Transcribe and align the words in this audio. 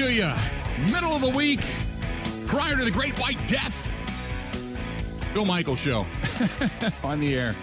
To 0.00 0.10
you, 0.10 0.32
middle 0.90 1.14
of 1.14 1.20
the 1.20 1.28
week, 1.36 1.60
prior 2.46 2.74
to 2.74 2.84
the 2.86 2.90
Great 2.90 3.18
White 3.18 3.36
Death. 3.48 3.76
Bill 5.34 5.44
Michaels 5.44 5.78
Show 5.78 6.06
on 7.04 7.20
the 7.20 7.36
air. 7.36 7.54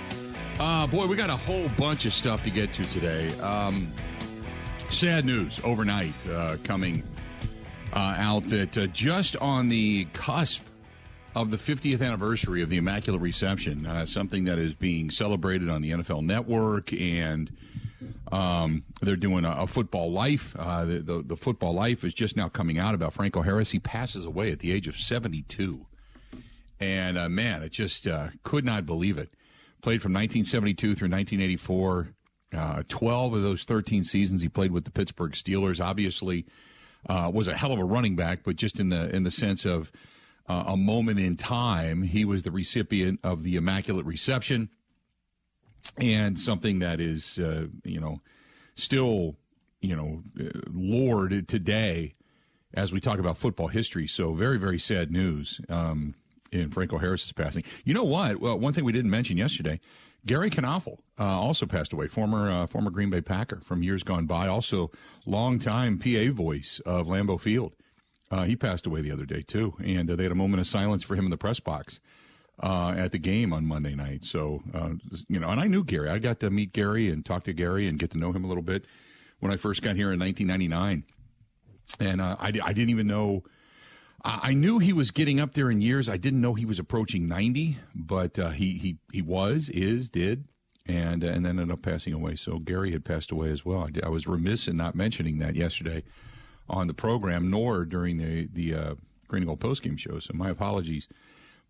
Uh, 0.59 0.85
boy, 0.85 1.07
we 1.07 1.15
got 1.15 1.31
a 1.31 1.35
whole 1.35 1.67
bunch 1.79 2.05
of 2.05 2.13
stuff 2.13 2.43
to 2.43 2.51
get 2.51 2.71
to 2.73 2.83
today. 2.93 3.35
Um, 3.39 3.91
sad 4.87 5.25
news 5.25 5.59
overnight 5.63 6.13
uh, 6.31 6.57
coming 6.63 7.01
uh, 7.93 8.13
out 8.19 8.43
that 8.43 8.77
uh, 8.77 8.85
just 8.85 9.35
on 9.37 9.69
the 9.69 10.05
cusp 10.13 10.61
of 11.33 11.49
the 11.49 11.57
50th 11.57 12.03
anniversary 12.03 12.61
of 12.61 12.69
the 12.69 12.77
Immaculate 12.77 13.19
Reception, 13.23 13.87
uh, 13.87 14.05
something 14.05 14.43
that 14.43 14.59
is 14.59 14.75
being 14.75 15.09
celebrated 15.09 15.69
on 15.69 15.81
the 15.81 15.89
NFL 15.89 16.23
Network 16.23 16.93
and 16.93 17.49
um, 18.31 18.83
they're 19.01 19.15
doing 19.15 19.45
a, 19.45 19.51
a 19.51 19.67
football 19.67 20.11
life. 20.11 20.55
Uh, 20.57 20.85
the, 20.85 20.99
the, 20.99 21.23
the 21.25 21.37
football 21.37 21.73
life 21.73 22.03
is 22.03 22.13
just 22.13 22.35
now 22.35 22.49
coming 22.49 22.77
out 22.77 22.95
about 22.95 23.13
Franco 23.13 23.41
Harris. 23.41 23.71
He 23.71 23.79
passes 23.79 24.25
away 24.25 24.51
at 24.51 24.59
the 24.59 24.71
age 24.71 24.87
of 24.87 24.97
72. 24.97 25.85
And 26.79 27.17
uh, 27.17 27.29
man, 27.29 27.63
it 27.63 27.71
just 27.71 28.07
uh, 28.07 28.29
could 28.43 28.65
not 28.65 28.85
believe 28.85 29.17
it. 29.17 29.33
Played 29.81 30.01
from 30.01 30.13
1972 30.13 30.95
through 30.95 31.09
1984. 31.09 32.09
Uh, 32.53 32.83
12 32.87 33.33
of 33.33 33.41
those 33.41 33.63
13 33.63 34.03
seasons 34.03 34.41
he 34.41 34.49
played 34.49 34.71
with 34.71 34.85
the 34.85 34.91
Pittsburgh 34.91 35.33
Steelers. 35.33 35.83
Obviously, 35.83 36.45
uh, 37.09 37.29
was 37.33 37.47
a 37.47 37.55
hell 37.55 37.71
of 37.71 37.79
a 37.79 37.83
running 37.83 38.15
back, 38.15 38.39
but 38.43 38.55
just 38.55 38.79
in 38.79 38.89
the 38.89 39.13
in 39.13 39.23
the 39.23 39.31
sense 39.31 39.65
of 39.65 39.91
uh, 40.47 40.63
a 40.67 40.77
moment 40.77 41.19
in 41.19 41.35
time, 41.35 42.03
he 42.03 42.23
was 42.23 42.43
the 42.43 42.51
recipient 42.51 43.19
of 43.23 43.43
the 43.43 43.57
Immaculate 43.57 44.05
Reception 44.05 44.69
and 45.97 46.39
something 46.39 46.79
that 46.79 46.99
is 46.99 47.39
uh, 47.39 47.67
you 47.83 47.99
know 47.99 48.21
still 48.75 49.35
you 49.81 49.95
know 49.95 50.23
uh, 50.39 50.59
lord 50.71 51.47
today 51.47 52.13
as 52.73 52.91
we 52.91 52.99
talk 52.99 53.19
about 53.19 53.37
football 53.37 53.67
history. 53.67 54.07
So 54.07 54.33
very 54.33 54.57
very 54.57 54.79
sad 54.79 55.11
news 55.11 55.59
um, 55.69 56.15
in 56.51 56.69
Franco 56.69 56.97
Harris's 56.97 57.33
passing. 57.33 57.63
You 57.83 57.93
know 57.93 58.03
what? 58.03 58.39
Well, 58.39 58.57
one 58.57 58.73
thing 58.73 58.85
we 58.85 58.91
didn't 58.91 59.11
mention 59.11 59.37
yesterday. 59.37 59.79
Gary 60.25 60.49
Knafelc 60.49 60.97
uh, 61.19 61.23
also 61.23 61.65
passed 61.65 61.93
away, 61.93 62.07
former 62.07 62.49
uh, 62.49 62.67
former 62.67 62.89
Green 62.89 63.09
Bay 63.09 63.21
Packer 63.21 63.61
from 63.61 63.83
years 63.83 64.03
gone 64.03 64.25
by, 64.25 64.47
also 64.47 64.91
longtime 65.25 65.99
PA 65.99 66.31
voice 66.31 66.81
of 66.85 67.07
Lambeau 67.07 67.39
Field. 67.39 67.73
Uh, 68.29 68.43
he 68.43 68.57
passed 68.57 68.85
away 68.85 69.01
the 69.01 69.11
other 69.11 69.25
day 69.25 69.41
too, 69.41 69.73
and 69.81 70.11
uh, 70.11 70.15
they 70.15 70.23
had 70.23 70.31
a 70.33 70.35
moment 70.35 70.59
of 70.59 70.67
silence 70.67 71.03
for 71.03 71.15
him 71.15 71.25
in 71.25 71.31
the 71.31 71.37
press 71.37 71.61
box 71.61 72.01
uh, 72.61 72.95
at 72.97 73.11
the 73.11 73.17
game 73.17 73.53
on 73.53 73.65
Monday 73.65 73.95
night. 73.95 74.23
So, 74.23 74.63
uh, 74.73 74.91
you 75.27 75.39
know, 75.39 75.49
and 75.49 75.59
I 75.59 75.67
knew 75.67 75.83
Gary. 75.83 76.09
I 76.09 76.19
got 76.19 76.39
to 76.39 76.49
meet 76.49 76.73
Gary 76.73 77.09
and 77.09 77.25
talk 77.25 77.43
to 77.45 77.53
Gary 77.53 77.87
and 77.87 77.99
get 77.99 78.11
to 78.11 78.17
know 78.17 78.31
him 78.31 78.43
a 78.43 78.47
little 78.47 78.63
bit 78.63 78.85
when 79.39 79.51
I 79.51 79.57
first 79.57 79.81
got 79.81 79.95
here 79.95 80.11
in 80.11 80.19
1999. 80.19 81.03
And 81.99 82.21
uh, 82.21 82.35
I, 82.39 82.47
I 82.47 82.73
didn't 82.73 82.89
even 82.89 83.07
know. 83.07 83.43
I 84.25 84.53
knew 84.53 84.79
he 84.79 84.93
was 84.93 85.11
getting 85.11 85.39
up 85.39 85.53
there 85.53 85.69
in 85.69 85.79
years. 85.79 86.09
I 86.09 86.17
didn't 86.17 86.41
know 86.41 86.55
he 86.55 86.65
was 86.65 86.79
approaching 86.79 87.27
90, 87.27 87.77
but 87.93 88.37
uh, 88.39 88.49
he, 88.49 88.77
he, 88.77 88.97
he 89.13 89.21
was, 89.21 89.69
is, 89.69 90.09
did, 90.09 90.45
and, 90.87 91.23
and 91.23 91.45
then 91.45 91.59
ended 91.59 91.71
up 91.71 91.83
passing 91.83 92.13
away. 92.13 92.35
So 92.35 92.57
Gary 92.57 92.91
had 92.91 93.05
passed 93.05 93.31
away 93.31 93.51
as 93.51 93.63
well. 93.63 93.87
I, 93.87 94.07
I 94.07 94.09
was 94.09 94.25
remiss 94.25 94.67
in 94.67 94.75
not 94.75 94.95
mentioning 94.95 95.37
that 95.37 95.55
yesterday 95.55 96.03
on 96.67 96.87
the 96.87 96.95
program, 96.95 97.49
nor 97.51 97.85
during 97.85 98.17
the, 98.17 98.49
the 98.51 98.73
uh, 98.73 98.95
Green 99.27 99.43
and 99.43 99.47
Gold 99.47 99.59
postgame 99.59 99.99
show. 99.99 100.19
So 100.19 100.31
my 100.33 100.49
apologies 100.49 101.07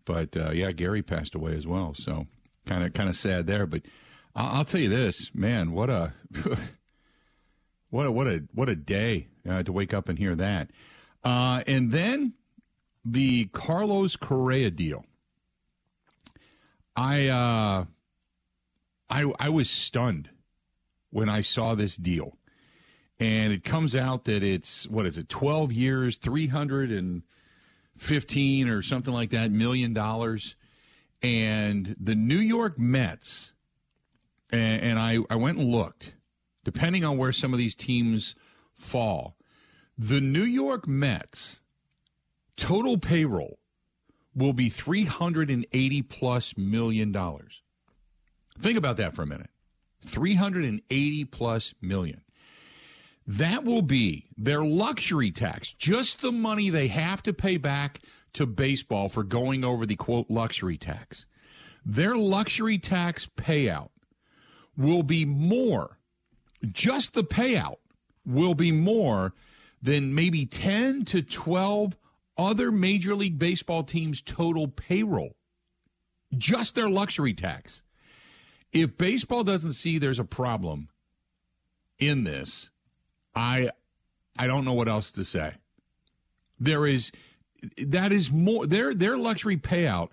but 0.08 0.34
uh, 0.38 0.50
yeah, 0.52 0.72
Gary 0.72 1.02
passed 1.02 1.34
away 1.34 1.54
as 1.54 1.66
well. 1.66 1.92
So 1.92 2.26
kind 2.66 2.82
of 2.82 2.94
kind 2.94 3.10
of 3.10 3.14
sad 3.14 3.46
there. 3.46 3.66
But 3.66 3.82
I'll, 4.34 4.64
tell 4.64 4.80
you 4.80 4.88
this, 4.88 5.30
man, 5.34 5.72
what 5.72 5.90
a 5.90 6.14
what 7.90 8.06
a 8.06 8.10
what 8.10 8.26
a 8.26 8.44
what 8.54 8.70
a 8.70 8.74
day 8.74 9.28
uh, 9.48 9.62
to 9.62 9.70
wake 9.70 9.92
up 9.92 10.08
and 10.08 10.18
hear 10.18 10.34
that. 10.34 10.70
Uh, 11.22 11.62
and 11.66 11.92
then 11.92 12.32
the 13.04 13.46
Carlos 13.52 14.16
Correa 14.16 14.70
deal. 14.70 15.04
I 16.96 17.26
uh, 17.26 17.84
I 19.10 19.32
I 19.38 19.50
was 19.50 19.68
stunned 19.68 20.30
when 21.10 21.28
I 21.28 21.42
saw 21.42 21.74
this 21.74 21.96
deal. 21.96 22.34
And 23.20 23.52
it 23.52 23.64
comes 23.64 23.96
out 23.96 24.24
that 24.24 24.42
it's 24.44 24.88
what 24.88 25.04
is 25.04 25.18
it, 25.18 25.28
twelve 25.28 25.70
years, 25.70 26.16
three 26.16 26.46
hundred 26.46 26.90
and 26.90 27.24
15 27.98 28.68
or 28.68 28.82
something 28.82 29.12
like 29.12 29.30
that 29.30 29.50
million 29.50 29.92
dollars. 29.92 30.56
And 31.22 31.96
the 31.98 32.14
New 32.14 32.38
York 32.38 32.78
Mets, 32.78 33.52
and, 34.50 34.82
and 34.82 34.98
I, 34.98 35.18
I 35.28 35.36
went 35.36 35.58
and 35.58 35.68
looked, 35.68 36.14
depending 36.64 37.04
on 37.04 37.18
where 37.18 37.32
some 37.32 37.52
of 37.52 37.58
these 37.58 37.74
teams 37.74 38.34
fall, 38.74 39.36
the 39.96 40.20
New 40.20 40.44
York 40.44 40.86
Mets 40.86 41.60
total 42.56 42.98
payroll 42.98 43.58
will 44.34 44.52
be 44.52 44.68
380 44.68 46.02
plus 46.02 46.56
million 46.56 47.10
dollars. 47.10 47.62
Think 48.58 48.78
about 48.78 48.96
that 48.98 49.14
for 49.14 49.22
a 49.22 49.26
minute. 49.26 49.50
380 50.06 51.24
plus 51.24 51.74
million. 51.80 52.22
That 53.28 53.62
will 53.62 53.82
be 53.82 54.24
their 54.38 54.64
luxury 54.64 55.30
tax, 55.30 55.74
just 55.74 56.22
the 56.22 56.32
money 56.32 56.70
they 56.70 56.88
have 56.88 57.22
to 57.24 57.34
pay 57.34 57.58
back 57.58 58.00
to 58.32 58.46
baseball 58.46 59.10
for 59.10 59.22
going 59.22 59.64
over 59.64 59.84
the 59.84 59.96
quote 59.96 60.30
luxury 60.30 60.78
tax. 60.78 61.26
Their 61.84 62.16
luxury 62.16 62.78
tax 62.78 63.28
payout 63.36 63.90
will 64.78 65.02
be 65.02 65.26
more, 65.26 65.98
just 66.72 67.12
the 67.12 67.22
payout 67.22 67.76
will 68.24 68.54
be 68.54 68.72
more 68.72 69.34
than 69.82 70.14
maybe 70.14 70.46
10 70.46 71.04
to 71.04 71.20
12 71.20 71.98
other 72.38 72.72
Major 72.72 73.14
League 73.14 73.38
Baseball 73.38 73.82
teams' 73.82 74.22
total 74.22 74.68
payroll. 74.68 75.36
Just 76.36 76.74
their 76.74 76.88
luxury 76.88 77.34
tax. 77.34 77.82
If 78.72 78.96
baseball 78.96 79.44
doesn't 79.44 79.74
see 79.74 79.98
there's 79.98 80.18
a 80.18 80.24
problem 80.24 80.88
in 81.98 82.24
this, 82.24 82.70
I 83.38 83.70
I 84.36 84.48
don't 84.48 84.64
know 84.64 84.72
what 84.72 84.88
else 84.88 85.12
to 85.12 85.24
say. 85.24 85.54
There 86.58 86.86
is 86.86 87.12
that 87.78 88.10
is 88.12 88.32
more 88.32 88.66
their 88.66 88.92
their 88.92 89.16
luxury 89.16 89.56
payout 89.56 90.08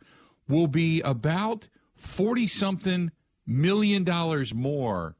will 0.48 0.68
be 0.68 1.02
about 1.02 1.68
40 1.96 2.48
something 2.48 3.12
million 3.48 4.04
dollars 4.04 4.54
more 4.54 5.16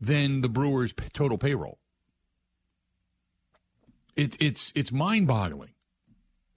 than 0.00 0.40
the 0.40 0.48
Brewers 0.48 0.94
total 1.12 1.36
payroll. 1.36 1.78
It, 4.14 4.36
it's 4.40 4.72
it's 4.76 4.92
mind-boggling. 4.92 5.72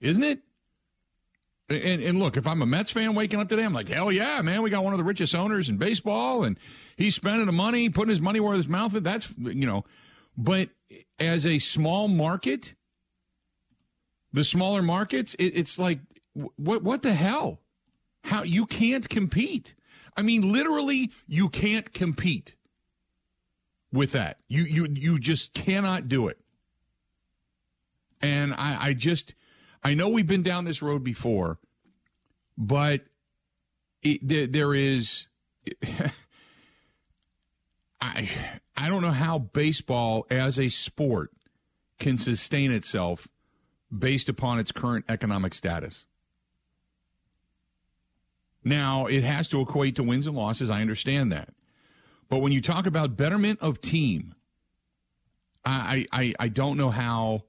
Isn't 0.00 0.22
it? 0.22 0.42
And, 1.70 2.02
and 2.02 2.18
look, 2.18 2.36
if 2.36 2.48
I'm 2.48 2.62
a 2.62 2.66
Mets 2.66 2.90
fan 2.90 3.14
waking 3.14 3.38
up 3.38 3.48
today, 3.48 3.64
I'm 3.64 3.72
like, 3.72 3.88
hell 3.88 4.10
yeah, 4.10 4.42
man, 4.42 4.60
we 4.60 4.70
got 4.70 4.82
one 4.82 4.92
of 4.92 4.98
the 4.98 5.04
richest 5.04 5.36
owners 5.36 5.68
in 5.68 5.76
baseball, 5.76 6.42
and 6.42 6.58
he's 6.96 7.14
spending 7.14 7.46
the 7.46 7.52
money, 7.52 7.88
putting 7.88 8.10
his 8.10 8.20
money 8.20 8.40
where 8.40 8.56
his 8.56 8.66
mouth 8.66 8.92
is. 8.96 9.02
That's 9.02 9.32
you 9.38 9.66
know, 9.66 9.84
but 10.36 10.70
as 11.20 11.46
a 11.46 11.60
small 11.60 12.08
market, 12.08 12.74
the 14.32 14.42
smaller 14.42 14.82
markets, 14.82 15.34
it, 15.34 15.56
it's 15.56 15.78
like, 15.78 16.00
what 16.34 16.82
what 16.82 17.02
the 17.02 17.12
hell? 17.12 17.60
How 18.24 18.42
you 18.42 18.66
can't 18.66 19.08
compete? 19.08 19.74
I 20.16 20.22
mean, 20.22 20.52
literally, 20.52 21.12
you 21.28 21.48
can't 21.48 21.92
compete 21.92 22.54
with 23.92 24.10
that. 24.10 24.38
You 24.48 24.64
you 24.64 24.88
you 24.90 25.18
just 25.20 25.54
cannot 25.54 26.08
do 26.08 26.26
it. 26.26 26.38
And 28.20 28.52
I, 28.54 28.88
I 28.88 28.92
just 28.92 29.34
I 29.82 29.94
know 29.94 30.08
we've 30.08 30.26
been 30.26 30.42
down 30.42 30.64
this 30.64 30.82
road 30.82 31.02
before, 31.02 31.58
but 32.56 33.02
it, 34.02 34.26
there, 34.26 34.46
there 34.46 34.74
is. 34.74 35.26
I 38.02 38.30
I 38.76 38.88
don't 38.88 39.02
know 39.02 39.10
how 39.10 39.38
baseball 39.38 40.26
as 40.30 40.58
a 40.58 40.70
sport 40.70 41.32
can 41.98 42.16
sustain 42.16 42.72
itself 42.72 43.28
based 43.96 44.28
upon 44.28 44.58
its 44.58 44.72
current 44.72 45.04
economic 45.08 45.52
status. 45.52 46.06
Now, 48.64 49.06
it 49.06 49.22
has 49.24 49.48
to 49.50 49.60
equate 49.60 49.96
to 49.96 50.02
wins 50.02 50.26
and 50.26 50.36
losses. 50.36 50.70
I 50.70 50.80
understand 50.80 51.32
that. 51.32 51.50
But 52.28 52.38
when 52.38 52.52
you 52.52 52.60
talk 52.60 52.86
about 52.86 53.16
betterment 53.16 53.60
of 53.60 53.80
team, 53.80 54.34
I, 55.64 56.06
I, 56.12 56.34
I 56.38 56.48
don't 56.48 56.76
know 56.76 56.90
how 56.90 57.44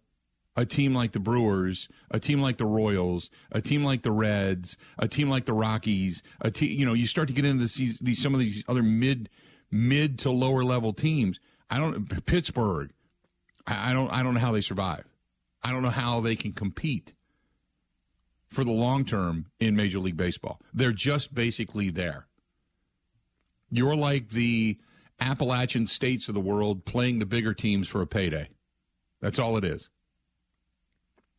a 0.55 0.65
team 0.65 0.93
like 0.93 1.13
the 1.13 1.19
Brewers, 1.19 1.87
a 2.09 2.19
team 2.19 2.41
like 2.41 2.57
the 2.57 2.65
Royals, 2.65 3.29
a 3.51 3.61
team 3.61 3.83
like 3.83 4.03
the 4.03 4.11
Reds, 4.11 4.77
a 4.99 5.07
team 5.07 5.29
like 5.29 5.45
the 5.45 5.53
Rockies, 5.53 6.21
a 6.41 6.51
team, 6.51 6.77
you 6.77 6.85
know, 6.85 6.93
you 6.93 7.07
start 7.07 7.27
to 7.29 7.33
get 7.33 7.45
into 7.45 7.65
these, 7.65 7.97
these 7.99 8.21
some 8.21 8.33
of 8.33 8.39
these 8.39 8.63
other 8.67 8.83
mid 8.83 9.29
mid 9.71 10.19
to 10.19 10.31
lower 10.31 10.63
level 10.63 10.93
teams. 10.93 11.39
I 11.69 11.79
don't 11.79 12.25
Pittsburgh. 12.25 12.91
I, 13.65 13.91
I 13.91 13.93
don't 13.93 14.09
I 14.09 14.23
don't 14.23 14.33
know 14.33 14.39
how 14.41 14.51
they 14.51 14.61
survive. 14.61 15.05
I 15.63 15.71
don't 15.71 15.83
know 15.83 15.89
how 15.89 16.19
they 16.19 16.35
can 16.35 16.53
compete 16.53 17.13
for 18.49 18.63
the 18.63 18.71
long 18.71 19.05
term 19.05 19.45
in 19.59 19.75
Major 19.75 19.99
League 19.99 20.17
Baseball. 20.17 20.59
They're 20.73 20.91
just 20.91 21.33
basically 21.33 21.89
there. 21.89 22.27
You're 23.69 23.95
like 23.95 24.29
the 24.29 24.77
Appalachian 25.21 25.87
states 25.87 26.27
of 26.27 26.33
the 26.33 26.41
world 26.41 26.83
playing 26.83 27.19
the 27.19 27.25
bigger 27.25 27.53
teams 27.53 27.87
for 27.87 28.01
a 28.01 28.07
payday. 28.07 28.49
That's 29.21 29.39
all 29.39 29.55
it 29.55 29.63
is. 29.63 29.89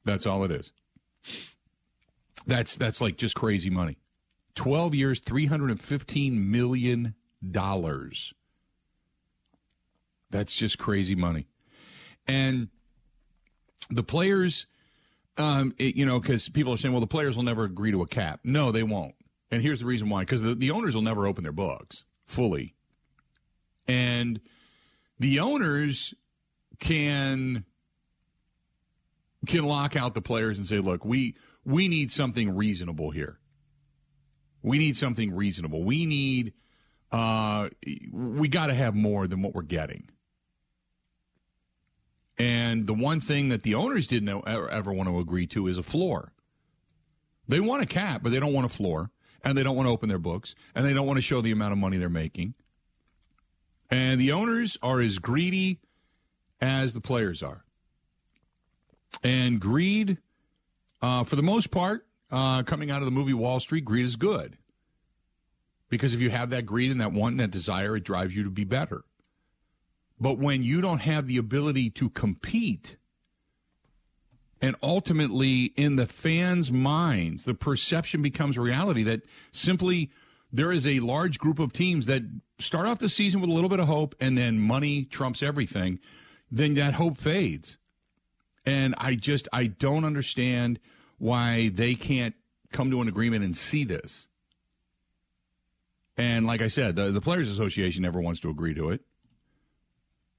That's 0.04 0.26
all 0.26 0.44
it 0.44 0.50
is. 0.50 0.72
That's 2.46 2.76
that's 2.76 3.00
like 3.00 3.16
just 3.16 3.34
crazy 3.34 3.70
money. 3.70 3.99
12 4.54 4.94
years, 4.94 5.20
315 5.20 6.50
million 6.50 7.14
dollars. 7.49 8.34
That's 10.31 10.54
just 10.54 10.78
crazy 10.78 11.14
money. 11.14 11.46
And 12.26 12.69
the 13.90 14.02
players 14.02 14.66
um, 15.38 15.75
it, 15.78 15.96
you 15.96 16.04
know, 16.04 16.20
because 16.20 16.49
people 16.49 16.75
are 16.75 16.76
saying, 16.76 16.93
well, 16.93 17.00
the 17.00 17.06
players 17.06 17.37
will 17.37 17.44
never 17.44 17.64
agree 17.64 17.90
to 17.90 18.02
a 18.02 18.06
cap. 18.06 18.40
No, 18.44 18.70
they 18.70 18.82
won't. 18.82 19.14
And 19.50 19.62
here's 19.62 19.81
the 19.81 19.87
reason 19.87 20.08
why: 20.08 20.20
because 20.20 20.43
the, 20.43 20.54
the 20.54 20.70
owners 20.70 20.94
will 20.94 21.02
never 21.02 21.26
open 21.26 21.43
their 21.43 21.52
books 21.52 22.04
fully, 22.26 22.75
and 23.87 24.40
the 25.19 25.40
owners 25.40 26.14
can 26.78 27.64
can 29.46 29.64
lock 29.64 29.96
out 29.96 30.14
the 30.14 30.22
players 30.22 30.58
and 30.58 30.66
say, 30.66 30.78
look, 30.78 31.04
we 31.04 31.36
we 31.64 31.88
need 31.88 32.10
something 32.10 32.54
reasonable 32.54 33.10
here. 33.10 33.38
We 34.62 34.78
need 34.78 34.96
something 34.96 35.34
reasonable. 35.34 35.82
We 35.84 36.06
need 36.06 36.52
uh 37.10 37.68
we 38.12 38.48
got 38.48 38.66
to 38.66 38.74
have 38.74 38.94
more 38.94 39.26
than 39.26 39.42
what 39.42 39.54
we're 39.54 39.62
getting. 39.62 40.08
And 42.38 42.86
the 42.86 42.94
one 42.94 43.20
thing 43.20 43.50
that 43.50 43.62
the 43.62 43.74
owners 43.74 44.06
didn't 44.06 44.28
ever, 44.46 44.68
ever 44.68 44.92
want 44.92 45.08
to 45.08 45.18
agree 45.18 45.46
to 45.48 45.66
is 45.68 45.78
a 45.78 45.82
floor. 45.82 46.32
They 47.46 47.60
want 47.60 47.82
a 47.82 47.86
cap, 47.86 48.22
but 48.22 48.32
they 48.32 48.40
don't 48.40 48.52
want 48.52 48.66
a 48.66 48.70
floor, 48.70 49.10
and 49.44 49.56
they 49.58 49.62
don't 49.62 49.76
want 49.76 49.86
to 49.86 49.92
open 49.92 50.08
their 50.08 50.18
books, 50.18 50.54
and 50.74 50.86
they 50.86 50.94
don't 50.94 51.06
want 51.06 51.18
to 51.18 51.22
show 51.22 51.40
the 51.40 51.52
amount 51.52 51.72
of 51.72 51.78
money 51.78 51.98
they're 51.98 52.08
making. 52.08 52.54
And 53.90 54.20
the 54.20 54.32
owners 54.32 54.78
are 54.82 55.00
as 55.00 55.18
greedy 55.18 55.80
as 56.60 56.94
the 56.94 57.00
players 57.00 57.42
are. 57.42 57.62
And 59.23 59.61
greed, 59.61 60.19
uh, 61.00 61.25
for 61.25 61.37
the 61.37 61.43
most 61.43 61.70
part, 61.70 62.06
uh, 62.31 62.62
coming 62.62 62.91
out 62.91 63.03
of 63.03 63.05
the 63.05 63.12
movie 63.12 63.35
Wall 63.35 63.61
Street, 63.61 63.85
greed 63.85 64.05
is 64.05 64.17
good. 64.17 64.56
Because 65.88 66.14
if 66.14 66.20
you 66.20 66.31
have 66.31 66.50
that 66.50 66.64
greed 66.64 66.91
and 66.91 67.00
that 67.00 67.12
want 67.12 67.32
and 67.32 67.41
that 67.41 67.50
desire, 67.50 67.97
it 67.97 68.05
drives 68.05 68.35
you 68.35 68.44
to 68.44 68.50
be 68.50 68.64
better. 68.64 69.05
But 70.19 70.38
when 70.38 70.62
you 70.62 70.81
don't 70.81 71.00
have 71.00 71.26
the 71.26 71.37
ability 71.37 71.91
to 71.91 72.09
compete, 72.09 72.97
and 74.61 74.76
ultimately 74.82 75.73
in 75.76 75.97
the 75.97 76.06
fans' 76.06 76.70
minds, 76.70 77.44
the 77.44 77.55
perception 77.55 78.23
becomes 78.23 78.56
reality 78.56 79.03
that 79.03 79.23
simply 79.50 80.11
there 80.53 80.70
is 80.70 80.87
a 80.87 81.00
large 81.00 81.38
group 81.38 81.59
of 81.59 81.73
teams 81.73 82.06
that 82.06 82.23
start 82.59 82.87
off 82.87 83.00
the 83.00 83.09
season 83.09 83.41
with 83.41 83.50
a 83.50 83.53
little 83.53 83.69
bit 83.69 83.81
of 83.81 83.88
hope 83.88 84.14
and 84.20 84.38
then 84.38 84.61
money 84.61 85.05
trumps 85.05 85.43
everything, 85.43 85.99
then 86.50 86.75
that 86.75 86.94
hope 86.94 87.19
fades. 87.19 87.76
And 88.64 88.94
I 88.99 89.14
just 89.14 89.49
I 89.53 89.67
don't 89.67 90.05
understand 90.05 90.79
why 91.19 91.69
they 91.69 91.94
can't 91.94 92.35
come 92.73 92.91
to 92.91 93.00
an 93.00 93.09
agreement 93.09 93.44
and 93.44 93.56
see 93.56 93.85
this. 93.85 94.29
And 96.17 96.47
like 96.47 96.61
I 96.61 96.69
said, 96.69 96.97
the, 96.97 97.11
the 97.11 97.20
Players 97.20 97.49
Association 97.49 98.03
never 98.03 98.20
wants 98.20 98.41
to 98.41 98.50
agree 98.50 98.75
to 98.75 98.91
it. 98.91 99.00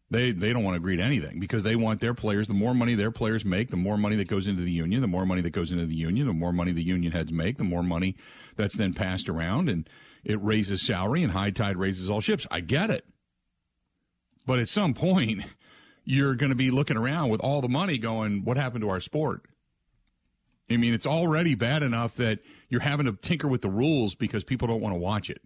They 0.09 0.31
they 0.31 0.53
don't 0.53 0.63
want 0.63 0.75
to 0.75 0.77
agree 0.77 0.97
to 0.97 1.03
anything 1.03 1.39
because 1.39 1.63
they 1.63 1.75
want 1.75 1.99
their 1.99 2.13
players. 2.13 2.47
The 2.47 2.53
more 2.53 2.75
money 2.75 2.93
their 2.93 3.09
players 3.09 3.43
make, 3.43 3.69
the 3.69 3.77
more 3.77 3.97
money 3.97 4.15
that 4.17 4.27
goes 4.27 4.45
into 4.45 4.61
the 4.61 4.71
union. 4.71 5.01
The 5.01 5.07
more 5.07 5.25
money 5.25 5.41
that 5.41 5.49
goes 5.49 5.71
into 5.71 5.87
the 5.87 5.95
union, 5.95 6.27
the 6.27 6.33
more 6.33 6.53
money 6.53 6.71
the 6.71 6.83
union 6.83 7.11
heads 7.11 7.31
make. 7.31 7.57
The 7.57 7.63
more 7.63 7.81
money 7.81 8.15
that's 8.55 8.75
then 8.75 8.93
passed 8.93 9.27
around, 9.27 9.69
and 9.69 9.89
it 10.23 10.39
raises 10.43 10.85
salary. 10.85 11.23
And 11.23 11.31
high 11.31 11.49
tide 11.49 11.77
raises 11.77 12.11
all 12.11 12.21
ships. 12.21 12.45
I 12.51 12.59
get 12.59 12.91
it, 12.91 13.05
but 14.45 14.59
at 14.59 14.69
some 14.69 14.93
point, 14.93 15.45
you're 16.03 16.35
going 16.35 16.49
to 16.49 16.55
be 16.55 16.71
looking 16.71 16.97
around 16.97 17.29
with 17.29 17.41
all 17.41 17.61
the 17.61 17.69
money, 17.69 17.97
going, 17.97 18.43
"What 18.43 18.57
happened 18.57 18.81
to 18.81 18.89
our 18.89 18.99
sport?" 18.99 19.43
I 20.69 20.77
mean, 20.77 20.93
it's 20.93 21.05
already 21.05 21.55
bad 21.55 21.83
enough 21.83 22.15
that 22.15 22.39
you're 22.69 22.81
having 22.81 23.05
to 23.05 23.13
tinker 23.13 23.47
with 23.47 23.61
the 23.61 23.69
rules 23.69 24.15
because 24.15 24.43
people 24.43 24.67
don't 24.67 24.81
want 24.81 24.93
to 24.93 24.99
watch 24.99 25.29
it. 25.29 25.41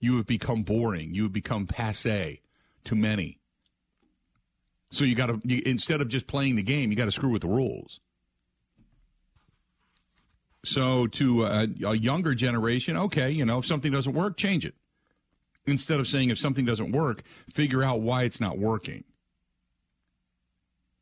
You 0.00 0.16
have 0.16 0.26
become 0.26 0.62
boring. 0.62 1.14
You 1.14 1.24
have 1.24 1.32
become 1.32 1.66
passe 1.66 2.40
to 2.84 2.94
many. 2.94 3.38
So 4.90 5.04
you 5.04 5.14
got 5.14 5.26
to 5.26 5.68
instead 5.68 6.00
of 6.00 6.08
just 6.08 6.26
playing 6.26 6.56
the 6.56 6.62
game, 6.62 6.90
you 6.90 6.96
got 6.96 7.04
to 7.04 7.12
screw 7.12 7.30
with 7.30 7.42
the 7.42 7.48
rules. 7.48 8.00
So 10.64 11.06
to 11.06 11.44
a, 11.44 11.68
a, 11.86 11.94
younger 11.94 12.34
generation, 12.34 12.96
okay, 12.96 13.30
you 13.30 13.46
know, 13.46 13.60
if 13.60 13.66
something 13.66 13.90
doesn't 13.90 14.12
work, 14.12 14.36
change 14.36 14.66
it. 14.66 14.74
Instead 15.66 16.00
of 16.00 16.08
saying 16.08 16.28
if 16.28 16.38
something 16.38 16.66
doesn't 16.66 16.92
work, 16.92 17.22
figure 17.50 17.82
out 17.82 18.00
why 18.00 18.24
it's 18.24 18.40
not 18.40 18.58
working. 18.58 19.04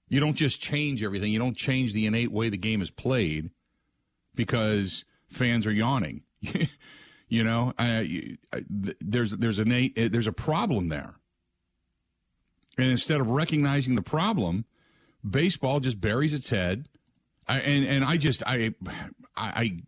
You 0.09 0.21
don't 0.21 0.37
just 0.37 0.61
change 0.61 1.03
everything. 1.03 1.33
You 1.33 1.39
don't 1.39 1.57
change 1.57 1.93
the 1.93 2.07
innate 2.07 2.33
way 2.33 2.49
the 2.49 2.57
game 2.57 2.81
is 2.81 2.91
played 2.91 3.51
because 4.35 5.05
fans 5.29 5.67
are 5.67 5.73
yawning. 5.73 6.23
you 7.29 7.45
know, 7.45 7.75
I, 7.79 8.37
I, 8.53 8.65
there's 8.69 9.33
there's 9.33 9.59
a 9.59 9.65
there's 9.65 10.27
a 10.27 10.33
problem 10.33 10.89
there. 10.89 11.15
And 12.79 12.91
instead 12.91 13.21
of 13.21 13.29
recognizing 13.29 13.97
the 13.97 14.03
problem, 14.03 14.65
baseball 15.29 15.81
just 15.81 16.01
buries 16.01 16.33
its 16.33 16.51
head. 16.51 16.89
I, 17.47 17.61
and 17.61 17.87
and 17.87 18.05
I 18.05 18.17
just 18.17 18.43
I 18.47 18.75
I 19.37 19.83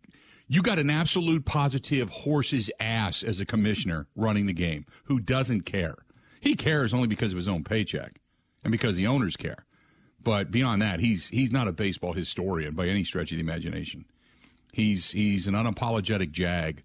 you 0.47 0.61
got 0.61 0.79
an 0.79 0.89
absolute 0.89 1.45
positive 1.45 2.09
horse's 2.09 2.69
ass 2.79 3.23
as 3.23 3.39
a 3.39 3.45
commissioner 3.45 4.07
running 4.15 4.45
the 4.45 4.53
game 4.53 4.85
who 5.05 5.19
doesn't 5.19 5.61
care. 5.61 5.95
He 6.41 6.55
cares 6.55 6.93
only 6.93 7.07
because 7.07 7.31
of 7.31 7.37
his 7.37 7.47
own 7.47 7.63
paycheck 7.63 8.19
and 8.63 8.71
because 8.71 8.95
the 8.95 9.07
owners 9.07 9.37
care. 9.37 9.65
But 10.23 10.51
beyond 10.51 10.81
that, 10.81 10.99
he's 10.99 11.29
he's 11.29 11.51
not 11.51 11.67
a 11.67 11.71
baseball 11.71 12.13
historian 12.13 12.75
by 12.75 12.87
any 12.87 13.03
stretch 13.03 13.31
of 13.31 13.37
the 13.37 13.41
imagination. 13.41 14.05
He's 14.71 15.11
he's 15.11 15.47
an 15.47 15.53
unapologetic 15.53 16.31
jag. 16.31 16.83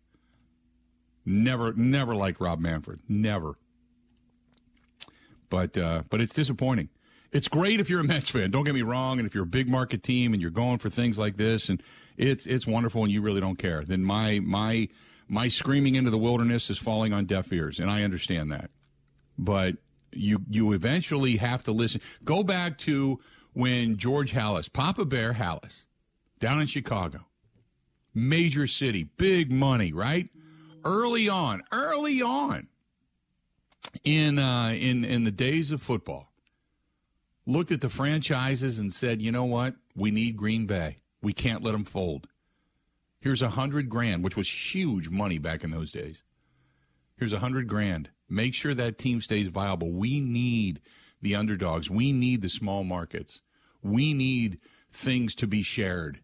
Never 1.25 1.73
never 1.75 2.15
liked 2.15 2.41
Rob 2.41 2.61
Manfred. 2.61 3.00
Never. 3.09 3.56
But 5.49 5.77
uh, 5.77 6.03
but 6.09 6.21
it's 6.21 6.33
disappointing. 6.33 6.88
It's 7.33 7.49
great 7.49 7.81
if 7.81 7.90
you're 7.90 8.00
a 8.00 8.05
Mets 8.05 8.31
fan. 8.31 8.50
Don't 8.50 8.64
get 8.64 8.75
me 8.75 8.83
wrong, 8.83 9.19
and 9.19 9.26
if 9.26 9.35
you're 9.35 9.45
a 9.45 9.47
big 9.47 9.69
market 9.69 10.02
team 10.02 10.33
and 10.33 10.40
you're 10.40 10.50
going 10.50 10.78
for 10.78 10.88
things 10.88 11.19
like 11.19 11.37
this, 11.37 11.69
and 11.69 11.83
it's 12.16 12.47
it's 12.47 12.66
wonderful, 12.66 13.02
and 13.02 13.12
you 13.12 13.21
really 13.21 13.40
don't 13.40 13.59
care. 13.59 13.85
Then 13.85 14.02
my 14.02 14.40
my 14.40 14.88
my 15.28 15.49
screaming 15.49 15.97
into 15.97 16.11
the 16.11 16.19
wilderness 16.19 16.71
is 16.71 16.78
falling 16.78 17.12
on 17.12 17.26
deaf 17.26 17.52
ears, 17.52 17.78
and 17.78 17.90
I 17.90 18.05
understand 18.05 18.50
that. 18.52 18.71
But 19.37 19.75
you 20.16 20.42
you 20.49 20.73
eventually 20.73 21.37
have 21.37 21.62
to 21.64 21.73
listen. 21.73 22.00
Go 22.25 22.42
back 22.42 22.78
to 22.78 23.20
when 23.52 23.96
George 23.96 24.32
Halas, 24.32 24.73
Papa 24.73 25.04
Bear 25.04 25.35
Halas, 25.35 25.85
down 26.38 26.61
in 26.61 26.66
Chicago, 26.66 27.26
major 28.14 28.66
city, 28.66 29.04
big 29.16 29.50
money, 29.50 29.92
right? 29.92 30.28
Early 30.85 31.28
on, 31.28 31.62
early 31.73 32.23
on, 32.23 32.68
in 34.04 34.38
uh, 34.38 34.68
in 34.68 35.04
in 35.04 35.25
the 35.25 35.32
days 35.32 35.70
of 35.70 35.82
football 35.82 36.30
looked 37.46 37.70
at 37.70 37.80
the 37.80 37.88
franchises 37.88 38.78
and 38.78 38.92
said, 38.92 39.23
"You 39.23 39.32
know 39.32 39.44
what? 39.44 39.76
We 39.94 40.11
need 40.11 40.37
Green 40.37 40.66
Bay. 40.66 40.99
We 41.23 41.32
can't 41.32 41.62
let 41.62 41.73
them 41.73 41.85
fold. 41.85 42.28
Here's 43.20 43.42
a 43.42 43.50
hundred 43.50 43.88
grand, 43.88 44.23
which 44.23 44.37
was 44.37 44.49
huge 44.49 45.08
money 45.08 45.38
back 45.38 45.64
in 45.64 45.70
those 45.70 45.90
days. 45.90 46.23
Here's 47.16 47.32
a 47.32 47.38
hundred 47.38 47.66
grand. 47.66 48.11
Make 48.28 48.54
sure 48.54 48.75
that 48.75 48.99
team 48.99 49.21
stays 49.21 49.49
viable. 49.49 49.92
We 49.92 50.21
need 50.21 50.80
the 51.23 51.35
underdogs. 51.35 51.90
We 51.90 52.12
need 52.12 52.42
the 52.42 52.49
small 52.49 52.85
markets. 52.85 53.40
We 53.83 54.14
need 54.14 54.59
things 54.90 55.35
to 55.37 55.47
be 55.47 55.62
shared." 55.62 56.21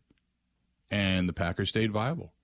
And 0.91 1.29
the 1.29 1.33
Packers 1.33 1.71
stayed 1.71 1.93
viable. 1.93 2.35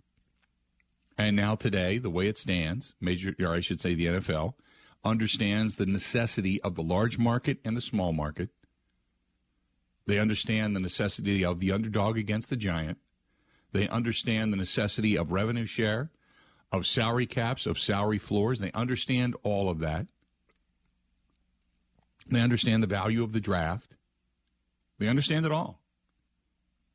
And 1.16 1.34
now 1.34 1.56
today, 1.56 1.98
the 1.98 2.10
way 2.10 2.28
it 2.28 2.38
stands, 2.38 2.94
major, 3.00 3.34
or 3.40 3.52
I 3.52 3.60
should 3.60 3.80
say, 3.80 3.94
the 3.94 4.06
NFL 4.06 4.54
understands 5.04 5.74
the 5.74 5.86
necessity 5.86 6.60
of 6.62 6.76
the 6.76 6.82
large 6.82 7.18
market 7.18 7.58
and 7.64 7.76
the 7.76 7.80
small 7.80 8.12
market. 8.12 8.50
They 10.06 10.18
understand 10.18 10.74
the 10.74 10.80
necessity 10.80 11.44
of 11.44 11.60
the 11.60 11.72
underdog 11.72 12.16
against 12.16 12.50
the 12.50 12.56
giant. 12.56 12.98
They 13.72 13.88
understand 13.88 14.52
the 14.52 14.56
necessity 14.56 15.16
of 15.16 15.32
revenue 15.32 15.66
share, 15.66 16.10
of 16.70 16.86
salary 16.86 17.26
caps, 17.26 17.66
of 17.66 17.78
salary 17.78 18.18
floors. 18.18 18.60
They 18.60 18.72
understand 18.72 19.36
all 19.42 19.70
of 19.70 19.78
that. 19.80 20.06
They 22.26 22.40
understand 22.40 22.82
the 22.82 22.88
value 22.88 23.22
of 23.22 23.32
the 23.32 23.40
draft. 23.40 23.96
They 24.98 25.08
understand 25.08 25.46
it 25.46 25.52
all. 25.52 25.80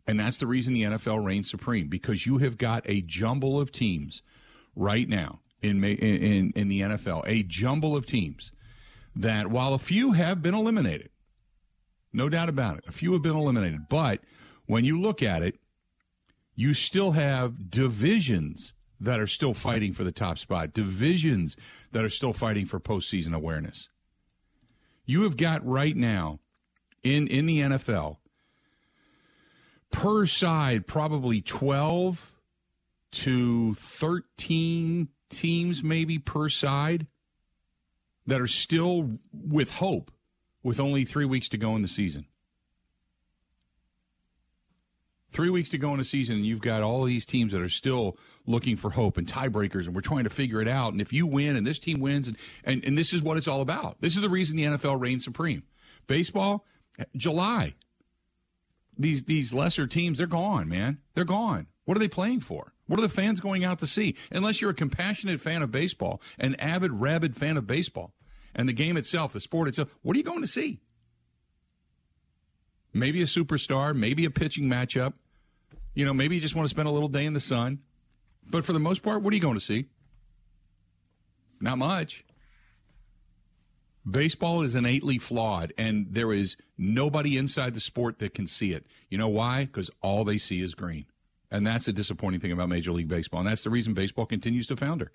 And 0.06 0.20
that's 0.20 0.38
the 0.38 0.48
reason 0.48 0.74
the 0.74 0.84
NFL 0.84 1.24
reigns 1.24 1.50
supreme 1.50 1.88
because 1.88 2.26
you 2.26 2.40
have 2.40 2.58
got 2.58 2.84
a 2.86 3.02
jumble 3.02 3.60
of 3.60 3.72
teams 3.72 4.22
right 4.76 5.08
now 5.08 5.40
in, 5.62 5.84
in, 5.84 6.52
in 6.56 6.68
the 6.68 6.82
NFL, 6.82 7.24
a 7.26 7.44
jumble 7.44 7.96
of 7.96 8.06
teams 8.06 8.52
that 9.16 9.48
while 9.48 9.74
a 9.74 9.80
few 9.80 10.12
have 10.12 10.42
been 10.42 10.54
eliminated, 10.54 11.10
no 12.12 12.28
doubt 12.28 12.50
about 12.50 12.78
it, 12.78 12.84
a 12.88 12.92
few 12.92 13.14
have 13.14 13.22
been 13.22 13.36
eliminated, 13.36 13.88
but 13.90 14.20
when 14.66 14.84
you 14.84 15.00
look 15.00 15.24
at 15.24 15.42
it, 15.42 15.58
you 16.56 16.74
still 16.74 17.14
have 17.14 17.70
divisions 17.70 18.74
that 19.04 19.20
are 19.20 19.28
still 19.28 19.54
fighting 19.54 19.94
for 19.94 20.04
the 20.04 20.12
top 20.12 20.40
spot, 20.40 20.74
divisions 20.74 21.58
that 21.92 22.04
are 22.04 22.10
still 22.10 22.34
fighting 22.34 22.66
for 22.66 22.80
postseason 22.80 23.36
awareness. 23.36 23.90
You 25.06 25.24
have 25.24 25.36
got 25.36 25.66
right 25.66 25.96
now 25.96 26.40
in 27.04 27.28
in 27.28 27.46
the 27.46 27.60
NFL 27.60 28.18
per 29.92 30.26
side 30.26 30.88
probably 30.88 31.42
12 31.42 32.32
to 33.12 33.74
13 33.76 35.10
teams 35.30 35.84
maybe 35.84 36.18
per 36.18 36.48
side 36.50 37.06
that 38.26 38.40
are 38.40 38.48
still 38.48 39.20
with 39.34 39.72
hope 39.72 40.12
with 40.64 40.80
only 40.80 41.04
3 41.04 41.26
weeks 41.26 41.50
to 41.50 41.58
go 41.58 41.76
in 41.76 41.82
the 41.82 41.88
season. 41.90 42.26
Three 45.32 45.50
weeks 45.50 45.70
to 45.72 45.78
go 45.78 45.92
in 45.92 45.98
the 45.98 46.06
season, 46.06 46.38
and 46.38 46.46
you've 46.46 46.62
got 46.62 46.84
all 46.84 47.04
these 47.04 47.26
teams 47.26 47.52
that 47.54 47.62
are 47.62 47.68
still 47.68 48.18
looking 48.46 48.76
for 48.76 48.92
hope 48.92 49.18
and 49.18 49.28
tiebreakers, 49.28 49.86
and 49.86 49.96
we're 49.96 50.02
trying 50.02 50.26
to 50.26 50.30
figure 50.30 50.62
it 50.62 50.68
out. 50.68 50.92
And 50.92 51.02
if 51.02 51.14
you 51.14 51.26
win 51.26 51.56
and 51.56 51.66
this 51.66 51.80
team 51.80 52.00
wins, 52.00 52.28
and, 52.28 52.38
and, 52.64 52.84
and 52.86 52.98
this 52.98 53.14
is 53.14 53.22
what 53.22 53.38
it's 53.38 53.48
all 53.48 53.62
about. 53.62 54.02
This 54.02 54.16
is 54.16 54.22
the 54.22 54.30
reason 54.30 54.58
the 54.58 54.66
NFL 54.66 55.00
reigns 55.00 55.24
supreme. 55.24 55.64
Baseball, 56.08 56.66
July. 57.16 57.76
These 58.98 59.24
these 59.24 59.54
lesser 59.54 59.88
teams, 59.88 60.20
they're 60.20 60.28
gone, 60.28 60.70
man. 60.70 61.00
They're 61.16 61.24
gone. 61.24 61.68
What 61.86 61.98
are 61.98 62.00
they 62.00 62.08
playing 62.08 62.42
for? 62.42 62.74
What 62.88 63.00
are 63.00 63.04
the 63.04 63.10
fans 63.10 63.40
going 63.40 63.64
out 63.64 63.80
to 63.80 63.88
see? 63.88 64.16
Unless 64.32 64.62
you're 64.62 64.72
a 64.72 64.76
compassionate 64.76 65.42
fan 65.42 65.62
of 65.62 65.72
baseball, 65.72 66.22
an 66.38 66.56
avid, 66.56 66.92
rabid 66.92 67.36
fan 67.36 67.58
of 67.58 67.66
baseball, 67.66 68.14
and 68.54 68.68
the 68.68 68.74
game 68.74 68.98
itself, 68.98 69.34
the 69.34 69.40
sport 69.40 69.68
itself, 69.68 69.90
what 70.02 70.16
are 70.16 70.20
you 70.20 70.24
going 70.24 70.42
to 70.42 70.48
see? 70.48 70.80
Maybe 72.94 73.22
a 73.22 73.26
superstar, 73.26 73.96
maybe 73.96 74.26
a 74.26 74.30
pitching 74.30 74.66
matchup. 74.66 75.14
You 75.96 76.06
know, 76.06 76.14
maybe 76.14 76.36
you 76.36 76.42
just 76.42 76.56
want 76.56 76.66
to 76.66 76.70
spend 76.70 76.88
a 76.88 76.92
little 76.92 77.10
day 77.10 77.26
in 77.26 77.34
the 77.34 77.40
sun. 77.40 77.80
But 78.50 78.66
for 78.66 78.74
the 78.74 78.80
most 78.80 79.02
part, 79.02 79.22
what 79.22 79.34
are 79.34 79.36
you 79.36 79.42
going 79.42 79.56
to 79.56 79.60
see? 79.60 79.86
Not 81.60 81.78
much. 81.78 82.26
Baseball 84.10 84.64
is 84.64 84.76
innately 84.76 85.18
flawed, 85.18 85.72
and 85.78 86.08
there 86.12 86.34
is 86.34 86.58
nobody 86.78 87.38
inside 87.38 87.74
the 87.74 87.80
sport 87.80 88.20
that 88.20 88.34
can 88.34 88.48
see 88.48 88.74
it. 88.74 88.86
You 89.10 89.18
know 89.18 89.30
why? 89.30 89.66
Because 89.66 89.90
all 90.02 90.26
they 90.26 90.38
see 90.38 90.62
is 90.62 90.76
green. 90.76 91.06
And 91.50 91.66
that's 91.66 91.88
a 91.88 91.94
disappointing 91.94 92.42
thing 92.42 92.52
about 92.52 92.68
Major 92.68 92.92
League 92.92 93.08
Baseball. 93.08 93.40
And 93.40 93.50
that's 93.50 93.64
the 93.64 93.70
reason 93.70 93.94
baseball 93.94 94.26
continues 94.26 94.68
to 94.68 94.76
founder. 94.76 95.12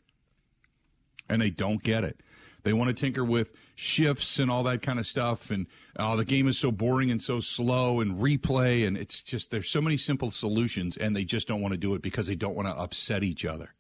And 1.28 1.42
they 1.42 1.50
don't 1.50 1.82
get 1.82 2.04
it. 2.04 2.20
They 2.65 2.73
want 2.73 2.88
to 2.88 2.95
tinker 2.95 3.25
with 3.25 3.53
shifts 3.75 4.38
and 4.38 4.50
all 4.50 4.62
that 4.65 4.83
kind 4.83 4.99
of 4.99 5.07
stuff. 5.07 5.50
And 5.50 5.67
oh, 5.97 6.17
the 6.17 6.25
game 6.25 6.49
is 6.49 6.59
so 6.59 6.71
boring 6.71 7.11
and 7.11 7.23
so 7.23 7.41
slow 7.41 8.00
and 8.00 8.21
replay. 8.21 8.87
And 8.87 8.97
it's 8.97 9.23
just, 9.23 9.50
there's 9.50 9.69
so 9.69 9.81
many 9.81 9.97
simple 9.97 10.31
solutions, 10.31 10.97
and 10.97 11.15
they 11.15 11.25
just 11.25 11.49
don't 11.49 11.61
want 11.61 11.73
to 11.73 11.79
do 11.79 11.95
it 11.95 12.03
because 12.03 12.27
they 12.27 12.35
don't 12.35 12.57
want 12.57 12.69
to 12.69 12.75
upset 12.75 13.23
each 13.23 13.45
other. 13.45 13.75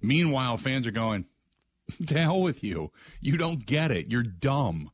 Meanwhile, 0.00 0.58
fans 0.58 0.86
are 0.86 0.92
going, 0.92 1.26
to 2.06 2.18
hell 2.18 2.40
with 2.40 2.62
you. 2.62 2.92
You 3.20 3.36
don't 3.36 3.66
get 3.66 3.90
it. 3.90 4.10
You're 4.10 4.22
dumb. 4.22 4.90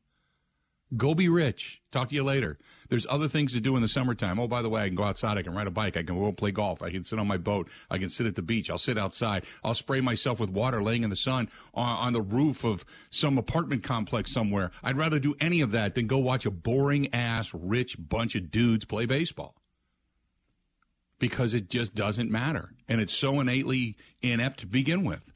Go 0.96 1.14
be 1.14 1.28
rich. 1.28 1.80
Talk 1.92 2.08
to 2.08 2.14
you 2.14 2.24
later. 2.24 2.58
There's 2.88 3.06
other 3.08 3.28
things 3.28 3.52
to 3.52 3.60
do 3.60 3.76
in 3.76 3.82
the 3.82 3.88
summertime. 3.88 4.40
Oh, 4.40 4.48
by 4.48 4.60
the 4.62 4.68
way, 4.68 4.82
I 4.82 4.88
can 4.88 4.96
go 4.96 5.04
outside. 5.04 5.38
I 5.38 5.42
can 5.42 5.54
ride 5.54 5.68
a 5.68 5.70
bike. 5.70 5.96
I 5.96 6.02
can 6.02 6.18
go 6.18 6.32
play 6.32 6.50
golf. 6.50 6.82
I 6.82 6.90
can 6.90 7.04
sit 7.04 7.20
on 7.20 7.28
my 7.28 7.36
boat. 7.36 7.68
I 7.88 7.98
can 7.98 8.08
sit 8.08 8.26
at 8.26 8.34
the 8.34 8.42
beach. 8.42 8.68
I'll 8.68 8.78
sit 8.78 8.98
outside. 8.98 9.44
I'll 9.62 9.74
spray 9.74 10.00
myself 10.00 10.40
with 10.40 10.50
water 10.50 10.82
laying 10.82 11.04
in 11.04 11.10
the 11.10 11.16
sun 11.16 11.48
on, 11.72 12.06
on 12.06 12.12
the 12.12 12.22
roof 12.22 12.64
of 12.64 12.84
some 13.10 13.38
apartment 13.38 13.84
complex 13.84 14.32
somewhere. 14.32 14.72
I'd 14.82 14.96
rather 14.96 15.20
do 15.20 15.36
any 15.40 15.60
of 15.60 15.70
that 15.70 15.94
than 15.94 16.08
go 16.08 16.18
watch 16.18 16.44
a 16.44 16.50
boring 16.50 17.14
ass 17.14 17.54
rich 17.54 17.96
bunch 17.96 18.34
of 18.34 18.50
dudes 18.50 18.84
play 18.84 19.06
baseball. 19.06 19.54
Because 21.20 21.54
it 21.54 21.68
just 21.68 21.94
doesn't 21.94 22.30
matter. 22.30 22.72
And 22.88 23.00
it's 23.00 23.14
so 23.14 23.38
innately 23.38 23.96
inept 24.22 24.60
to 24.60 24.66
begin 24.66 25.04
with. 25.04 25.30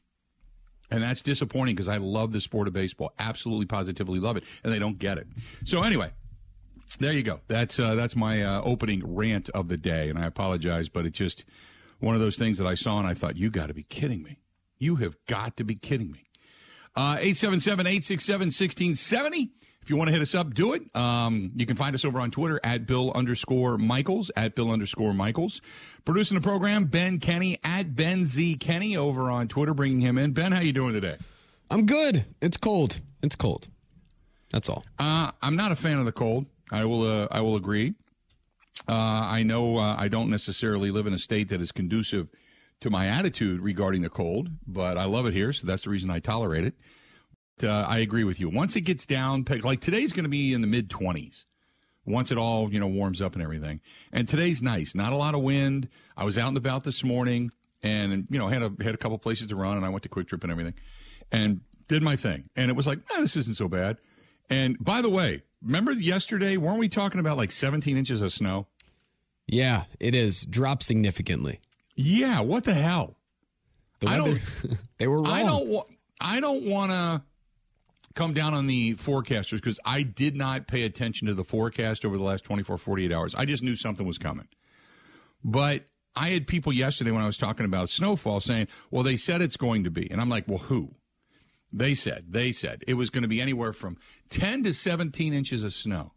And 0.95 1.03
that's 1.03 1.21
disappointing 1.21 1.75
because 1.75 1.89
I 1.89 1.97
love 1.97 2.31
the 2.31 2.39
sport 2.39 2.69
of 2.69 2.73
baseball. 2.73 3.11
Absolutely, 3.19 3.65
positively 3.65 4.17
love 4.17 4.37
it. 4.37 4.45
And 4.63 4.71
they 4.71 4.79
don't 4.79 4.97
get 4.97 5.17
it. 5.17 5.27
So, 5.65 5.83
anyway, 5.83 6.11
there 6.99 7.11
you 7.11 7.21
go. 7.21 7.41
That's 7.49 7.77
uh, 7.77 7.95
that's 7.95 8.15
my 8.15 8.41
uh, 8.41 8.61
opening 8.63 9.03
rant 9.13 9.49
of 9.49 9.67
the 9.67 9.75
day, 9.75 10.09
and 10.09 10.17
I 10.17 10.25
apologize, 10.25 10.87
but 10.87 11.05
it's 11.05 11.17
just 11.17 11.43
one 11.99 12.15
of 12.15 12.21
those 12.21 12.37
things 12.37 12.59
that 12.59 12.65
I 12.65 12.75
saw 12.75 12.97
and 12.97 13.07
I 13.07 13.13
thought, 13.13 13.35
you 13.35 13.49
got 13.49 13.67
to 13.67 13.73
be 13.73 13.83
kidding 13.83 14.23
me. 14.23 14.39
You 14.77 14.95
have 14.97 15.17
got 15.27 15.57
to 15.57 15.65
be 15.65 15.75
kidding 15.75 16.11
me. 16.11 16.29
Uh, 16.95 17.19
877 17.19 17.87
867 17.87 18.47
1670. 18.47 19.51
If 19.85 19.91
you 19.91 19.97
want 19.97 20.07
to 20.07 20.13
hit 20.13 20.21
us 20.23 20.33
up, 20.33 20.55
do 20.55 20.73
it. 20.73 20.83
Um, 20.95 21.51
you 21.55 21.67
can 21.67 21.75
find 21.75 21.93
us 21.93 22.03
over 22.03 22.19
on 22.19 22.31
Twitter 22.31 22.59
at 22.63 22.87
Bill 22.87 23.11
underscore 23.13 23.77
Michaels, 23.77 24.31
at 24.35 24.55
Bill 24.55 24.71
underscore 24.71 25.13
Michaels. 25.13 25.61
Producing 26.05 26.33
the 26.33 26.41
program, 26.41 26.85
Ben 26.85 27.19
Kenny 27.19 27.59
at 27.63 27.95
Ben 27.95 28.25
Z 28.25 28.55
Kenny 28.55 28.97
over 28.97 29.29
on 29.29 29.47
Twitter, 29.47 29.75
bringing 29.75 30.01
him 30.01 30.17
in. 30.17 30.31
Ben, 30.31 30.51
how 30.51 30.61
you 30.61 30.73
doing 30.73 30.93
today? 30.93 31.17
I'm 31.69 31.85
good. 31.85 32.25
It's 32.41 32.57
cold. 32.57 32.99
It's 33.21 33.35
cold. 33.35 33.67
That's 34.49 34.69
all. 34.69 34.83
Uh, 34.97 35.29
I'm 35.43 35.55
not 35.55 35.71
a 35.71 35.75
fan 35.75 35.99
of 35.99 36.05
the 36.05 36.11
cold. 36.11 36.47
I 36.71 36.85
will. 36.85 37.03
Uh, 37.03 37.27
I 37.29 37.41
will 37.41 37.55
agree. 37.55 37.93
Uh, 38.89 38.93
I 38.93 39.43
know 39.43 39.77
uh, 39.77 39.95
I 39.99 40.07
don't 40.07 40.31
necessarily 40.31 40.89
live 40.89 41.05
in 41.05 41.13
a 41.13 41.19
state 41.19 41.49
that 41.49 41.61
is 41.61 41.71
conducive 41.71 42.27
to 42.81 42.89
my 42.89 43.05
attitude 43.05 43.61
regarding 43.61 44.01
the 44.01 44.09
cold, 44.09 44.49
but 44.65 44.97
I 44.97 45.05
love 45.05 45.27
it 45.27 45.35
here, 45.35 45.53
so 45.53 45.67
that's 45.67 45.83
the 45.83 45.91
reason 45.91 46.09
I 46.09 46.17
tolerate 46.17 46.63
it. 46.63 46.73
Uh, 47.63 47.69
I 47.69 47.99
agree 47.99 48.23
with 48.23 48.39
you. 48.39 48.49
Once 48.49 48.75
it 48.75 48.81
gets 48.81 49.05
down, 49.05 49.45
like 49.63 49.79
today's 49.79 50.11
going 50.11 50.23
to 50.25 50.29
be 50.29 50.53
in 50.53 50.61
the 50.61 50.67
mid 50.67 50.89
20s. 50.89 51.45
Once 52.05 52.31
it 52.31 52.37
all 52.37 52.71
you 52.71 52.79
know 52.79 52.87
warms 52.87 53.21
up 53.21 53.33
and 53.33 53.41
everything, 53.41 53.79
and 54.11 54.27
today's 54.29 54.61
nice. 54.61 54.93
Not 54.93 55.11
a 55.11 55.15
lot 55.15 55.33
of 55.33 55.41
wind. 55.41 55.89
I 56.15 56.23
was 56.23 56.37
out 56.37 56.49
and 56.49 56.57
about 56.57 56.83
this 56.83 57.03
morning, 57.03 57.51
and 57.81 58.27
you 58.29 58.37
know 58.37 58.47
had 58.47 58.61
a 58.61 58.71
had 58.81 58.93
a 58.93 58.97
couple 58.97 59.17
places 59.17 59.47
to 59.47 59.55
run, 59.55 59.77
and 59.77 59.85
I 59.85 59.89
went 59.89 60.03
to 60.03 60.09
Kwik 60.09 60.27
Trip 60.27 60.43
and 60.43 60.51
everything, 60.51 60.75
and 61.31 61.61
did 61.87 62.03
my 62.03 62.15
thing, 62.15 62.49
and 62.55 62.69
it 62.69 62.75
was 62.75 62.85
like, 62.85 62.99
eh, 63.15 63.21
this 63.21 63.35
isn't 63.35 63.57
so 63.57 63.67
bad. 63.67 63.97
And 64.49 64.77
by 64.79 65.01
the 65.01 65.09
way, 65.09 65.41
remember 65.63 65.93
yesterday, 65.93 66.57
weren't 66.57 66.79
we 66.79 66.89
talking 66.89 67.19
about 67.19 67.37
like 67.37 67.51
17 67.51 67.97
inches 67.97 68.21
of 68.21 68.31
snow? 68.31 68.67
Yeah, 69.47 69.83
it 69.99 70.13
is. 70.13 70.43
Dropped 70.45 70.83
significantly. 70.83 71.59
Yeah, 71.95 72.41
what 72.41 72.65
the 72.65 72.73
hell? 72.73 73.15
The 73.99 74.07
I 74.07 74.17
don't. 74.17 74.41
they 74.97 75.07
were 75.07 75.17
wrong. 75.17 75.27
I 75.27 75.43
don't. 75.43 75.67
wa- 75.67 75.85
I 76.19 76.39
don't 76.39 76.65
want 76.65 76.91
to 76.91 77.21
come 78.15 78.33
down 78.33 78.53
on 78.53 78.67
the 78.67 78.95
forecasters 78.95 79.57
because 79.57 79.79
I 79.85 80.01
did 80.01 80.35
not 80.35 80.67
pay 80.67 80.83
attention 80.83 81.27
to 81.27 81.33
the 81.33 81.43
forecast 81.43 82.05
over 82.05 82.17
the 82.17 82.23
last 82.23 82.43
24, 82.45 82.77
48 82.77 83.11
hours. 83.11 83.35
I 83.35 83.45
just 83.45 83.61
knew 83.61 83.75
something 83.75 84.07
was 84.07 84.17
coming. 84.17 84.47
But 85.43 85.83
I 86.15 86.29
had 86.29 86.47
people 86.47 86.73
yesterday 86.73 87.11
when 87.11 87.21
I 87.21 87.27
was 87.27 87.37
talking 87.37 87.65
about 87.65 87.89
snowfall 87.89 88.39
saying, 88.39 88.67
well, 88.89 89.03
they 89.03 89.17
said 89.17 89.41
it's 89.41 89.57
going 89.57 89.83
to 89.83 89.91
be. 89.91 90.09
And 90.09 90.21
I'm 90.21 90.29
like, 90.29 90.47
well, 90.47 90.59
who? 90.59 90.95
They 91.71 91.93
said, 91.93 92.27
they 92.29 92.53
said 92.53 92.83
it 92.87 92.93
was 92.93 93.09
going 93.09 93.23
to 93.23 93.27
be 93.27 93.41
anywhere 93.41 93.73
from 93.73 93.97
10 94.29 94.63
to 94.63 94.73
17 94.73 95.33
inches 95.33 95.61
of 95.61 95.73
snow. 95.73 96.13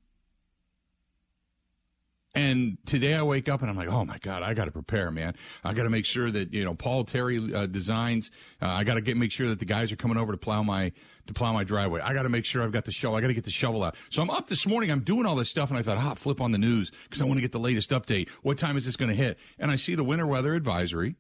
And 2.39 2.79
today 2.87 3.15
I 3.15 3.23
wake 3.25 3.49
up 3.49 3.63
and 3.63 3.71
I'm 3.71 3.77
like, 3.77 3.89
oh 3.89 4.05
my 4.05 4.17
God, 4.19 4.45
I 4.45 4.55
got 4.55 4.67
to 4.67 4.71
prepare, 4.71 5.11
man. 5.11 5.35
I 5.65 5.75
got 5.75 5.83
to 5.83 5.91
make 5.91 6.05
sure 6.05 6.31
that, 6.31 6.55
you 6.55 6.65
know, 6.65 6.73
Paul 6.73 7.03
Terry 7.03 7.53
uh, 7.53 7.67
designs, 7.67 8.31
uh, 8.63 8.67
I 8.69 8.85
got 8.85 8.95
to 8.95 9.01
get, 9.01 9.17
make 9.17 9.33
sure 9.33 9.49
that 9.49 9.59
the 9.59 9.65
guys 9.65 9.91
are 9.91 9.97
coming 9.97 10.17
over 10.17 10.31
to 10.31 10.39
plow 10.39 10.63
my, 10.63 10.93
to 11.27 11.33
plow 11.35 11.53
my 11.53 11.65
driveway. 11.65 12.01
I 12.01 12.15
got 12.15 12.23
to 12.23 12.29
make 12.29 12.45
sure 12.45 12.63
I've 12.63 12.71
got 12.71 12.85
the 12.85 12.93
shovel. 12.93 13.17
I 13.17 13.21
got 13.21 13.27
to 13.27 13.35
get 13.35 13.43
the 13.43 13.51
shovel 13.51 13.83
out. 13.83 13.97
So 14.11 14.23
I'm 14.23 14.31
up 14.31 14.47
this 14.47 14.69
morning. 14.69 14.93
I'm 14.93 15.01
doing 15.01 15.27
all 15.27 15.35
this 15.35 15.51
stuff 15.51 15.71
and 15.71 15.79
I 15.81 15.83
thought, 15.83 15.99
ah, 15.99 16.15
flip 16.15 16.41
on 16.41 16.53
the 16.53 16.59
news 16.59 16.93
because 17.03 17.21
I 17.21 17.25
want 17.25 17.39
to 17.39 17.41
get 17.41 17.51
the 17.51 17.59
latest 17.59 17.91
update. 17.91 18.29
What 18.43 18.57
time 18.57 18.77
is 18.77 18.87
this 18.87 18.95
going 18.95 19.11
to 19.11 19.17
hit? 19.17 19.37
And 19.59 19.73
I 19.73 19.77
see 19.77 19.97
the 19.97 20.05
winter 20.05 20.27
weather 20.27 20.55
advisory. 20.55 21.17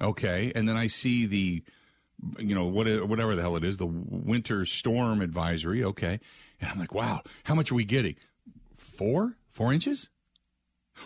Okay. 0.00 0.52
And 0.54 0.66
then 0.66 0.78
I 0.78 0.86
see 0.86 1.26
the, 1.26 1.62
you 2.38 2.54
know, 2.54 2.64
what, 2.64 2.86
whatever 3.06 3.36
the 3.36 3.42
hell 3.42 3.56
it 3.56 3.64
is, 3.64 3.76
the 3.76 3.86
winter 3.86 4.64
storm 4.64 5.20
advisory. 5.20 5.84
Okay. 5.84 6.18
And 6.62 6.70
I'm 6.70 6.78
like, 6.78 6.94
wow, 6.94 7.20
how 7.44 7.54
much 7.54 7.70
are 7.70 7.74
we 7.74 7.84
getting? 7.84 8.16
Four? 8.74 9.34
Four 9.58 9.72
inches? 9.72 10.08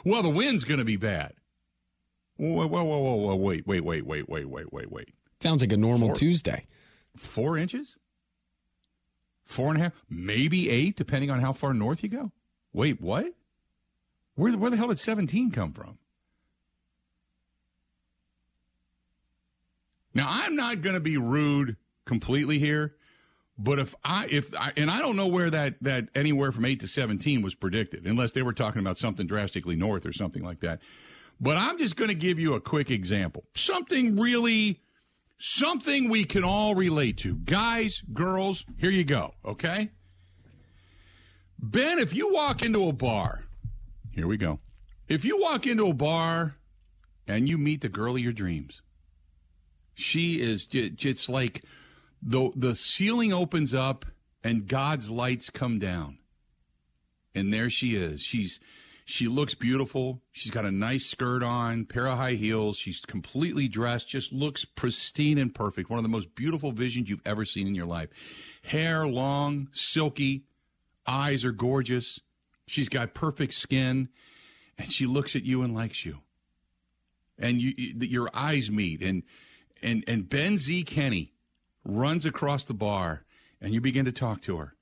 Well, 0.05 0.23
the 0.23 0.29
wind's 0.29 0.65
going 0.65 0.79
to 0.79 0.85
be 0.85 0.99
bad. 0.99 1.33
Whoa, 2.37 2.67
whoa, 2.67 2.85
whoa, 2.85 2.99
whoa, 2.99 3.15
whoa, 3.15 3.35
wait, 3.35 3.67
wait, 3.67 3.83
wait, 3.83 4.05
wait, 4.05 4.29
wait, 4.29 4.47
wait, 4.47 4.71
wait, 4.71 4.93
wait. 4.93 5.09
Sounds 5.41 5.63
like 5.63 5.73
a 5.73 5.77
normal 5.79 6.09
Four. 6.09 6.17
Tuesday. 6.17 6.67
Four 7.17 7.57
inches? 7.57 7.97
Four 9.47 9.71
and 9.71 9.79
a 9.79 9.81
half? 9.85 10.05
Maybe 10.11 10.69
eight, 10.69 10.97
depending 10.97 11.31
on 11.31 11.41
how 11.41 11.55
far 11.55 11.73
north 11.73 12.03
you 12.03 12.11
go. 12.11 12.31
Wait, 12.75 13.01
what? 13.01 13.33
Where, 14.35 14.53
where 14.53 14.71
the 14.71 14.77
hell 14.77 14.89
did 14.89 14.99
17 14.99 15.51
come 15.51 15.73
from? 15.73 15.97
Now, 20.13 20.27
I'm 20.29 20.57
not 20.57 20.83
going 20.83 20.93
to 20.95 21.01
be 21.01 21.17
rude 21.17 21.79
completely 22.05 22.59
here, 22.59 22.97
but 23.63 23.79
if 23.79 23.95
I, 24.05 24.27
if 24.29 24.53
I, 24.59 24.73
and 24.77 24.91
I 24.91 25.01
don't 25.01 25.15
know 25.15 25.29
where 25.29 25.49
that, 25.51 25.75
that 25.83 26.09
anywhere 26.15 26.51
from 26.51 26.65
8 26.65 26.81
to 26.81 26.89
17 26.89 27.43
was 27.43 27.55
predicted, 27.55 28.07
unless 28.07 28.33
they 28.33 28.43
were 28.43 28.53
talking 28.53 28.81
about 28.81 28.99
something 28.99 29.27
drastically 29.27 29.77
north 29.77 30.05
or 30.05 30.13
something 30.13 30.43
like 30.43 30.61
that. 30.61 30.81
But 31.41 31.57
I'm 31.57 31.79
just 31.79 31.97
going 31.97 32.09
to 32.09 32.15
give 32.15 32.39
you 32.39 32.55
a 32.55 32.61
quick 32.61 32.91
example. 32.91 33.45
Something 33.55 34.19
really, 34.19 34.81
something 35.39 36.09
we 36.09 36.25
can 36.25 36.43
all 36.43 36.75
relate 36.75 37.19
to. 37.19 37.37
Guys, 37.37 38.03
girls, 38.13 38.65
here 38.79 38.91
you 38.91 39.05
go, 39.05 39.35
okay? 39.45 39.91
Ben, 41.59 42.01
if 42.01 42.15
you 42.15 42.33
walk 42.33 42.63
into 42.63 42.89
a 42.89 42.93
bar, 42.93 43.45
here 44.11 44.27
we 44.27 44.37
go. 44.37 44.59
If 45.09 45.25
you 45.25 45.41
walk 45.41 45.67
into 45.67 45.87
a 45.87 45.93
bar 45.93 46.57
and 47.29 47.49
you 47.49 47.59
meet 47.59 47.81
the 47.83 47.89
girl 47.89 48.15
of 48.15 48.21
your 48.21 48.33
dreams, 48.33 48.83
she 49.95 50.41
is 50.41 50.67
ju- 50.67 50.91
just 50.91 51.29
like 51.29 51.63
the 52.23 52.51
the 52.57 52.75
ceiling 52.77 53.33
opens 53.33 53.75
up 53.75 54.07
and 54.45 54.67
God's 54.69 55.11
lights 55.11 55.51
come 55.51 55.79
down. 55.79 56.19
and 57.35 57.53
there 57.53 57.71
she 57.71 57.97
is. 57.97 58.21
She's 58.21 58.61
she 59.05 59.27
looks 59.29 59.55
beautiful. 59.55 60.23
She's 60.31 60.53
got 60.53 60.65
a 60.65 60.71
nice 60.71 61.07
skirt 61.07 61.43
on, 61.43 61.87
pair 61.87 62.07
of 62.07 62.19
high 62.19 62.35
heels. 62.35 62.79
She's 62.79 63.01
completely 63.01 63.69
dressed, 63.69 64.09
just 64.09 64.33
looks 64.33 64.65
pristine 64.65 65.39
and 65.39 65.55
perfect. 65.55 65.91
One 65.91 65.99
of 65.99 66.05
the 66.05 66.09
most 66.09 66.35
beautiful 66.37 66.73
visions 66.73 67.11
you've 67.11 67.21
ever 67.27 67.45
seen 67.45 67.67
in 67.67 67.75
your 67.75 67.87
life. 67.87 68.11
Hair 68.63 69.09
long, 69.09 69.69
silky, 69.73 70.45
eyes 71.07 71.45
are 71.45 71.53
gorgeous. 71.53 72.21
She's 72.67 72.89
got 72.89 73.13
perfect 73.13 73.55
skin, 73.55 74.09
and 74.79 74.93
she 74.93 75.05
looks 75.07 75.35
at 75.35 75.45
you 75.45 75.63
and 75.63 75.75
likes 75.75 76.07
you. 76.07 76.21
And 77.39 77.61
you, 77.61 77.75
your 77.77 78.31
eyes 78.33 78.71
meet, 78.71 79.03
and 79.03 79.25
and 79.83 80.05
and 80.07 80.29
Ben 80.29 80.59
Z. 80.59 80.85
Kenny 80.85 81.32
runs 81.85 82.25
across 82.25 82.65
the 82.65 82.75
bar, 82.75 83.25
and 83.61 83.73
you 83.75 83.81
begin 83.81 84.05
to 84.05 84.13
talk 84.13 84.41
to 84.43 84.57
her 84.57 84.75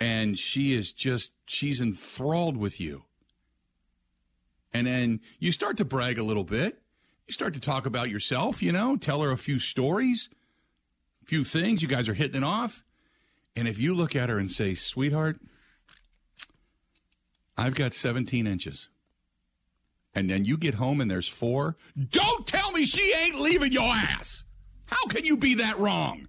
and 0.00 0.38
she 0.38 0.74
is 0.74 0.92
just 0.92 1.32
she's 1.46 1.80
enthralled 1.80 2.56
with 2.56 2.80
you. 2.80 3.04
And 4.72 4.86
then 4.86 5.20
you 5.38 5.52
start 5.52 5.76
to 5.78 5.84
brag 5.84 6.18
a 6.18 6.24
little 6.24 6.44
bit. 6.44 6.82
You 7.26 7.32
start 7.32 7.54
to 7.54 7.60
talk 7.60 7.86
about 7.86 8.10
yourself, 8.10 8.62
you 8.62 8.72
know, 8.72 8.96
tell 8.96 9.22
her 9.22 9.30
a 9.30 9.38
few 9.38 9.58
stories, 9.58 10.28
a 11.22 11.26
few 11.26 11.44
things. 11.44 11.80
You 11.80 11.88
guys 11.88 12.08
are 12.08 12.14
hitting 12.14 12.42
it 12.42 12.44
off. 12.44 12.82
And 13.56 13.68
if 13.68 13.78
you 13.78 13.94
look 13.94 14.16
at 14.16 14.28
her 14.28 14.38
and 14.38 14.50
say, 14.50 14.74
sweetheart, 14.74 15.38
I've 17.56 17.76
got 17.76 17.94
17 17.94 18.46
inches. 18.46 18.88
And 20.12 20.28
then 20.28 20.44
you 20.44 20.58
get 20.58 20.74
home 20.74 21.00
and 21.00 21.10
there's 21.10 21.28
four. 21.28 21.76
Don't 22.10 22.46
tell 22.46 22.72
me 22.72 22.84
she 22.84 23.14
ain't 23.14 23.40
leaving 23.40 23.72
your 23.72 23.84
ass. 23.84 24.44
How 24.86 25.06
can 25.06 25.24
you 25.24 25.36
be 25.36 25.54
that 25.56 25.78
wrong? 25.78 26.28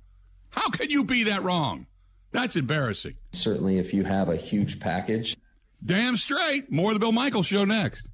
How 0.49 0.69
can 0.69 0.89
you 0.89 1.03
be 1.03 1.23
that 1.25 1.43
wrong? 1.43 1.87
That's 2.31 2.55
embarrassing. 2.55 3.15
Certainly, 3.31 3.77
if 3.77 3.93
you 3.93 4.03
have 4.03 4.29
a 4.29 4.35
huge 4.35 4.79
package. 4.79 5.37
Damn 5.83 6.17
straight. 6.17 6.71
More 6.71 6.91
of 6.91 6.95
the 6.95 6.99
Bill 6.99 7.11
Michaels 7.11 7.45
show 7.45 7.65
next. 7.65 8.07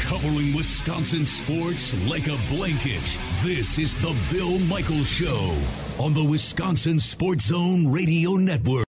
Covering 0.00 0.54
Wisconsin 0.54 1.24
sports 1.24 1.94
like 2.08 2.26
a 2.26 2.36
blanket. 2.48 3.02
This 3.42 3.78
is 3.78 3.94
the 3.96 4.16
Bill 4.30 4.58
Michaels 4.58 5.08
Show 5.08 5.56
on 5.98 6.12
the 6.14 6.24
Wisconsin 6.24 6.98
Sports 6.98 7.46
Zone 7.46 7.90
Radio 7.90 8.32
Network. 8.32 8.89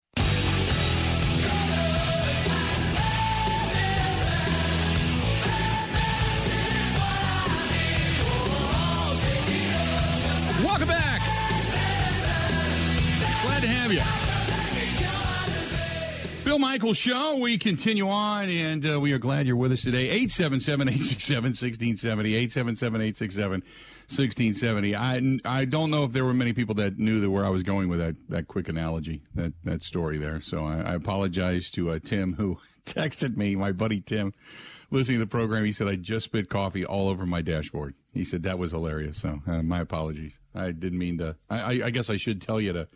Bill 16.52 16.59
Michaels 16.59 16.99
Show. 16.99 17.37
We 17.37 17.56
continue 17.56 18.11
on, 18.11 18.50
and 18.50 18.87
uh, 18.87 19.00
we 19.00 19.14
are 19.14 19.18
glad 19.18 19.47
you're 19.47 19.56
with 19.56 19.73
us 19.73 19.80
today. 19.80 20.11
877 20.11 20.87
867 20.87 21.44
1670. 21.44 22.35
877 22.35 23.00
867 23.00 23.62
1670. 23.62 24.94
I, 24.94 25.38
I 25.47 25.64
don't 25.64 25.90
know 25.90 26.04
if 26.04 26.12
there 26.12 26.26
were 26.26 26.35
many 26.35 26.52
people 26.52 26.75
that 26.75 26.99
knew 26.99 27.21
that 27.21 27.30
where 27.30 27.47
I 27.47 27.49
was 27.49 27.62
going 27.62 27.88
with 27.88 28.00
that, 28.00 28.16
that 28.28 28.49
quick 28.49 28.68
analogy, 28.68 29.23
that, 29.35 29.54
that 29.64 29.80
story 29.80 30.18
there. 30.18 30.42
So 30.42 30.66
I, 30.66 30.80
I 30.80 30.94
apologize 30.94 31.71
to 31.71 31.92
uh, 31.92 31.99
Tim, 32.04 32.35
who 32.35 32.59
texted 32.85 33.34
me, 33.34 33.56
my 33.56 33.73
buddy 33.73 34.02
Tim, 34.02 34.34
listening 34.91 35.21
to 35.21 35.25
the 35.25 35.30
program. 35.30 35.65
He 35.65 35.73
said, 35.73 35.88
I 35.88 35.97
just 35.97 36.26
spit 36.26 36.50
coffee 36.50 36.84
all 36.84 37.08
over 37.08 37.25
my 37.25 37.41
dashboard. 37.41 37.95
He 38.12 38.26
said 38.26 38.43
that 38.43 38.58
was 38.58 38.73
hilarious. 38.73 39.17
So 39.23 39.41
uh, 39.47 39.62
my 39.62 39.80
apologies. 39.80 40.38
I 40.54 40.73
didn't 40.73 40.99
mean 40.99 41.17
to. 41.17 41.34
I, 41.49 41.84
I 41.84 41.88
guess 41.88 42.10
I 42.10 42.19
should 42.19 42.43
tell 42.43 42.60
you 42.60 42.75
to, 42.75 42.88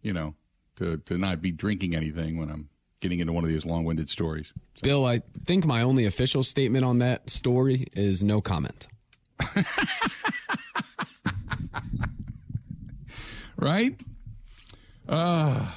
you 0.00 0.14
know, 0.14 0.36
to, 0.76 0.96
to 0.96 1.18
not 1.18 1.42
be 1.42 1.52
drinking 1.52 1.94
anything 1.94 2.38
when 2.38 2.50
I'm 2.50 2.70
getting 3.04 3.20
into 3.20 3.34
one 3.34 3.44
of 3.44 3.50
these 3.50 3.66
long-winded 3.66 4.08
stories. 4.08 4.54
So. 4.76 4.80
Bill, 4.82 5.04
I 5.04 5.20
think 5.44 5.66
my 5.66 5.82
only 5.82 6.06
official 6.06 6.42
statement 6.42 6.86
on 6.86 7.00
that 7.00 7.28
story 7.28 7.86
is 7.92 8.22
no 8.22 8.40
comment. 8.40 8.88
right? 13.58 14.00
Uh, 15.06 15.70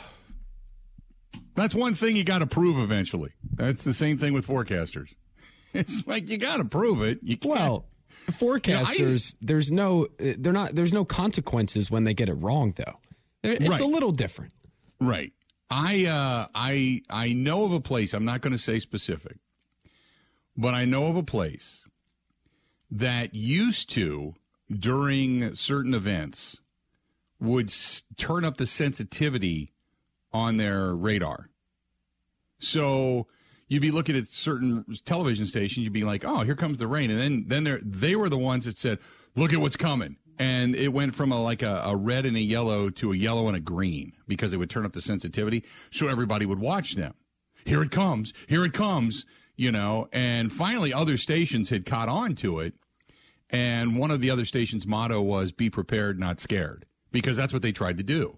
that's 1.54 1.76
one 1.76 1.94
thing 1.96 2.16
you 2.16 2.24
got 2.24 2.40
to 2.40 2.48
prove 2.48 2.78
eventually. 2.80 3.32
That's 3.56 3.84
the 3.84 3.94
same 3.94 4.18
thing 4.18 4.32
with 4.34 4.48
forecasters. 4.48 5.10
It's 5.74 6.08
like 6.08 6.30
you 6.30 6.38
got 6.38 6.58
to 6.58 6.66
prove 6.66 7.04
it. 7.04 7.20
You 7.22 7.38
can't. 7.38 7.54
Well, 7.54 7.86
forecasters, 8.32 8.98
you 8.98 9.06
know, 9.06 9.12
I, 9.12 9.20
there's 9.42 9.70
no, 9.70 10.08
they're 10.18 10.54
not, 10.54 10.74
there's 10.74 10.94
no 10.94 11.06
consequences 11.06 11.92
when 11.92 12.04
they 12.06 12.16
get 12.16 12.30
it 12.30 12.36
wrong, 12.36 12.74
though. 12.78 12.96
It's 13.44 13.70
right. 13.70 13.80
a 13.80 13.86
little 13.86 14.14
different. 14.14 14.54
Right. 15.00 15.34
I 15.70 16.06
uh, 16.06 16.48
I 16.56 17.02
I 17.10 17.34
know 17.34 17.66
of 17.66 17.74
a 17.74 17.82
place. 17.82 18.14
I'm 18.14 18.26
not 18.26 18.42
going 18.42 18.54
to 18.54 18.58
say 18.60 18.80
specific, 18.80 19.38
but 20.56 20.74
I 20.74 20.86
know 20.86 21.08
of 21.08 21.16
a 21.16 21.24
place 21.24 21.84
that 22.90 23.36
used 23.36 23.90
to 23.92 24.36
during 24.72 25.56
certain 25.56 25.94
events 25.94 26.62
would 27.40 27.68
s- 27.68 28.04
turn 28.16 28.46
up 28.46 28.58
the 28.58 28.66
sensitivity 28.66 29.74
on 30.32 30.58
their 30.58 30.96
radar. 30.96 31.50
So 32.60 33.28
you'd 33.68 33.82
be 33.82 33.92
looking 33.92 34.16
at 34.16 34.28
certain 34.28 34.86
television 35.06 35.46
stations, 35.46 35.84
you'd 35.84 35.94
be 35.94 36.06
like, 36.06 36.24
"Oh, 36.26 36.44
here 36.44 36.56
comes 36.56 36.78
the 36.78 36.88
rain," 36.88 37.12
and 37.12 37.20
then 37.20 37.66
then 37.66 37.82
they 37.84 38.16
were 38.16 38.30
the 38.30 38.38
ones 38.38 38.64
that 38.66 38.78
said, 38.78 39.00
"Look 39.36 39.52
at 39.52 39.60
what's 39.60 39.76
coming." 39.78 40.16
And 40.40 40.76
it 40.76 40.90
went 40.90 41.16
from 41.16 41.32
a 41.32 41.42
like 41.42 41.62
a, 41.62 41.82
a, 41.86 41.96
red 41.96 42.26
and 42.26 42.38
a 42.38 42.42
yellow 42.42 42.90
to 42.90 43.12
a 43.12 43.16
yellow 43.16 43.48
and 43.48 43.58
a 43.58 43.60
green 43.60 44.14
because 44.28 44.54
it 44.54 44.58
would 44.58 44.70
turn 44.70 44.86
up 44.86 44.94
the 44.94 45.02
sensitivity 45.02 45.64
so 45.92 46.08
everybody 46.08 46.46
would 46.46 46.60
watch 46.60 46.96
them. 46.96 47.14
Here 47.66 47.82
it 47.82 47.92
comes. 47.92 48.34
Here 48.48 48.64
it 48.66 48.74
comes. 48.74 49.26
You 49.56 49.72
know 49.72 50.08
and 50.14 50.54
finally 50.54 50.94
other 50.94 51.18
stations 51.18 51.70
had 51.70 51.86
caught 51.86 52.10
on 52.10 52.36
to 52.36 52.60
it. 52.60 52.76
And 53.50 53.98
one 53.98 54.12
of 54.12 54.22
the 54.22 54.30
other 54.30 54.46
stations 54.46 54.86
motto 54.86 55.22
was 55.22 55.52
be 55.52 55.70
prepared 55.70 56.20
not 56.20 56.40
scared 56.40 56.86
because 57.12 57.38
that's 57.38 57.54
what 57.54 57.62
they 57.62 57.72
tried 57.72 57.98
to 57.98 58.04
do. 58.04 58.38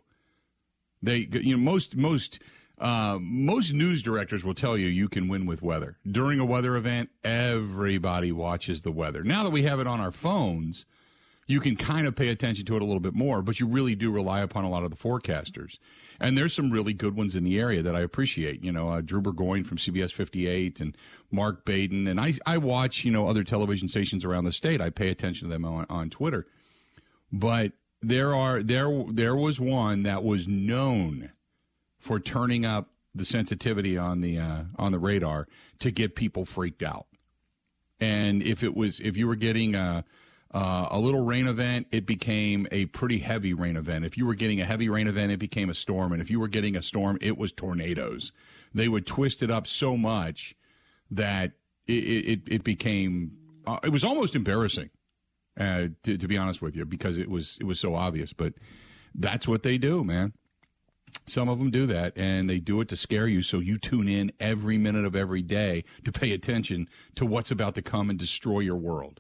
They 1.02 1.28
you 1.32 1.58
know 1.58 1.62
most 1.62 1.96
most 1.96 2.40
uh, 2.80 3.18
most 3.20 3.74
news 3.74 4.02
directors 4.02 4.46
will 4.46 4.54
tell 4.54 4.78
you 4.78 4.88
you 4.88 5.10
can 5.10 5.28
win 5.28 5.46
with 5.46 5.62
weather. 5.62 5.98
During 6.10 6.40
a 6.40 6.46
weather 6.46 6.78
event 6.78 7.10
everybody 7.26 8.32
watches 8.32 8.84
the 8.84 8.92
weather. 8.92 9.22
Now 9.22 9.44
that 9.44 9.50
we 9.50 9.64
have 9.64 9.82
it 9.82 9.88
on 9.88 10.00
our 10.00 10.12
phones 10.12 10.86
you 11.50 11.60
can 11.60 11.76
kind 11.76 12.06
of 12.06 12.16
pay 12.16 12.28
attention 12.28 12.64
to 12.64 12.76
it 12.76 12.82
a 12.84 12.86
little 12.86 13.00
bit 13.00 13.16
more, 13.16 13.42
but 13.42 13.60
you 13.60 13.66
really 13.66 13.96
do 13.96 14.12
rely 14.12 14.42
upon 14.42 14.66
a 14.66 14.70
lot 14.70 14.84
of 14.84 14.92
the 14.92 14.96
forecasters. 14.96 15.80
And 16.20 16.38
there's 16.38 16.54
some 16.54 16.70
really 16.70 16.94
good 16.94 17.16
ones 17.16 17.36
in 17.36 17.44
the 17.44 17.60
area 17.60 17.82
that 17.82 17.96
I 17.96 18.02
appreciate. 18.02 18.64
You 18.64 18.72
know, 18.72 18.90
uh, 18.90 19.02
Drew 19.02 19.20
Burgoyne 19.20 19.64
from 19.64 19.78
CBS 19.78 20.12
58 20.12 20.80
and 20.80 20.96
Mark 21.32 21.66
Baden. 21.66 22.06
And 22.06 22.22
I, 22.22 22.36
I 22.46 22.60
watch, 22.60 23.04
you 23.04 23.10
know, 23.10 23.28
other 23.28 23.44
television 23.44 23.88
stations 23.88 24.24
around 24.24 24.46
the 24.46 24.52
state. 24.52 24.80
I 24.80 24.92
pay 24.92 25.10
attention 25.10 25.48
to 25.48 25.52
them 25.52 25.66
on, 25.66 25.88
on 25.90 26.12
Twitter. 26.12 26.46
But 27.32 27.72
there 28.00 28.36
are, 28.36 28.62
there, 28.62 29.06
there 29.10 29.36
was 29.36 29.60
one 29.60 30.04
that 30.04 30.24
was 30.24 30.48
known 30.48 31.32
for 31.98 32.20
turning 32.20 32.64
up 32.64 32.90
the 33.16 33.26
sensitivity 33.26 33.98
on 33.98 34.22
the, 34.22 34.38
uh, 34.38 34.64
on 34.76 34.92
the 34.92 35.00
radar 35.00 35.48
to 35.80 35.90
get 35.90 36.16
people 36.16 36.46
freaked 36.46 36.84
out. 36.84 37.08
And 38.00 38.44
if 38.44 38.64
it 38.64 38.76
was, 38.76 39.00
if 39.00 39.18
you 39.18 39.28
were 39.28 39.36
getting, 39.36 39.74
uh, 39.74 40.04
uh, 40.52 40.88
a 40.90 41.00
little 41.00 41.22
rain 41.22 41.48
event, 41.48 41.88
it 41.92 42.06
became 42.06 42.68
a 42.72 42.88
pretty 42.88 43.20
heavy 43.20 43.54
rain 43.54 43.78
event. 43.78 44.04
If 44.04 44.18
you 44.18 44.26
were 44.26 44.34
getting 44.34 44.60
a 44.60 44.66
heavy 44.66 44.90
rain 44.90 45.08
event, 45.08 45.32
it 45.32 45.38
became 45.38 45.70
a 45.70 45.76
storm. 45.76 46.12
And 46.12 46.22
if 46.22 46.32
you 46.32 46.40
were 46.40 46.48
getting 46.48 46.76
a 46.76 46.82
storm, 46.82 47.18
it 47.22 47.38
was 47.38 47.52
tornadoes. 47.52 48.32
They 48.74 48.88
would 48.88 49.06
twist 49.06 49.44
it 49.44 49.52
up 49.52 49.68
so 49.68 49.96
much 49.96 50.56
that 51.12 51.52
it, 51.88 51.92
it, 51.92 52.42
it 52.48 52.64
became, 52.64 53.32
uh, 53.68 53.80
it 53.84 53.90
was 53.90 54.04
almost 54.04 54.36
embarrassing, 54.36 54.90
uh, 55.60 55.88
to, 56.04 56.18
to 56.18 56.28
be 56.28 56.38
honest 56.38 56.62
with 56.62 56.76
you, 56.76 56.86
because 56.86 57.18
it 57.18 57.30
was, 57.30 57.58
it 57.62 57.66
was 57.66 57.80
so 57.80 57.94
obvious. 57.94 58.34
But 58.34 58.54
that's 59.14 59.48
what 59.48 59.62
they 59.62 59.78
do, 59.78 60.04
man. 60.04 60.34
Some 61.28 61.50
of 61.50 61.58
them 61.58 61.72
do 61.72 61.88
that, 61.88 62.14
and 62.16 62.50
they 62.50 62.60
do 62.60 62.82
it 62.82 62.90
to 62.90 62.96
scare 62.96 63.28
you 63.28 63.42
so 63.42 63.58
you 63.58 63.80
tune 63.80 64.08
in 64.08 64.32
every 64.40 64.78
minute 64.78 65.06
of 65.06 65.16
every 65.16 65.42
day 65.42 65.84
to 66.04 66.12
pay 66.12 66.32
attention 66.32 66.88
to 67.16 67.26
what's 67.26 67.50
about 67.50 67.74
to 67.76 67.82
come 67.82 68.12
and 68.12 68.20
destroy 68.20 68.60
your 68.60 68.76
world 68.76 69.20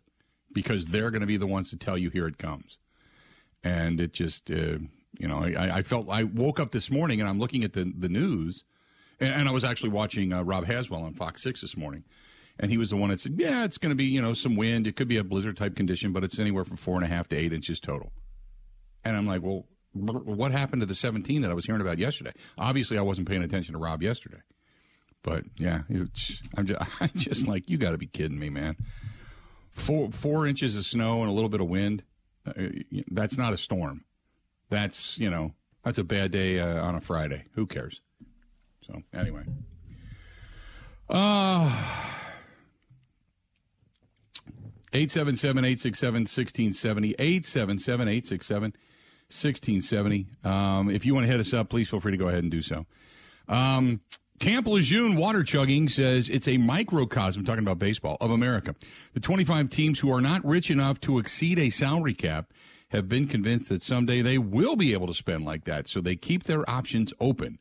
because 0.54 0.88
they're 0.88 1.12
going 1.12 1.22
to 1.22 1.28
be 1.28 1.38
the 1.38 1.48
ones 1.48 1.70
to 1.70 1.78
tell 1.78 1.98
you 1.98 2.10
here 2.10 2.28
it 2.28 2.38
comes. 2.38 2.78
And 3.64 4.00
it 4.00 4.14
just, 4.14 4.50
uh, 4.50 4.80
you 5.18 5.28
know, 5.28 5.44
I, 5.44 5.78
I, 5.78 5.82
felt 5.84 6.10
I 6.10 6.24
woke 6.24 6.60
up 6.60 6.72
this 6.72 6.90
morning 6.90 7.20
and 7.20 7.30
I'm 7.30 7.40
looking 7.40 7.64
at 7.64 7.74
the 7.74 7.92
the 7.98 8.08
news, 8.08 8.64
and, 9.20 9.34
and 9.34 9.50
I 9.50 9.52
was 9.52 9.64
actually 9.64 9.90
watching 9.90 10.32
uh, 10.32 10.44
Rob 10.44 10.66
Haswell 10.66 11.04
on 11.04 11.14
Fox 11.14 11.44
Six 11.44 11.62
this 11.62 11.76
morning, 11.76 12.06
and 12.58 12.72
he 12.72 12.78
was 12.78 12.90
the 12.90 12.96
one 12.96 13.10
that 13.10 13.20
said, 13.20 13.36
"Yeah, 13.38 13.66
it's 13.66 13.78
going 13.78 13.90
to 13.90 13.98
be 13.98 14.06
you 14.06 14.22
know 14.22 14.34
some 14.34 14.56
wind. 14.56 14.88
It 14.88 14.96
could 14.96 15.10
be 15.10 15.18
a 15.18 15.24
blizzard 15.24 15.58
type 15.58 15.76
condition, 15.76 16.14
but 16.14 16.24
it's 16.24 16.40
anywhere 16.40 16.64
from 16.64 16.78
four 16.78 16.96
and 16.96 17.04
a 17.04 17.08
half 17.08 17.28
to 17.30 17.36
eight 17.36 17.52
inches 17.52 17.82
total." 17.82 18.14
And 19.04 19.18
I'm 19.18 19.28
like, 19.28 19.42
well, 19.42 19.66
what 19.94 20.52
happened 20.52 20.82
to 20.82 20.86
the 20.86 20.94
17 20.94 21.42
that 21.42 21.52
I 21.52 21.54
was 21.54 21.66
hearing 21.66 21.80
about 21.82 22.00
yesterday? 22.00 22.34
Obviously, 22.58 22.98
I 22.98 23.02
wasn't 23.02 23.30
paying 23.30 23.44
attention 23.44 23.74
to 23.74 23.80
Rob 23.80 24.04
yesterday, 24.04 24.42
but 25.24 25.44
yeah, 25.58 25.82
I'm 25.90 26.12
just, 26.14 26.42
I'm 27.02 27.12
just 27.16 27.48
like, 27.48 27.70
you 27.70 27.78
got 27.78 27.92
to 27.92 27.98
be 27.98 28.08
kidding 28.08 28.40
me, 28.40 28.50
man 28.50 28.76
four 29.80 30.12
four 30.12 30.46
inches 30.46 30.78
of 30.78 30.86
snow 30.86 31.22
and 31.22 31.30
a 31.30 31.34
little 31.34 31.50
bit 31.50 31.62
of 31.62 31.68
wind. 31.68 32.04
Uh, 32.46 32.54
that's 33.12 33.38
not 33.38 33.54
a 33.54 33.58
storm. 33.58 34.04
That's 34.70 35.18
you 35.18 35.30
know 35.30 35.54
that's 35.84 35.98
a 35.98 36.04
bad 36.04 36.32
day 36.32 36.60
uh, 36.60 36.82
on 36.82 36.96
a 36.96 37.02
Friday. 37.02 37.46
Who 37.54 37.66
cares? 37.66 38.02
So 38.86 39.02
anyway, 39.14 39.44
uh 41.10 42.06
877 44.92 45.66
867 45.66 46.22
1670. 46.22 47.16
877 47.20 48.08
867 48.08 48.64
1670. 49.30 50.28
Um, 50.44 50.90
if 50.90 51.06
you 51.06 51.14
want 51.14 51.28
to 51.28 51.32
hit 51.32 51.40
us 51.40 51.54
up, 51.54 51.70
please 51.70 51.90
feel 51.90 52.00
free 52.00 52.12
to 52.12 52.18
go 52.18 52.28
ahead 52.28 52.42
and 52.42 52.52
do 52.52 52.64
so. 52.64 52.88
Um, 53.48 54.02
Camp 54.40 54.68
Lejeune 54.68 55.18
Water 55.18 55.44
Chugging 55.44 55.90
says 55.90 56.30
it's 56.30 56.48
a 56.48 56.58
microcosm, 56.58 57.44
talking 57.44 57.64
about 57.64 57.78
baseball, 57.78 58.16
of 58.22 58.32
America. 58.32 58.74
The 59.14 59.20
25 59.20 59.70
teams 59.70 60.00
who 60.00 60.10
are 60.14 60.22
not 60.22 60.46
rich 60.46 60.72
enough 60.72 61.02
to 61.02 61.20
exceed 61.20 61.60
a 61.60 61.70
salary 61.70 62.14
cap 62.14 62.54
have 62.90 63.10
been 63.10 63.28
convinced 63.28 63.68
that 63.68 63.84
someday 63.84 64.22
they 64.22 64.38
will 64.38 64.78
be 64.78 64.94
able 64.94 65.08
to 65.08 65.14
spend 65.14 65.44
like 65.44 65.66
that, 65.66 65.90
so 65.90 66.00
they 66.00 66.16
keep 66.16 66.44
their 66.44 66.68
options 66.70 67.14
open. 67.20 67.60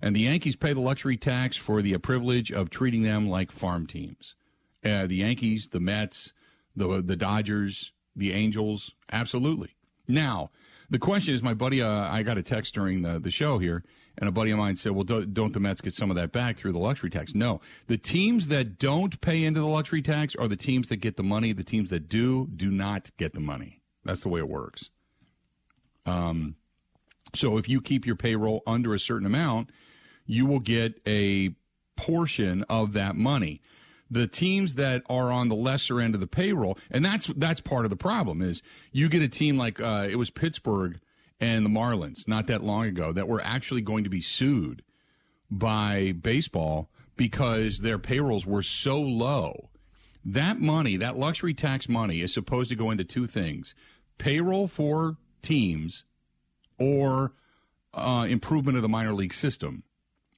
And 0.00 0.14
the 0.14 0.20
Yankees 0.20 0.54
pay 0.54 0.72
the 0.72 0.80
luxury 0.80 1.16
tax 1.16 1.56
for 1.56 1.82
the 1.82 1.98
privilege 1.98 2.52
of 2.52 2.70
treating 2.70 3.02
them 3.02 3.28
like 3.28 3.50
farm 3.50 3.88
teams. 3.88 4.36
Uh, 4.84 5.08
the 5.08 5.16
Yankees, 5.16 5.68
the 5.68 5.80
Mets, 5.80 6.32
the 6.76 7.02
the 7.02 7.16
Dodgers, 7.16 7.90
the 8.14 8.32
Angels, 8.32 8.92
absolutely. 9.10 9.74
Now, 10.06 10.50
the 10.90 10.98
question 10.98 11.34
is, 11.34 11.42
my 11.42 11.54
buddy, 11.54 11.80
uh, 11.80 11.88
I 11.88 12.22
got 12.22 12.36
a 12.36 12.42
text 12.42 12.74
during 12.74 13.02
the, 13.02 13.18
the 13.18 13.30
show 13.30 13.58
here, 13.58 13.84
and 14.18 14.28
a 14.28 14.32
buddy 14.32 14.50
of 14.50 14.58
mine 14.58 14.76
said, 14.76 14.92
well, 14.92 15.04
don't, 15.04 15.32
don't 15.32 15.52
the 15.52 15.60
Mets 15.60 15.80
get 15.80 15.94
some 15.94 16.10
of 16.10 16.16
that 16.16 16.32
back 16.32 16.56
through 16.56 16.72
the 16.72 16.78
luxury 16.78 17.10
tax? 17.10 17.34
No. 17.34 17.60
The 17.86 17.96
teams 17.96 18.48
that 18.48 18.78
don't 18.78 19.20
pay 19.20 19.44
into 19.44 19.60
the 19.60 19.66
luxury 19.66 20.02
tax 20.02 20.34
are 20.34 20.48
the 20.48 20.56
teams 20.56 20.88
that 20.88 20.96
get 20.96 21.16
the 21.16 21.22
money. 21.22 21.52
The 21.52 21.64
teams 21.64 21.90
that 21.90 22.08
do, 22.08 22.48
do 22.54 22.70
not 22.70 23.10
get 23.16 23.32
the 23.34 23.40
money. 23.40 23.80
That's 24.04 24.22
the 24.22 24.28
way 24.28 24.40
it 24.40 24.48
works. 24.48 24.90
Um, 26.06 26.56
so 27.34 27.56
if 27.56 27.68
you 27.68 27.80
keep 27.80 28.06
your 28.06 28.16
payroll 28.16 28.62
under 28.66 28.92
a 28.92 28.98
certain 28.98 29.26
amount, 29.26 29.70
you 30.26 30.46
will 30.46 30.60
get 30.60 31.00
a 31.06 31.54
portion 31.96 32.64
of 32.68 32.94
that 32.94 33.14
money 33.14 33.60
the 34.10 34.26
teams 34.26 34.74
that 34.74 35.02
are 35.08 35.30
on 35.30 35.48
the 35.48 35.54
lesser 35.54 36.00
end 36.00 36.14
of 36.14 36.20
the 36.20 36.26
payroll, 36.26 36.76
and 36.90 37.04
that's 37.04 37.28
that's 37.36 37.60
part 37.60 37.84
of 37.84 37.90
the 37.90 37.96
problem 37.96 38.42
is 38.42 38.62
you 38.92 39.08
get 39.08 39.22
a 39.22 39.28
team 39.28 39.56
like 39.56 39.80
uh, 39.80 40.08
it 40.10 40.16
was 40.16 40.30
Pittsburgh 40.30 40.98
and 41.38 41.64
the 41.64 41.70
Marlins 41.70 42.26
not 42.26 42.46
that 42.48 42.62
long 42.62 42.86
ago 42.86 43.12
that 43.12 43.28
were 43.28 43.40
actually 43.40 43.80
going 43.80 44.04
to 44.04 44.10
be 44.10 44.20
sued 44.20 44.82
by 45.50 46.12
baseball 46.12 46.90
because 47.16 47.78
their 47.78 47.98
payrolls 47.98 48.46
were 48.46 48.62
so 48.62 49.00
low. 49.00 49.70
That 50.24 50.60
money, 50.60 50.96
that 50.96 51.16
luxury 51.16 51.54
tax 51.54 51.88
money, 51.88 52.20
is 52.20 52.34
supposed 52.34 52.68
to 52.70 52.76
go 52.76 52.90
into 52.90 53.04
two 53.04 53.26
things: 53.26 53.74
payroll 54.18 54.66
for 54.66 55.16
teams 55.40 56.04
or 56.78 57.32
uh, 57.94 58.26
improvement 58.28 58.76
of 58.76 58.82
the 58.82 58.88
minor 58.88 59.14
league 59.14 59.32
system. 59.32 59.84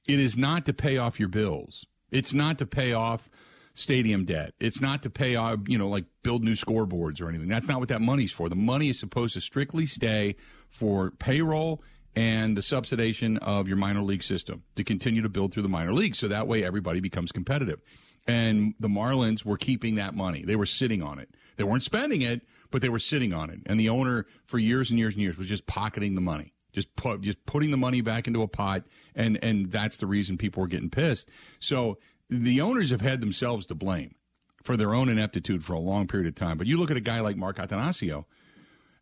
It 0.07 0.19
is 0.19 0.37
not 0.37 0.65
to 0.67 0.73
pay 0.73 0.97
off 0.97 1.19
your 1.19 1.29
bills. 1.29 1.85
It's 2.11 2.33
not 2.33 2.59
to 2.59 2.65
pay 2.67 2.93
off 2.93 3.29
stadium 3.73 4.25
debt. 4.25 4.53
It's 4.59 4.81
not 4.81 5.03
to 5.03 5.09
pay, 5.09 5.35
uh, 5.35 5.57
you 5.67 5.77
know, 5.77 5.89
like 5.89 6.05
build 6.21 6.43
new 6.43 6.53
scoreboards 6.53 7.21
or 7.21 7.29
anything. 7.29 7.47
That's 7.47 7.67
not 7.67 7.79
what 7.79 7.89
that 7.89 8.01
money's 8.01 8.31
for. 8.31 8.49
The 8.49 8.55
money 8.55 8.89
is 8.89 8.99
supposed 8.99 9.33
to 9.33 9.41
strictly 9.41 9.85
stay 9.85 10.35
for 10.69 11.11
payroll 11.11 11.81
and 12.15 12.55
the 12.55 12.61
subsidization 12.61 13.39
of 13.39 13.67
your 13.67 13.77
minor 13.77 14.01
league 14.01 14.23
system 14.23 14.63
to 14.75 14.83
continue 14.83 15.21
to 15.21 15.29
build 15.29 15.53
through 15.53 15.63
the 15.63 15.69
minor 15.69 15.93
leagues. 15.93 16.19
So 16.19 16.27
that 16.27 16.47
way 16.47 16.63
everybody 16.63 16.99
becomes 16.99 17.31
competitive. 17.31 17.81
And 18.27 18.75
the 18.79 18.87
Marlins 18.87 19.43
were 19.43 19.57
keeping 19.57 19.95
that 19.95 20.13
money. 20.13 20.43
They 20.45 20.55
were 20.55 20.65
sitting 20.65 21.01
on 21.01 21.19
it. 21.19 21.29
They 21.57 21.63
weren't 21.63 21.83
spending 21.83 22.21
it, 22.21 22.41
but 22.71 22.81
they 22.81 22.89
were 22.89 22.99
sitting 22.99 23.33
on 23.33 23.49
it. 23.49 23.59
And 23.65 23.79
the 23.79 23.89
owner 23.89 24.25
for 24.45 24.57
years 24.57 24.89
and 24.89 24.99
years 24.99 25.13
and 25.13 25.21
years 25.21 25.37
was 25.37 25.47
just 25.47 25.67
pocketing 25.67 26.15
the 26.15 26.21
money. 26.21 26.53
Just 26.71 26.95
put, 26.95 27.21
just 27.21 27.45
putting 27.45 27.69
the 27.69 27.77
money 27.77 28.01
back 28.01 28.25
into 28.25 28.41
a 28.41 28.47
pot, 28.47 28.83
and 29.13 29.37
and 29.43 29.71
that's 29.71 29.97
the 29.97 30.07
reason 30.07 30.39
people 30.39 30.61
were 30.61 30.67
getting 30.67 30.89
pissed. 30.89 31.29
So 31.59 31.99
the 32.33 32.61
owners 32.61 32.91
have 32.91 33.01
had 33.01 33.21
themselves 33.21 33.67
to 33.67 33.75
blame 33.75 34.15
for 34.63 34.77
their 34.77 34.93
own 34.93 35.09
ineptitude 35.09 35.63
for 35.63 35.73
a 35.73 35.79
long 35.79 36.07
period 36.07 36.27
of 36.27 36.35
time. 36.35 36.57
But 36.57 36.67
you 36.67 36.77
look 36.77 36.91
at 36.91 36.97
a 36.97 37.01
guy 37.01 37.19
like 37.19 37.35
Mark 37.35 37.57
Attanasio, 37.57 38.25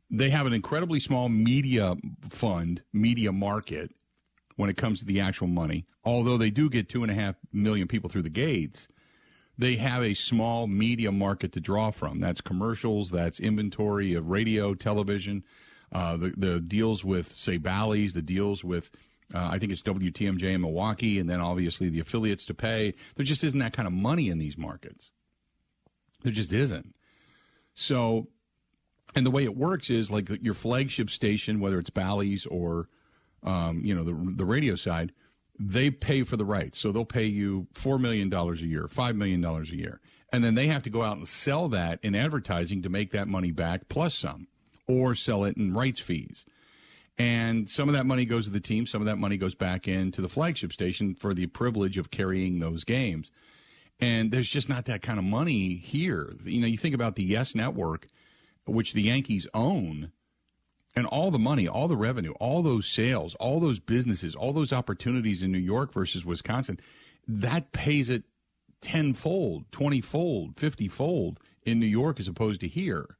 they 0.10 0.30
have 0.30 0.46
an 0.46 0.54
incredibly 0.54 1.00
small 1.00 1.30
media 1.30 1.96
fund, 2.30 2.82
media 2.92 3.32
market 3.32 3.92
when 4.56 4.70
it 4.70 4.78
comes 4.78 5.00
to 5.00 5.06
the 5.06 5.20
actual 5.20 5.48
money. 5.48 5.86
Although 6.04 6.38
they 6.38 6.50
do 6.50 6.70
get 6.70 6.90
two 6.90 7.04
and 7.04 7.12
a 7.12 7.16
half 7.16 7.36
million 7.54 7.88
people 7.88 8.10
through 8.10 8.24
the 8.24 8.30
gates, 8.30 8.88
they 9.58 9.76
have 9.76 10.04
a 10.04 10.16
small 10.16 10.68
media 10.68 11.12
market 11.12 11.52
to 11.54 11.60
draw 11.60 11.92
from. 11.92 12.20
That's 12.20 12.42
commercials, 12.42 13.12
that's 13.12 13.40
inventory 13.40 14.16
of 14.16 14.30
radio, 14.30 14.74
television, 14.74 15.44
uh, 15.92 16.18
the 16.18 16.34
the 16.38 16.60
deals 16.60 17.04
with 17.04 17.36
say 17.36 17.58
Bally's, 17.58 18.14
the 18.14 18.22
deals 18.22 18.64
with 18.64 18.92
uh, 19.34 19.50
I 19.52 19.60
think 19.60 19.72
it's 19.72 19.84
WTMJ 19.84 20.44
in 20.44 20.62
Milwaukee, 20.62 21.20
and 21.20 21.30
then 21.30 21.40
obviously 21.40 21.90
the 21.90 22.00
affiliates 22.00 22.46
to 22.46 22.54
pay. 22.54 22.94
There 23.16 23.26
just 23.26 23.44
isn't 23.44 23.60
that 23.60 23.74
kind 23.74 23.88
of 23.88 23.94
money 23.94 24.30
in 24.30 24.38
these 24.38 24.58
markets. 24.58 25.12
There 26.24 26.32
just 26.32 26.54
isn't. 26.54 26.94
So, 27.74 28.28
and 29.16 29.26
the 29.26 29.32
way 29.32 29.44
it 29.44 29.56
works 29.56 29.90
is 29.90 30.12
like 30.12 30.30
your 30.42 30.54
flagship 30.54 31.10
station, 31.10 31.60
whether 31.60 31.80
it's 31.80 31.90
Bally's 31.90 32.46
or, 32.46 32.90
um, 33.44 33.82
you 33.84 33.96
know, 33.96 34.04
the 34.04 34.34
the 34.36 34.46
radio 34.46 34.76
side, 34.76 35.14
they 35.60 35.90
pay 35.90 36.24
for 36.24 36.38
the 36.38 36.46
rights. 36.46 36.80
So 36.80 36.92
they'll 36.92 37.06
pay 37.06 37.26
you 37.26 37.68
four 37.74 37.98
million 37.98 38.30
dollars 38.30 38.62
a 38.62 38.66
year, 38.66 38.88
five 38.88 39.16
million 39.16 39.42
dollars 39.42 39.72
a 39.72 39.78
year, 39.78 40.02
and 40.32 40.44
then 40.44 40.56
they 40.56 40.68
have 40.68 40.84
to 40.84 40.90
go 40.90 41.02
out 41.02 41.18
and 41.18 41.28
sell 41.28 41.70
that 41.70 42.00
in 42.04 42.16
advertising 42.16 42.82
to 42.84 42.90
make 42.90 43.12
that 43.12 43.28
money 43.28 43.52
back 43.52 43.88
plus 43.90 44.14
some, 44.16 44.48
or 44.88 45.16
sell 45.16 45.44
it 45.44 45.58
in 45.58 45.74
rights 45.74 46.00
fees. 46.00 46.46
And 47.22 47.70
some 47.70 47.88
of 47.88 47.94
that 47.94 48.08
money 48.08 48.26
goes 48.26 48.46
to 48.46 48.52
the 48.52 48.60
team, 48.60 48.88
some 48.88 49.00
of 49.00 49.06
that 49.06 49.18
money 49.18 49.38
goes 49.38 49.54
back 49.54 49.88
into 49.88 50.22
the 50.22 50.28
flagship 50.28 50.74
station 50.74 51.14
for 51.14 51.36
the 51.36 51.46
privilege 51.46 52.00
of 52.00 52.10
carrying 52.10 52.58
those 52.58 52.84
games. 52.84 53.30
And 54.00 54.32
there's 54.32 54.50
just 54.50 54.68
not 54.70 54.86
that 54.86 55.04
kind 55.04 55.20
of 55.20 55.26
money 55.26 55.76
here. 55.76 56.34
You 56.44 56.62
know, 56.62 56.68
you 56.68 56.80
think 56.80 56.96
about 56.96 57.16
the 57.16 57.24
Yes 57.24 57.54
Network, 57.54 58.08
which 58.66 58.94
the 58.94 59.04
Yankees 59.04 59.46
own, 59.54 60.12
and 60.96 61.06
all 61.06 61.30
the 61.30 61.38
money, 61.38 61.68
all 61.68 61.88
the 61.88 61.96
revenue, 61.96 62.34
all 62.40 62.64
those 62.64 62.88
sales, 62.88 63.36
all 63.36 63.60
those 63.60 63.80
businesses, 63.80 64.34
all 64.34 64.52
those 64.52 64.74
opportunities 64.74 65.44
in 65.44 65.52
New 65.52 65.60
York 65.60 65.94
versus 65.94 66.26
Wisconsin, 66.26 66.80
that 67.28 67.72
pays 67.72 68.10
it 68.10 68.24
tenfold, 68.82 69.72
twenty-fold, 69.72 70.58
fifty-fold 70.58 71.40
in 71.62 71.80
New 71.80 71.86
York 71.86 72.20
as 72.20 72.28
opposed 72.28 72.62
to 72.62 72.68
here. 72.68 73.18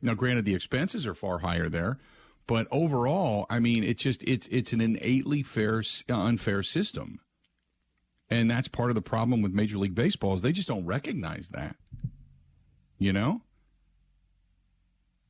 Now, 0.00 0.14
granted, 0.14 0.44
the 0.44 0.54
expenses 0.54 1.08
are 1.08 1.14
far 1.14 1.40
higher 1.40 1.68
there, 1.68 1.98
but 2.46 2.66
overall, 2.70 3.46
I 3.48 3.58
mean, 3.58 3.84
it's 3.84 4.02
just 4.02 4.22
it's 4.24 4.46
it's 4.48 4.72
an 4.72 4.80
innately 4.80 5.42
fair 5.42 5.82
unfair 6.08 6.62
system, 6.62 7.20
and 8.28 8.50
that's 8.50 8.68
part 8.68 8.90
of 8.90 8.94
the 8.94 9.02
problem 9.02 9.42
with 9.42 9.52
Major 9.52 9.78
League 9.78 9.94
Baseball 9.94 10.34
is 10.34 10.42
they 10.42 10.52
just 10.52 10.68
don't 10.68 10.86
recognize 10.86 11.50
that. 11.50 11.76
You 12.98 13.12
know, 13.12 13.42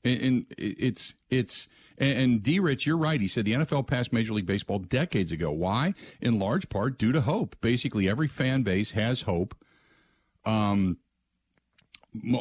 and, 0.04 0.20
and 0.20 0.46
it's 0.58 1.14
it's 1.30 1.68
and, 1.98 2.18
and 2.18 2.42
D. 2.42 2.58
Rich, 2.58 2.86
you're 2.86 2.96
right. 2.96 3.20
He 3.20 3.28
said 3.28 3.44
the 3.44 3.52
NFL 3.52 3.86
passed 3.86 4.12
Major 4.12 4.32
League 4.32 4.46
Baseball 4.46 4.78
decades 4.78 5.32
ago. 5.32 5.50
Why? 5.50 5.94
In 6.20 6.38
large 6.38 6.68
part 6.68 6.98
due 6.98 7.12
to 7.12 7.22
hope. 7.22 7.56
Basically, 7.60 8.08
every 8.08 8.28
fan 8.28 8.62
base 8.62 8.92
has 8.92 9.22
hope. 9.22 9.54
Um, 10.44 10.98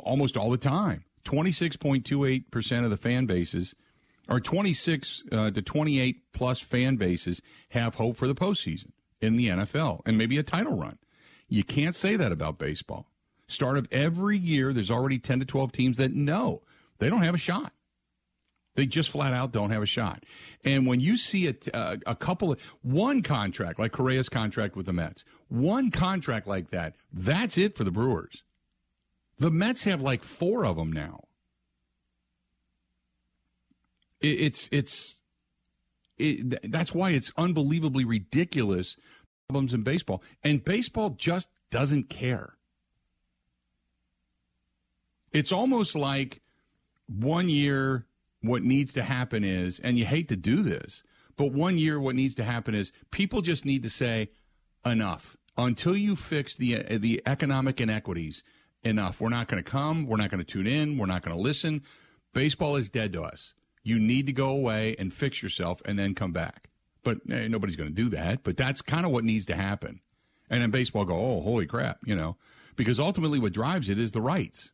almost 0.04 0.38
all 0.38 0.50
the 0.50 0.58
time. 0.58 1.06
26.28% 1.26 2.84
of 2.84 2.90
the 2.90 2.98
fan 2.98 3.28
bases 3.28 3.76
our 4.30 4.40
26 4.40 5.24
uh, 5.32 5.52
to 5.52 5.62
28 5.62 6.34
plus 6.34 6.60
fan 6.60 6.96
bases 6.96 7.42
have 7.70 7.96
hope 7.96 8.18
for 8.18 8.28
the 8.28 8.36
postseason 8.36 8.92
in 9.20 9.36
the 9.36 9.48
NFL 9.48 10.02
and 10.06 10.18
maybe 10.18 10.38
a 10.38 10.44
title 10.44 10.76
run. 10.76 10.98
You 11.48 11.64
can't 11.64 11.96
say 11.96 12.16
that 12.16 12.32
about 12.32 12.58
baseball. 12.58 13.08
Start 13.48 13.78
of 13.78 13.88
every 13.92 14.38
year, 14.38 14.72
there's 14.72 14.92
already 14.92 15.20
10 15.20 15.42
to 15.42 15.46
12 15.46 15.72
teams 15.72 15.98
that 15.98 16.14
know 16.14 16.62
they 17.00 17.10
don't 17.10 17.24
have 17.24 17.36
a 17.36 17.40
shot. 17.40 17.74
They 18.76 18.86
just 18.86 19.10
flat 19.10 19.34
out 19.34 19.52
don't 19.52 19.72
have 19.72 19.84
a 19.84 19.88
shot. 19.88 20.24
And 20.64 20.88
when 20.88 21.02
you 21.02 21.18
see 21.18 21.48
a, 21.48 21.56
uh, 21.74 21.98
a 22.06 22.16
couple 22.16 22.54
of 22.54 22.62
one 22.82 23.22
contract 23.22 23.80
like 23.80 23.92
Correa's 23.92 24.30
contract 24.30 24.78
with 24.78 24.86
the 24.86 24.94
Mets, 24.94 25.26
one 25.50 25.92
contract 25.92 26.48
like 26.48 26.70
that, 26.70 26.96
that's 27.12 27.58
it 27.58 27.76
for 27.76 27.84
the 27.84 27.92
Brewers. 27.92 28.44
The 29.40 29.52
Mets 29.52 29.84
have 29.84 30.02
like 30.02 30.24
four 30.24 30.66
of 30.66 30.78
them 30.78 30.94
now 30.94 31.26
it's 34.22 34.70
it's 34.72 35.18
it, 36.18 36.72
that's 36.72 36.94
why 36.94 37.12
it's 37.12 37.32
unbelievably 37.38 38.06
ridiculous 38.06 38.96
problems 39.50 39.74
in 39.74 39.84
baseball, 39.84 40.24
and 40.44 40.64
baseball 40.64 41.12
just 41.12 41.50
doesn't 41.72 42.10
care. 42.10 42.54
It's 45.32 45.52
almost 45.52 45.96
like 45.96 46.42
one 47.08 47.50
year 47.50 48.06
what 48.42 48.64
needs 48.64 48.94
to 48.94 49.04
happen 49.04 49.44
is, 49.44 49.80
and 49.80 49.98
you 49.98 50.06
hate 50.06 50.30
to 50.30 50.36
do 50.36 50.64
this, 50.64 51.04
but 51.38 51.52
one 51.52 51.78
year 51.78 52.00
what 52.00 52.16
needs 52.16 52.36
to 52.36 52.44
happen 52.44 52.76
is 52.76 52.92
people 53.12 53.42
just 53.42 53.66
need 53.66 53.84
to 53.84 53.90
say 53.90 54.30
enough 54.86 55.38
until 55.58 55.96
you 55.96 56.16
fix 56.16 56.56
the 56.56 56.98
the 56.98 57.22
economic 57.26 57.82
inequities. 57.82 58.44
Enough. 58.84 59.22
We're 59.22 59.30
not 59.30 59.48
going 59.48 59.64
to 59.64 59.70
come. 59.70 60.08
We're 60.08 60.18
not 60.18 60.32
going 60.32 60.44
to 60.44 60.52
tune 60.52 60.66
in. 60.66 60.98
We're 60.98 61.06
not 61.06 61.22
going 61.22 61.38
to 61.38 61.42
listen. 61.42 61.84
Baseball 62.34 62.78
is 62.78 62.90
dead 62.90 63.14
to 63.14 63.22
us. 63.22 63.54
You 63.84 64.00
need 64.00 64.28
to 64.28 64.34
go 64.34 64.50
away 64.50 64.96
and 65.00 65.12
fix 65.12 65.42
yourself 65.42 65.82
and 65.86 65.98
then 65.98 66.16
come 66.16 66.32
back. 66.32 66.70
But 67.04 67.18
eh, 67.30 67.48
nobody's 67.48 67.76
going 67.76 67.90
to 67.90 67.96
do 67.96 68.10
that. 68.10 68.44
But 68.44 68.58
that's 68.58 68.82
kind 68.82 69.06
of 69.06 69.12
what 69.12 69.24
needs 69.24 69.46
to 69.48 69.56
happen. 69.56 70.02
And 70.50 70.62
then 70.62 70.70
baseball 70.70 71.06
go, 71.06 71.16
oh, 71.16 71.42
holy 71.42 71.66
crap, 71.66 72.00
you 72.06 72.16
know, 72.16 72.38
because 72.76 73.00
ultimately 73.00 73.40
what 73.40 73.54
drives 73.54 73.90
it 73.90 73.98
is 73.98 74.12
the 74.12 74.22
rights, 74.22 74.74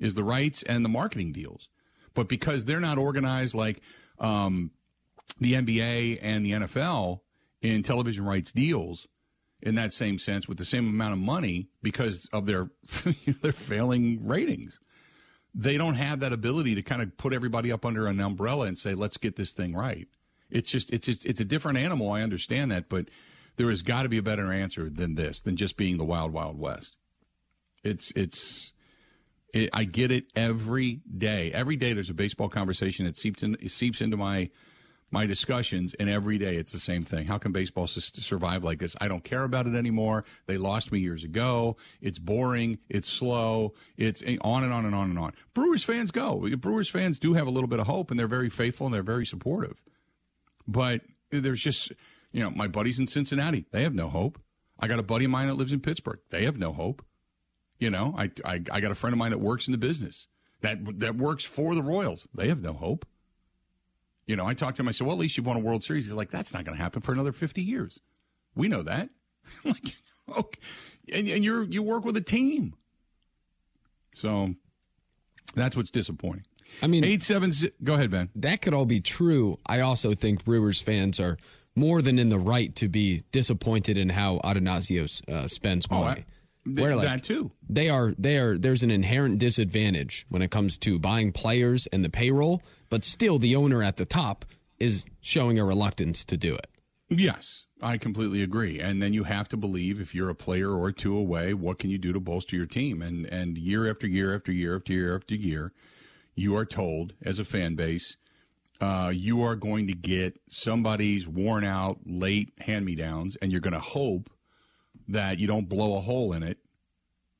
is 0.00 0.14
the 0.14 0.24
rights 0.24 0.62
and 0.62 0.84
the 0.84 0.88
marketing 0.88 1.32
deals. 1.32 1.68
But 2.14 2.28
because 2.28 2.64
they're 2.64 2.80
not 2.80 2.98
organized 2.98 3.54
like 3.54 3.80
um, 4.18 4.70
the 5.40 5.54
NBA 5.54 6.18
and 6.22 6.44
the 6.44 6.52
NFL 6.52 7.20
in 7.60 7.82
television 7.82 8.24
rights 8.24 8.52
deals 8.52 9.06
in 9.62 9.76
that 9.76 9.92
same 9.92 10.18
sense 10.18 10.48
with 10.48 10.58
the 10.58 10.64
same 10.64 10.88
amount 10.88 11.12
of 11.12 11.18
money 11.18 11.68
because 11.82 12.28
of 12.32 12.46
their 12.46 12.70
their 13.42 13.52
failing 13.52 14.26
ratings. 14.26 14.80
They 15.54 15.76
don't 15.76 15.94
have 15.94 16.20
that 16.20 16.32
ability 16.32 16.74
to 16.76 16.82
kind 16.82 17.02
of 17.02 17.16
put 17.16 17.32
everybody 17.32 17.70
up 17.70 17.84
under 17.84 18.06
an 18.06 18.20
umbrella 18.20 18.66
and 18.66 18.78
say, 18.78 18.94
"Let's 18.94 19.18
get 19.18 19.36
this 19.36 19.52
thing 19.52 19.74
right." 19.74 20.08
It's 20.50 20.70
just 20.70 20.92
it's 20.92 21.06
just, 21.06 21.24
it's 21.26 21.40
a 21.40 21.44
different 21.44 21.78
animal. 21.78 22.10
I 22.10 22.22
understand 22.22 22.70
that, 22.70 22.88
but 22.88 23.08
there 23.56 23.68
has 23.70 23.82
got 23.82 24.04
to 24.04 24.08
be 24.08 24.18
a 24.18 24.22
better 24.22 24.52
answer 24.52 24.88
than 24.88 25.14
this, 25.14 25.40
than 25.40 25.56
just 25.56 25.76
being 25.76 25.98
the 25.98 26.04
wild 26.04 26.32
wild 26.32 26.58
west. 26.58 26.96
It's 27.84 28.12
it's 28.16 28.72
it, 29.52 29.70
I 29.72 29.84
get 29.84 30.10
it 30.10 30.26
every 30.34 31.00
day. 31.16 31.52
Every 31.52 31.76
day 31.76 31.92
there's 31.92 32.10
a 32.10 32.14
baseball 32.14 32.48
conversation 32.48 33.04
that 33.06 33.16
seeps 33.16 33.42
in, 33.42 33.56
seeps 33.68 34.00
into 34.00 34.16
my 34.16 34.50
my 35.12 35.26
discussions, 35.26 35.94
and 35.94 36.08
every 36.08 36.38
day 36.38 36.56
it's 36.56 36.72
the 36.72 36.80
same 36.80 37.04
thing. 37.04 37.26
How 37.26 37.38
can 37.38 37.52
baseball 37.52 37.86
survive 37.86 38.64
like 38.64 38.78
this? 38.78 38.96
I 39.00 39.08
don't 39.08 39.22
care 39.22 39.44
about 39.44 39.66
it 39.66 39.74
anymore. 39.74 40.24
They 40.46 40.56
lost 40.56 40.90
me 40.90 40.98
years 41.00 41.22
ago. 41.22 41.76
It's 42.00 42.18
boring. 42.18 42.78
It's 42.88 43.08
slow. 43.08 43.74
It's 43.96 44.22
eh, 44.26 44.38
on 44.40 44.64
and 44.64 44.72
on 44.72 44.86
and 44.86 44.94
on 44.94 45.10
and 45.10 45.18
on. 45.18 45.34
Brewers 45.54 45.84
fans 45.84 46.10
go. 46.10 46.48
Brewers 46.56 46.88
fans 46.88 47.18
do 47.18 47.34
have 47.34 47.46
a 47.46 47.50
little 47.50 47.68
bit 47.68 47.78
of 47.78 47.86
hope, 47.86 48.10
and 48.10 48.18
they're 48.18 48.26
very 48.26 48.48
faithful 48.48 48.86
and 48.86 48.94
they're 48.94 49.02
very 49.02 49.26
supportive. 49.26 49.82
But 50.66 51.02
there's 51.30 51.60
just, 51.60 51.92
you 52.32 52.42
know, 52.42 52.50
my 52.50 52.66
buddies 52.66 52.98
in 52.98 53.06
Cincinnati, 53.06 53.66
they 53.70 53.82
have 53.82 53.94
no 53.94 54.08
hope. 54.08 54.40
I 54.80 54.88
got 54.88 54.98
a 54.98 55.04
buddy 55.04 55.26
of 55.26 55.30
mine 55.30 55.46
that 55.46 55.54
lives 55.54 55.72
in 55.72 55.80
Pittsburgh. 55.80 56.20
They 56.30 56.44
have 56.44 56.58
no 56.58 56.72
hope. 56.72 57.04
You 57.78 57.90
know, 57.90 58.14
I, 58.16 58.30
I, 58.44 58.62
I 58.70 58.80
got 58.80 58.92
a 58.92 58.94
friend 58.94 59.12
of 59.12 59.18
mine 59.18 59.30
that 59.32 59.40
works 59.40 59.68
in 59.68 59.72
the 59.72 59.78
business 59.78 60.28
that 60.62 61.00
that 61.00 61.16
works 61.16 61.44
for 61.44 61.74
the 61.74 61.82
Royals. 61.82 62.26
They 62.34 62.48
have 62.48 62.62
no 62.62 62.72
hope. 62.72 63.04
You 64.26 64.36
know, 64.36 64.46
I 64.46 64.54
talked 64.54 64.76
to 64.76 64.82
him. 64.82 64.88
I 64.88 64.92
said, 64.92 65.06
"Well, 65.06 65.16
at 65.16 65.20
least 65.20 65.36
you've 65.36 65.46
won 65.46 65.56
a 65.56 65.60
World 65.60 65.82
Series." 65.82 66.06
He's 66.06 66.14
like, 66.14 66.30
"That's 66.30 66.52
not 66.52 66.64
going 66.64 66.76
to 66.76 66.82
happen 66.82 67.02
for 67.02 67.12
another 67.12 67.32
fifty 67.32 67.62
years." 67.62 68.00
We 68.54 68.68
know 68.68 68.82
that. 68.82 69.08
like, 69.64 69.96
okay. 70.36 70.60
and, 71.12 71.28
and 71.28 71.44
you're 71.44 71.64
you 71.64 71.82
work 71.82 72.04
with 72.04 72.16
a 72.16 72.20
team, 72.20 72.74
so 74.14 74.54
that's 75.54 75.76
what's 75.76 75.90
disappointing. 75.90 76.44
I 76.80 76.86
mean, 76.86 77.04
eight 77.04 77.22
seven. 77.22 77.52
Go 77.82 77.94
ahead, 77.94 78.10
Ben. 78.10 78.30
That 78.36 78.62
could 78.62 78.74
all 78.74 78.86
be 78.86 79.00
true. 79.00 79.58
I 79.66 79.80
also 79.80 80.14
think 80.14 80.44
Brewers 80.44 80.80
fans 80.80 81.20
are 81.20 81.36
more 81.74 82.02
than 82.02 82.18
in 82.18 82.28
the 82.28 82.38
right 82.38 82.74
to 82.76 82.88
be 82.88 83.22
disappointed 83.32 83.96
in 83.96 84.10
how 84.10 84.40
Attanasio 84.44 85.28
uh, 85.28 85.48
spends 85.48 85.90
money. 85.90 86.04
Oh, 86.04 86.08
I, 86.08 86.14
th- 86.14 86.26
Where, 86.78 86.96
like, 86.96 87.06
that 87.06 87.24
too. 87.24 87.50
They 87.68 87.88
are. 87.88 88.14
They 88.18 88.38
are. 88.38 88.56
There's 88.56 88.82
an 88.82 88.90
inherent 88.90 89.38
disadvantage 89.38 90.26
when 90.28 90.42
it 90.42 90.50
comes 90.50 90.78
to 90.78 90.98
buying 90.98 91.32
players 91.32 91.86
and 91.88 92.04
the 92.04 92.10
payroll 92.10 92.62
but 92.92 93.06
still 93.06 93.38
the 93.38 93.56
owner 93.56 93.82
at 93.82 93.96
the 93.96 94.04
top 94.04 94.44
is 94.78 95.06
showing 95.22 95.58
a 95.58 95.64
reluctance 95.64 96.26
to 96.26 96.36
do 96.36 96.54
it. 96.54 96.66
Yes, 97.08 97.64
I 97.80 97.96
completely 97.96 98.42
agree. 98.42 98.80
And 98.80 99.02
then 99.02 99.14
you 99.14 99.24
have 99.24 99.48
to 99.48 99.56
believe 99.56 99.98
if 99.98 100.14
you're 100.14 100.28
a 100.28 100.34
player 100.34 100.70
or 100.70 100.92
two 100.92 101.16
away, 101.16 101.54
what 101.54 101.78
can 101.78 101.88
you 101.88 101.96
do 101.96 102.12
to 102.12 102.20
bolster 102.20 102.54
your 102.54 102.66
team? 102.66 103.00
And 103.00 103.24
and 103.24 103.56
year 103.56 103.88
after 103.88 104.06
year 104.06 104.34
after 104.34 104.52
year 104.52 104.76
after 104.76 104.92
year 104.92 105.16
after 105.16 105.34
year, 105.34 105.72
you 106.34 106.54
are 106.54 106.66
told 106.66 107.14
as 107.22 107.38
a 107.38 107.46
fan 107.46 107.76
base, 107.76 108.18
uh, 108.78 109.10
you 109.14 109.40
are 109.42 109.56
going 109.56 109.86
to 109.86 109.94
get 109.94 110.38
somebody's 110.50 111.26
worn 111.26 111.64
out 111.64 112.00
late 112.04 112.52
hand 112.58 112.84
me 112.84 112.94
downs, 112.94 113.36
and 113.36 113.50
you're 113.50 113.62
going 113.62 113.72
to 113.72 113.80
hope 113.80 114.28
that 115.08 115.38
you 115.38 115.46
don't 115.46 115.66
blow 115.66 115.96
a 115.96 116.02
hole 116.02 116.34
in 116.34 116.42
it 116.42 116.58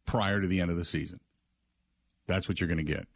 prior 0.06 0.40
to 0.40 0.46
the 0.46 0.62
end 0.62 0.70
of 0.70 0.78
the 0.78 0.84
season. 0.86 1.20
That's 2.26 2.48
what 2.48 2.58
you're 2.58 2.68
going 2.68 2.78
to 2.78 2.90
get. 2.90 3.06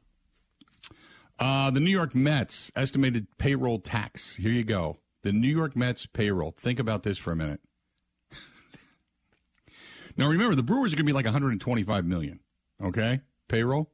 Uh, 1.39 1.71
the 1.71 1.81
New 1.81 1.91
York 1.91 2.15
Mets 2.15 2.73
estimated 2.75 3.27
payroll 3.39 3.79
tax. 3.79 4.37
Here 4.37 4.51
you 4.51 4.65
go. 4.65 4.99
The 5.23 5.33
New 5.33 5.49
York 5.49 5.77
Mets 5.77 6.07
payroll. 6.07 6.55
Think 6.57 6.79
about 6.79 7.03
this 7.03 7.19
for 7.19 7.33
a 7.33 7.37
minute. 7.37 7.61
now 10.17 10.29
remember, 10.29 10.55
the 10.55 10.63
Brewers 10.63 10.93
are 10.93 10.97
going 10.97 11.05
to 11.05 11.11
be 11.11 11.13
like 11.13 11.27
125 11.27 12.07
million. 12.07 12.41
Okay, 12.83 13.21
payroll. 13.49 13.91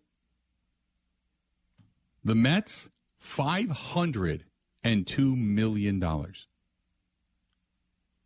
The 2.25 2.35
Mets 2.35 2.89
502 3.19 5.37
million 5.37 5.99
dollars. 5.99 6.47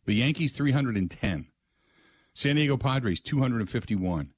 The 0.04 0.14
Yankees 0.14 0.52
310. 0.52 1.46
San 2.32 2.56
Diego 2.56 2.76
Padres 2.76 3.20
251. 3.20 4.32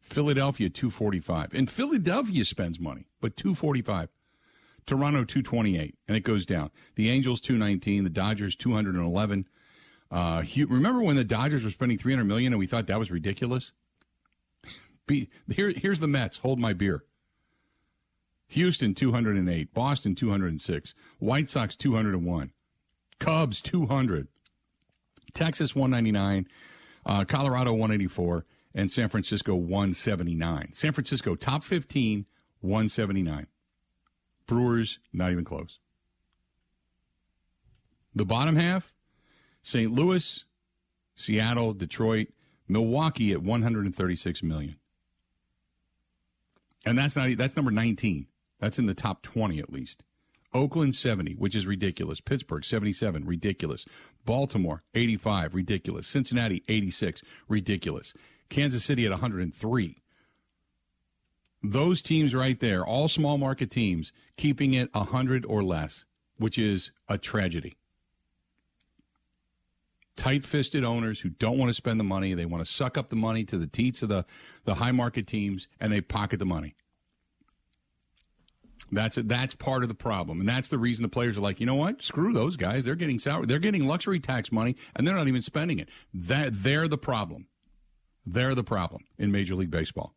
Philadelphia 0.00 0.68
245. 0.68 1.54
And 1.54 1.70
Philadelphia 1.70 2.44
spends 2.44 2.80
money, 2.80 3.06
but 3.20 3.36
245. 3.36 4.08
Toronto 4.86 5.24
228, 5.24 5.96
and 6.08 6.16
it 6.16 6.24
goes 6.24 6.44
down. 6.44 6.70
The 6.96 7.10
Angels 7.10 7.40
219, 7.40 8.04
the 8.04 8.10
Dodgers 8.10 8.56
211. 8.56 9.48
Uh, 10.10 10.42
remember 10.68 11.02
when 11.02 11.16
the 11.16 11.24
Dodgers 11.24 11.64
were 11.64 11.70
spending 11.70 11.98
300 11.98 12.24
million 12.24 12.52
and 12.52 12.60
we 12.60 12.66
thought 12.66 12.86
that 12.86 12.98
was 12.98 13.10
ridiculous? 13.10 13.72
Be, 15.06 15.28
here, 15.48 15.70
here's 15.70 16.00
the 16.00 16.06
Mets. 16.06 16.38
Hold 16.38 16.58
my 16.58 16.72
beer. 16.72 17.04
Houston 18.48 18.94
208, 18.94 19.72
Boston 19.74 20.14
206, 20.14 20.94
White 21.18 21.50
Sox 21.50 21.74
201, 21.76 22.52
Cubs 23.18 23.60
200, 23.62 24.28
Texas 25.32 25.74
199, 25.74 26.46
uh, 27.06 27.24
Colorado 27.24 27.72
184, 27.72 28.44
and 28.74 28.90
San 28.90 29.08
Francisco 29.08 29.54
179. 29.54 30.70
San 30.72 30.92
Francisco 30.92 31.34
top 31.34 31.64
15, 31.64 32.26
179. 32.60 33.46
Brewers, 34.46 34.98
not 35.12 35.30
even 35.30 35.44
close. 35.44 35.78
The 38.14 38.24
bottom 38.24 38.56
half, 38.56 38.92
St. 39.62 39.90
Louis, 39.90 40.44
Seattle, 41.16 41.72
Detroit, 41.72 42.28
Milwaukee 42.68 43.32
at 43.32 43.42
136 43.42 44.42
million. 44.42 44.76
And 46.86 46.98
that's 46.98 47.16
not 47.16 47.36
that's 47.36 47.56
number 47.56 47.70
19. 47.70 48.26
That's 48.60 48.78
in 48.78 48.86
the 48.86 48.94
top 48.94 49.22
20 49.22 49.58
at 49.58 49.72
least. 49.72 50.02
Oakland 50.52 50.94
70, 50.94 51.32
which 51.34 51.56
is 51.56 51.66
ridiculous. 51.66 52.20
Pittsburgh 52.20 52.64
77, 52.64 53.24
ridiculous. 53.24 53.84
Baltimore 54.24 54.84
85, 54.94 55.54
ridiculous. 55.54 56.06
Cincinnati 56.06 56.62
86, 56.68 57.22
ridiculous. 57.48 58.14
Kansas 58.50 58.84
City 58.84 59.04
at 59.04 59.10
103, 59.10 60.02
those 61.64 62.02
teams 62.02 62.34
right 62.34 62.60
there, 62.60 62.84
all 62.84 63.08
small 63.08 63.38
market 63.38 63.70
teams, 63.70 64.12
keeping 64.36 64.74
it 64.74 64.92
100 64.94 65.46
or 65.46 65.64
less, 65.64 66.04
which 66.36 66.58
is 66.58 66.90
a 67.08 67.16
tragedy. 67.16 67.76
Tight 70.16 70.44
fisted 70.44 70.84
owners 70.84 71.20
who 71.20 71.30
don't 71.30 71.58
want 71.58 71.70
to 71.70 71.74
spend 71.74 71.98
the 71.98 72.04
money. 72.04 72.34
They 72.34 72.44
want 72.44 72.64
to 72.64 72.70
suck 72.70 72.96
up 72.96 73.08
the 73.08 73.16
money 73.16 73.44
to 73.44 73.58
the 73.58 73.66
teats 73.66 74.02
of 74.02 74.10
the, 74.10 74.24
the 74.64 74.74
high 74.74 74.92
market 74.92 75.26
teams 75.26 75.66
and 75.80 75.92
they 75.92 76.00
pocket 76.00 76.38
the 76.38 76.46
money. 76.46 76.76
That's 78.92 79.16
that's 79.16 79.54
part 79.54 79.82
of 79.82 79.88
the 79.88 79.94
problem, 79.94 80.40
and 80.40 80.48
that's 80.48 80.68
the 80.68 80.78
reason 80.78 81.02
the 81.02 81.08
players 81.08 81.38
are 81.38 81.40
like, 81.40 81.58
you 81.58 81.66
know 81.66 81.74
what? 81.74 82.02
Screw 82.02 82.32
those 82.32 82.56
guys. 82.56 82.84
They're 82.84 82.94
getting 82.94 83.18
sour. 83.18 83.44
They're 83.46 83.58
getting 83.58 83.86
luxury 83.86 84.20
tax 84.20 84.52
money, 84.52 84.76
and 84.94 85.06
they're 85.06 85.16
not 85.16 85.26
even 85.26 85.42
spending 85.42 85.78
it. 85.78 85.88
That 86.12 86.50
they're 86.52 86.86
the 86.86 86.98
problem. 86.98 87.48
They're 88.26 88.54
the 88.54 88.62
problem 88.62 89.04
in 89.18 89.32
Major 89.32 89.56
League 89.56 89.70
Baseball. 89.70 90.14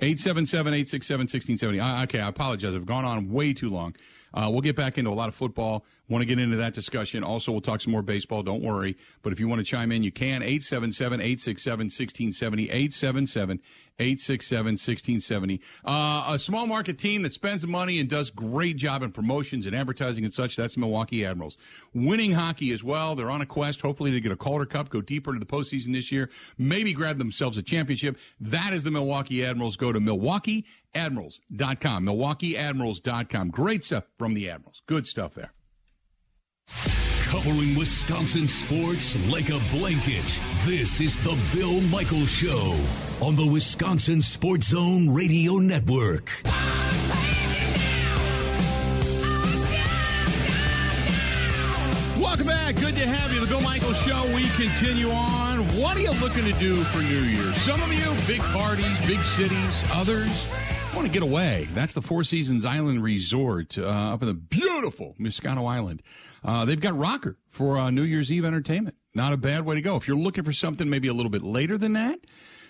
877 0.00 0.74
867 0.74 1.20
1670. 1.24 2.02
Okay, 2.04 2.20
I 2.20 2.28
apologize. 2.28 2.74
I've 2.74 2.86
gone 2.86 3.04
on 3.04 3.30
way 3.30 3.52
too 3.52 3.70
long. 3.70 3.94
Uh, 4.34 4.48
we'll 4.50 4.62
get 4.62 4.76
back 4.76 4.98
into 4.98 5.10
a 5.10 5.14
lot 5.14 5.28
of 5.28 5.34
football. 5.34 5.84
Want 6.12 6.20
to 6.20 6.26
get 6.26 6.38
into 6.38 6.56
that 6.56 6.74
discussion. 6.74 7.24
Also, 7.24 7.52
we'll 7.52 7.62
talk 7.62 7.80
some 7.80 7.90
more 7.90 8.02
baseball. 8.02 8.42
Don't 8.42 8.62
worry. 8.62 8.98
But 9.22 9.32
if 9.32 9.40
you 9.40 9.48
want 9.48 9.60
to 9.60 9.64
chime 9.64 9.90
in, 9.90 10.02
you 10.02 10.12
can. 10.12 10.42
877 10.42 11.22
867 11.22 11.86
1670. 11.86 12.64
877 12.64 13.60
867 13.98 14.72
1670. 14.72 15.62
Uh, 15.86 16.34
a 16.34 16.38
small 16.38 16.66
market 16.66 16.98
team 16.98 17.22
that 17.22 17.32
spends 17.32 17.66
money 17.66 17.98
and 17.98 18.10
does 18.10 18.30
great 18.30 18.76
job 18.76 19.02
in 19.02 19.10
promotions 19.10 19.64
and 19.64 19.74
advertising 19.74 20.26
and 20.26 20.34
such. 20.34 20.54
That's 20.54 20.74
the 20.74 20.80
Milwaukee 20.80 21.24
Admirals. 21.24 21.56
Winning 21.94 22.32
hockey 22.32 22.72
as 22.72 22.84
well. 22.84 23.14
They're 23.14 23.30
on 23.30 23.40
a 23.40 23.46
quest, 23.46 23.80
hopefully, 23.80 24.10
to 24.10 24.20
get 24.20 24.32
a 24.32 24.36
Calder 24.36 24.66
Cup, 24.66 24.90
go 24.90 25.00
deeper 25.00 25.30
into 25.30 25.40
the 25.40 25.50
postseason 25.50 25.94
this 25.94 26.12
year, 26.12 26.28
maybe 26.58 26.92
grab 26.92 27.16
themselves 27.16 27.56
a 27.56 27.62
championship. 27.62 28.18
That 28.38 28.74
is 28.74 28.84
the 28.84 28.90
Milwaukee 28.90 29.42
Admirals. 29.42 29.78
Go 29.78 29.92
to 29.92 29.98
MilwaukeeAdmirals.com. 29.98 32.04
MilwaukeeAdmirals.com. 32.04 33.48
Great 33.48 33.82
stuff 33.82 34.04
from 34.18 34.34
the 34.34 34.50
Admirals. 34.50 34.82
Good 34.84 35.06
stuff 35.06 35.32
there. 35.32 35.54
Covering 37.32 37.74
Wisconsin 37.74 38.46
sports 38.46 39.16
like 39.28 39.48
a 39.50 39.58
blanket. 39.70 40.24
This 40.64 41.00
is 41.00 41.16
the 41.16 41.38
Bill 41.52 41.80
Michaels 41.80 42.30
Show 42.30 42.78
on 43.20 43.36
the 43.36 43.46
Wisconsin 43.46 44.20
Sports 44.20 44.68
Zone 44.68 45.08
Radio 45.12 45.54
Network. 45.54 46.30
Welcome 52.20 52.46
back. 52.46 52.76
Good 52.76 52.94
to 52.96 53.06
have 53.06 53.32
you. 53.32 53.40
The 53.40 53.46
Bill 53.46 53.60
Michaels 53.62 54.00
Show. 54.02 54.22
We 54.34 54.46
continue 54.50 55.10
on. 55.10 55.60
What 55.80 55.96
are 55.96 56.00
you 56.00 56.12
looking 56.20 56.44
to 56.44 56.52
do 56.60 56.74
for 56.84 56.98
New 56.98 57.22
Year's? 57.22 57.56
Some 57.62 57.82
of 57.82 57.92
you, 57.92 58.14
big 58.26 58.40
parties, 58.52 58.98
big 59.06 59.22
cities. 59.24 59.82
Others, 59.94 60.52
want 60.94 61.06
to 61.06 61.12
get 61.12 61.22
away. 61.22 61.68
That's 61.74 61.94
the 61.94 62.02
Four 62.02 62.22
Seasons 62.22 62.64
Island 62.64 63.02
Resort 63.02 63.78
uh, 63.78 63.86
up 63.86 64.22
in 64.22 64.28
the 64.28 64.34
beautiful 64.34 65.16
Miscauno 65.18 65.68
Island. 65.68 66.02
Uh, 66.44 66.64
they've 66.64 66.80
got 66.80 66.96
rocker 66.96 67.38
for 67.48 67.78
uh, 67.78 67.90
New 67.90 68.02
Year's 68.02 68.30
Eve 68.30 68.44
entertainment. 68.44 68.96
Not 69.14 69.32
a 69.32 69.36
bad 69.36 69.64
way 69.64 69.74
to 69.74 69.80
go. 69.80 69.96
If 69.96 70.06
you're 70.06 70.16
looking 70.16 70.44
for 70.44 70.52
something 70.52 70.90
maybe 70.90 71.08
a 71.08 71.14
little 71.14 71.30
bit 71.30 71.42
later 71.42 71.78
than 71.78 71.94
that, 71.94 72.20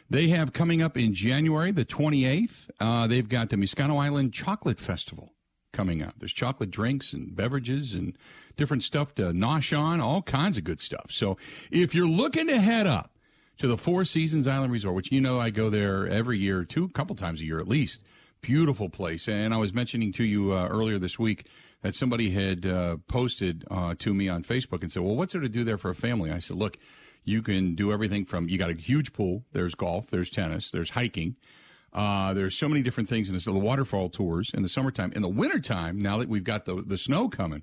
they 0.08 0.28
have 0.28 0.52
coming 0.52 0.82
up 0.82 0.96
in 0.96 1.14
January 1.14 1.72
the 1.72 1.84
28th. 1.84 2.68
Uh, 2.78 3.06
they've 3.06 3.28
got 3.28 3.50
the 3.50 3.56
Miscauno 3.56 4.00
Island 4.00 4.32
Chocolate 4.32 4.78
Festival 4.78 5.32
coming 5.72 6.02
up. 6.02 6.14
There's 6.18 6.32
chocolate 6.32 6.70
drinks 6.70 7.12
and 7.12 7.34
beverages 7.34 7.94
and 7.94 8.16
different 8.56 8.84
stuff 8.84 9.14
to 9.16 9.32
nosh 9.32 9.76
on, 9.76 10.00
all 10.00 10.22
kinds 10.22 10.58
of 10.58 10.64
good 10.64 10.80
stuff. 10.80 11.06
So 11.10 11.38
if 11.70 11.94
you're 11.94 12.06
looking 12.06 12.46
to 12.48 12.60
head 12.60 12.86
up 12.86 13.11
to 13.58 13.68
the 13.68 13.76
Four 13.76 14.04
Seasons 14.04 14.48
Island 14.48 14.72
Resort, 14.72 14.94
which 14.94 15.12
you 15.12 15.20
know 15.20 15.40
I 15.40 15.50
go 15.50 15.70
there 15.70 16.08
every 16.08 16.38
year, 16.38 16.64
two, 16.64 16.88
couple 16.90 17.14
times 17.16 17.40
a 17.40 17.44
year 17.44 17.58
at 17.58 17.68
least. 17.68 18.02
Beautiful 18.40 18.88
place. 18.88 19.28
And 19.28 19.54
I 19.54 19.56
was 19.56 19.72
mentioning 19.72 20.12
to 20.14 20.24
you 20.24 20.52
uh, 20.52 20.66
earlier 20.68 20.98
this 20.98 21.18
week 21.18 21.46
that 21.82 21.94
somebody 21.94 22.30
had 22.30 22.66
uh, 22.66 22.96
posted 23.08 23.64
uh, 23.70 23.94
to 23.98 24.14
me 24.14 24.28
on 24.28 24.42
Facebook 24.42 24.82
and 24.82 24.90
said, 24.90 25.02
well, 25.02 25.14
what's 25.14 25.32
there 25.32 25.42
to 25.42 25.48
do 25.48 25.64
there 25.64 25.78
for 25.78 25.90
a 25.90 25.94
family? 25.94 26.30
I 26.30 26.38
said, 26.38 26.56
look, 26.56 26.76
you 27.24 27.42
can 27.42 27.74
do 27.74 27.92
everything 27.92 28.24
from, 28.24 28.48
you 28.48 28.58
got 28.58 28.70
a 28.70 28.74
huge 28.74 29.12
pool, 29.12 29.44
there's 29.52 29.74
golf, 29.74 30.08
there's 30.10 30.30
tennis, 30.30 30.70
there's 30.70 30.90
hiking. 30.90 31.36
Uh, 31.92 32.32
there's 32.32 32.56
so 32.56 32.68
many 32.68 32.82
different 32.82 33.08
things 33.08 33.28
in 33.28 33.34
this. 33.34 33.44
The 33.44 33.52
waterfall 33.52 34.08
tours 34.08 34.50
in 34.54 34.62
the 34.62 34.68
summertime. 34.68 35.12
In 35.14 35.22
the 35.22 35.28
wintertime, 35.28 36.00
now 36.00 36.18
that 36.18 36.28
we've 36.28 36.42
got 36.42 36.64
the, 36.64 36.82
the 36.82 36.96
snow 36.96 37.28
coming, 37.28 37.62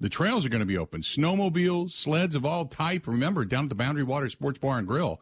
the 0.00 0.08
trails 0.08 0.44
are 0.44 0.48
going 0.48 0.60
to 0.60 0.66
be 0.66 0.78
open. 0.78 1.02
Snowmobiles, 1.02 1.92
sleds 1.92 2.34
of 2.34 2.44
all 2.44 2.66
type. 2.66 3.06
Remember, 3.06 3.44
down 3.44 3.64
at 3.64 3.68
the 3.68 3.74
Boundary 3.74 4.02
Water 4.02 4.28
Sports 4.28 4.58
Bar 4.58 4.78
and 4.78 4.88
Grill, 4.88 5.20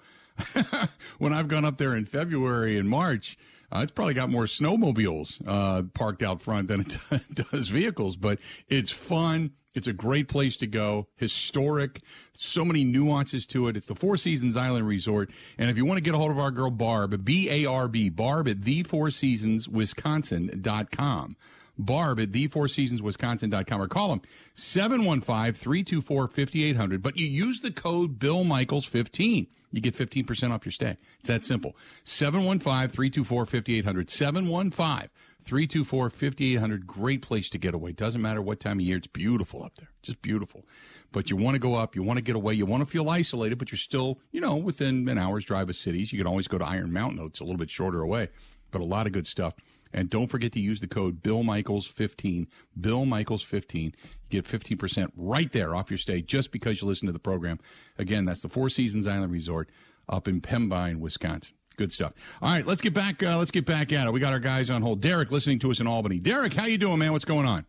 when 1.19 1.33
I've 1.33 1.49
gone 1.49 1.65
up 1.65 1.79
there 1.79 1.97
in 1.97 2.07
February 2.07 2.79
and 2.79 2.89
March, 2.89 3.37
uh, 3.71 3.81
it's 3.83 3.93
probably 3.93 4.15
got 4.15 4.31
more 4.31 4.45
snowmobiles 4.45 5.43
uh, 5.47 5.83
parked 5.95 6.23
out 6.23 6.41
front 6.41 6.69
than 6.69 6.81
it 6.81 6.97
does 7.53 7.69
vehicles, 7.69 8.17
but 8.17 8.39
it's 8.69 8.91
fun. 8.91 9.53
It's 9.75 9.87
a 9.87 9.93
great 9.93 10.29
place 10.29 10.57
to 10.59 10.67
go. 10.67 11.07
Historic. 11.17 12.01
So 12.33 12.65
many 12.65 12.85
nuances 12.85 13.47
to 13.47 13.69
it. 13.69 13.77
It's 13.77 13.87
the 13.87 13.95
Four 13.95 14.17
Seasons 14.17 14.57
Island 14.57 14.89
Resort. 14.89 15.31
And 15.59 15.71
if 15.71 15.77
you 15.77 15.85
want 15.85 15.99
to 15.99 16.03
get 16.03 16.15
a 16.15 16.19
hold 16.19 16.31
of 16.31 16.39
our 16.39 16.51
girl 16.51 16.71
Barb, 16.71 17.25
B 17.25 17.49
A 17.51 17.67
R 17.67 17.87
B, 17.87 18.09
Barb 18.09 18.49
at 18.49 18.63
the 18.63 18.83
Four 18.83 19.11
Seasons 19.11 19.69
Wisconsin.com. 19.69 21.37
Barb 21.79 22.21
at 22.21 22.33
the 22.33 22.49
Four 22.49 22.69
Seasons 22.69 23.03
Wisconsin.com 23.03 23.81
or 23.81 23.89
call 23.89 24.09
them 24.09 24.23
715 24.55 25.55
324 25.55 26.29
5800. 26.29 27.03
But 27.03 27.19
you 27.19 27.27
use 27.27 27.61
the 27.61 27.71
code 27.71 28.19
Bill 28.19 28.45
Michaels 28.45 28.87
15 28.87 29.47
you 29.71 29.81
get 29.81 29.97
15% 29.97 30.51
off 30.51 30.65
your 30.65 30.73
stay. 30.73 30.97
It's 31.19 31.29
that 31.29 31.45
simple. 31.45 31.77
715 32.05 32.89
324 32.89 33.47
5800. 33.47 34.11
715 34.11 35.11
324 35.45 36.11
5800. 36.11 36.87
Great 36.87 37.23
place 37.23 37.51
to 37.51 37.59
get 37.59 37.75
away. 37.75 37.93
Doesn't 37.93 38.23
matter 38.23 38.41
what 38.41 38.61
time 38.61 38.79
of 38.79 38.85
year. 38.85 38.97
It's 38.97 39.07
beautiful 39.07 39.63
up 39.63 39.77
there. 39.77 39.91
Just 40.03 40.23
beautiful. 40.23 40.65
But 41.13 41.31
you 41.31 41.37
want 41.37 41.55
to 41.55 41.59
go 41.59 41.75
up. 41.75 41.97
You 41.97 42.03
want 42.03 42.19
to 42.19 42.23
get 42.23 42.37
away. 42.37 42.55
You 42.55 42.67
want 42.67 42.83
to 42.83 42.91
feel 42.91 43.09
isolated, 43.09 43.59
but 43.59 43.71
you're 43.71 43.79
still, 43.79 44.21
you 44.31 44.41
know, 44.41 44.57
within 44.57 45.09
an 45.09 45.19
hour's 45.19 45.45
drive 45.45 45.69
of 45.69 45.77
cities. 45.77 46.13
You 46.13 46.19
can 46.19 46.27
always 46.27 46.49
go 46.49 46.59
to 46.59 46.67
Iron 46.67 46.93
Mountain. 46.93 47.25
It's 47.27 47.41
a 47.41 47.45
little 47.45 47.59
bit 47.59 47.71
shorter 47.71 48.01
away, 48.01 48.29
but 48.71 48.81
a 48.81 48.85
lot 48.85 49.07
of 49.07 49.13
good 49.13 49.27
stuff. 49.27 49.55
And 49.93 50.11
don't 50.11 50.29
forget 50.29 50.53
to 50.53 50.61
use 50.61 50.81
the 50.81 50.87
code 50.87 51.23
Bill 51.23 51.43
Michaels 51.43 51.87
15 51.87 52.47
Bill 52.79 53.05
Michaels 53.05 53.43
15 53.43 53.95
You 54.31 54.43
get 54.43 54.45
15% 54.45 55.11
right 55.17 55.51
there 55.53 55.75
off 55.75 55.91
your 55.91 55.99
stay 55.99 56.23
just 56.23 56.53
because 56.53 56.81
you 56.81 56.89
listen 56.89 57.07
to 57.07 57.13
the 57.13 57.19
program. 57.19 57.59
Again, 57.99 58.25
that's 58.25 58.41
the 58.41 58.49
Four 58.49 58.69
Seasons 58.71 59.07
Island 59.07 59.33
Resort 59.33 59.71
up 60.09 60.29
in 60.29 60.41
Pembine, 60.41 61.01
Wisconsin. 61.01 61.55
Good 61.77 61.93
stuff. 61.93 62.13
All 62.43 62.51
right, 62.53 62.67
let's 62.67 62.81
get 62.81 62.93
back. 62.93 63.23
Uh, 63.23 63.39
let's 63.39 63.53
get 63.53 63.65
back 63.65 63.93
at 63.93 64.07
it. 64.07 64.13
We 64.13 64.19
got 64.19 64.33
our 64.33 64.41
guys 64.41 64.69
on 64.69 64.83
hold. 64.83 65.01
Derek, 65.01 65.31
listening 65.31 65.61
to 65.61 65.71
us 65.71 65.79
in 65.79 65.87
Albany. 65.87 66.19
Derek, 66.19 66.55
how 66.55 66.67
you 66.67 66.77
doing, 66.77 66.99
man? 66.99 67.13
What's 67.13 67.25
going 67.25 67.47
on? 67.47 67.67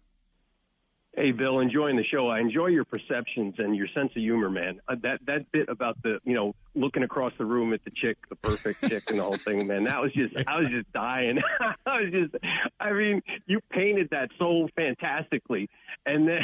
Hey, 1.20 1.34
Bill, 1.34 1.60
enjoying 1.60 1.98
the 1.98 2.04
show. 2.06 2.30
I 2.30 2.40
enjoy 2.40 2.68
your 2.68 2.86
perceptions 2.86 3.56
and 3.58 3.76
your 3.76 3.88
sense 3.88 4.12
of 4.12 4.22
humor, 4.22 4.50
man. 4.50 4.80
Uh, 4.88 4.96
that 5.04 5.20
that 5.26 5.52
bit 5.52 5.68
about 5.68 6.02
the 6.02 6.20
you 6.24 6.34
know 6.34 6.56
looking 6.76 7.04
across 7.04 7.34
the 7.38 7.44
room 7.44 7.74
at 7.74 7.84
the 7.84 7.92
chick, 7.92 8.18
the 8.30 8.38
perfect 8.38 8.88
chick, 8.88 9.04
and 9.10 9.20
the 9.20 9.24
whole 9.24 9.36
thing, 9.36 9.68
man. 9.68 9.84
That 9.84 10.02
was 10.02 10.14
just 10.14 10.34
I 10.48 10.62
was 10.62 10.70
just 10.70 10.90
dying. 10.94 11.42
I 11.86 12.04
was 12.04 12.12
just, 12.14 12.36
I 12.80 12.94
mean, 12.94 13.22
you 13.48 13.60
painted 13.70 14.12
that 14.12 14.30
so 14.40 14.70
fantastically, 14.78 15.70
and 16.06 16.26
then, 16.26 16.40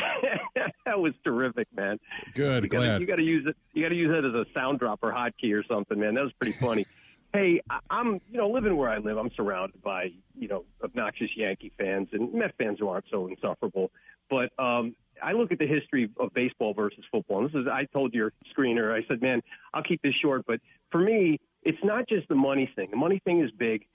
that 0.85 0.99
was 0.99 1.13
terrific, 1.23 1.69
man. 1.73 1.97
Good, 2.33 2.63
you 2.63 2.69
glad 2.69 2.85
gotta, 2.85 2.99
you 2.99 3.07
got 3.07 3.15
to 3.15 3.23
use 3.23 3.45
it. 3.47 3.55
You 3.71 3.81
got 3.81 3.89
to 3.89 3.95
use 3.95 4.13
it 4.13 4.25
as 4.25 4.33
a 4.33 4.45
sound 4.53 4.79
drop 4.79 4.99
or 5.03 5.13
hotkey 5.13 5.53
or 5.53 5.63
something, 5.63 5.97
man. 5.97 6.15
That 6.15 6.23
was 6.23 6.33
pretty 6.33 6.57
funny. 6.59 6.85
hey, 7.31 7.61
I'm 7.89 8.19
you 8.29 8.39
know 8.39 8.49
living 8.49 8.75
where 8.75 8.89
I 8.89 8.97
live. 8.97 9.17
I'm 9.17 9.31
surrounded 9.38 9.81
by 9.81 10.11
you 10.38 10.49
know 10.49 10.65
obnoxious 10.83 11.29
Yankee 11.38 11.71
fans 11.77 12.09
and 12.11 12.33
Met 12.33 12.57
fans 12.57 12.79
who 12.79 12.89
aren't 12.89 13.05
so 13.09 13.27
insufferable. 13.27 13.89
But 14.29 14.51
um, 14.59 14.95
I 15.21 15.33
look 15.33 15.51
at 15.51 15.59
the 15.59 15.67
history 15.67 16.09
of 16.19 16.33
baseball 16.33 16.73
versus 16.73 17.03
football. 17.11 17.39
And 17.39 17.49
this 17.49 17.55
is, 17.61 17.67
I 17.67 17.85
told 17.85 18.13
your 18.13 18.33
screener, 18.55 18.93
I 18.93 19.05
said, 19.07 19.21
man, 19.21 19.41
I'll 19.73 19.83
keep 19.83 20.01
this 20.01 20.15
short. 20.21 20.45
But 20.47 20.59
for 20.91 20.99
me, 20.99 21.39
it's 21.63 21.83
not 21.83 22.07
just 22.07 22.27
the 22.27 22.35
money 22.35 22.69
thing. 22.75 22.89
The 22.91 22.97
money 22.97 23.21
thing 23.23 23.41
is 23.41 23.51
big. 23.51 23.85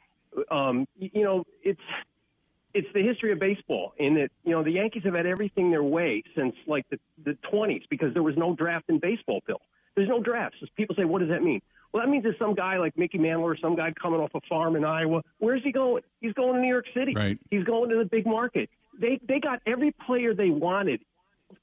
Um, 0.50 0.86
you 0.98 1.22
know, 1.22 1.44
it's 1.62 1.80
it's 2.72 2.86
the 2.94 3.02
history 3.02 3.32
of 3.32 3.40
baseball 3.40 3.94
in 3.98 4.14
that 4.14 4.30
you 4.44 4.52
know 4.52 4.62
the 4.62 4.70
Yankees 4.70 5.02
have 5.04 5.14
had 5.14 5.26
everything 5.26 5.70
their 5.70 5.82
way 5.82 6.22
since 6.36 6.54
like 6.66 6.86
the 6.90 6.98
the 7.24 7.36
20s 7.52 7.82
because 7.90 8.14
there 8.14 8.22
was 8.22 8.36
no 8.36 8.54
draft 8.54 8.84
in 8.88 8.98
baseball. 8.98 9.40
Bill, 9.46 9.60
there's 9.96 10.08
no 10.08 10.22
drafts. 10.22 10.58
People 10.76 10.94
say, 10.94 11.04
what 11.04 11.20
does 11.20 11.30
that 11.30 11.42
mean? 11.42 11.60
Well, 11.92 12.04
that 12.04 12.08
means 12.08 12.22
there's 12.22 12.38
some 12.38 12.54
guy 12.54 12.78
like 12.78 12.96
Mickey 12.96 13.18
Mantle 13.18 13.44
or 13.44 13.56
some 13.56 13.74
guy 13.74 13.92
coming 14.00 14.20
off 14.20 14.30
a 14.34 14.40
farm 14.48 14.76
in 14.76 14.84
Iowa. 14.84 15.22
Where's 15.38 15.62
he 15.64 15.72
going? 15.72 16.04
He's 16.20 16.32
going 16.34 16.54
to 16.54 16.60
New 16.60 16.68
York 16.68 16.86
City. 16.94 17.14
Right. 17.14 17.38
He's 17.50 17.64
going 17.64 17.90
to 17.90 17.96
the 17.96 18.04
big 18.04 18.26
market 18.26 18.70
they 19.00 19.20
they 19.26 19.40
got 19.40 19.60
every 19.66 19.92
player 20.06 20.34
they 20.34 20.50
wanted 20.50 21.00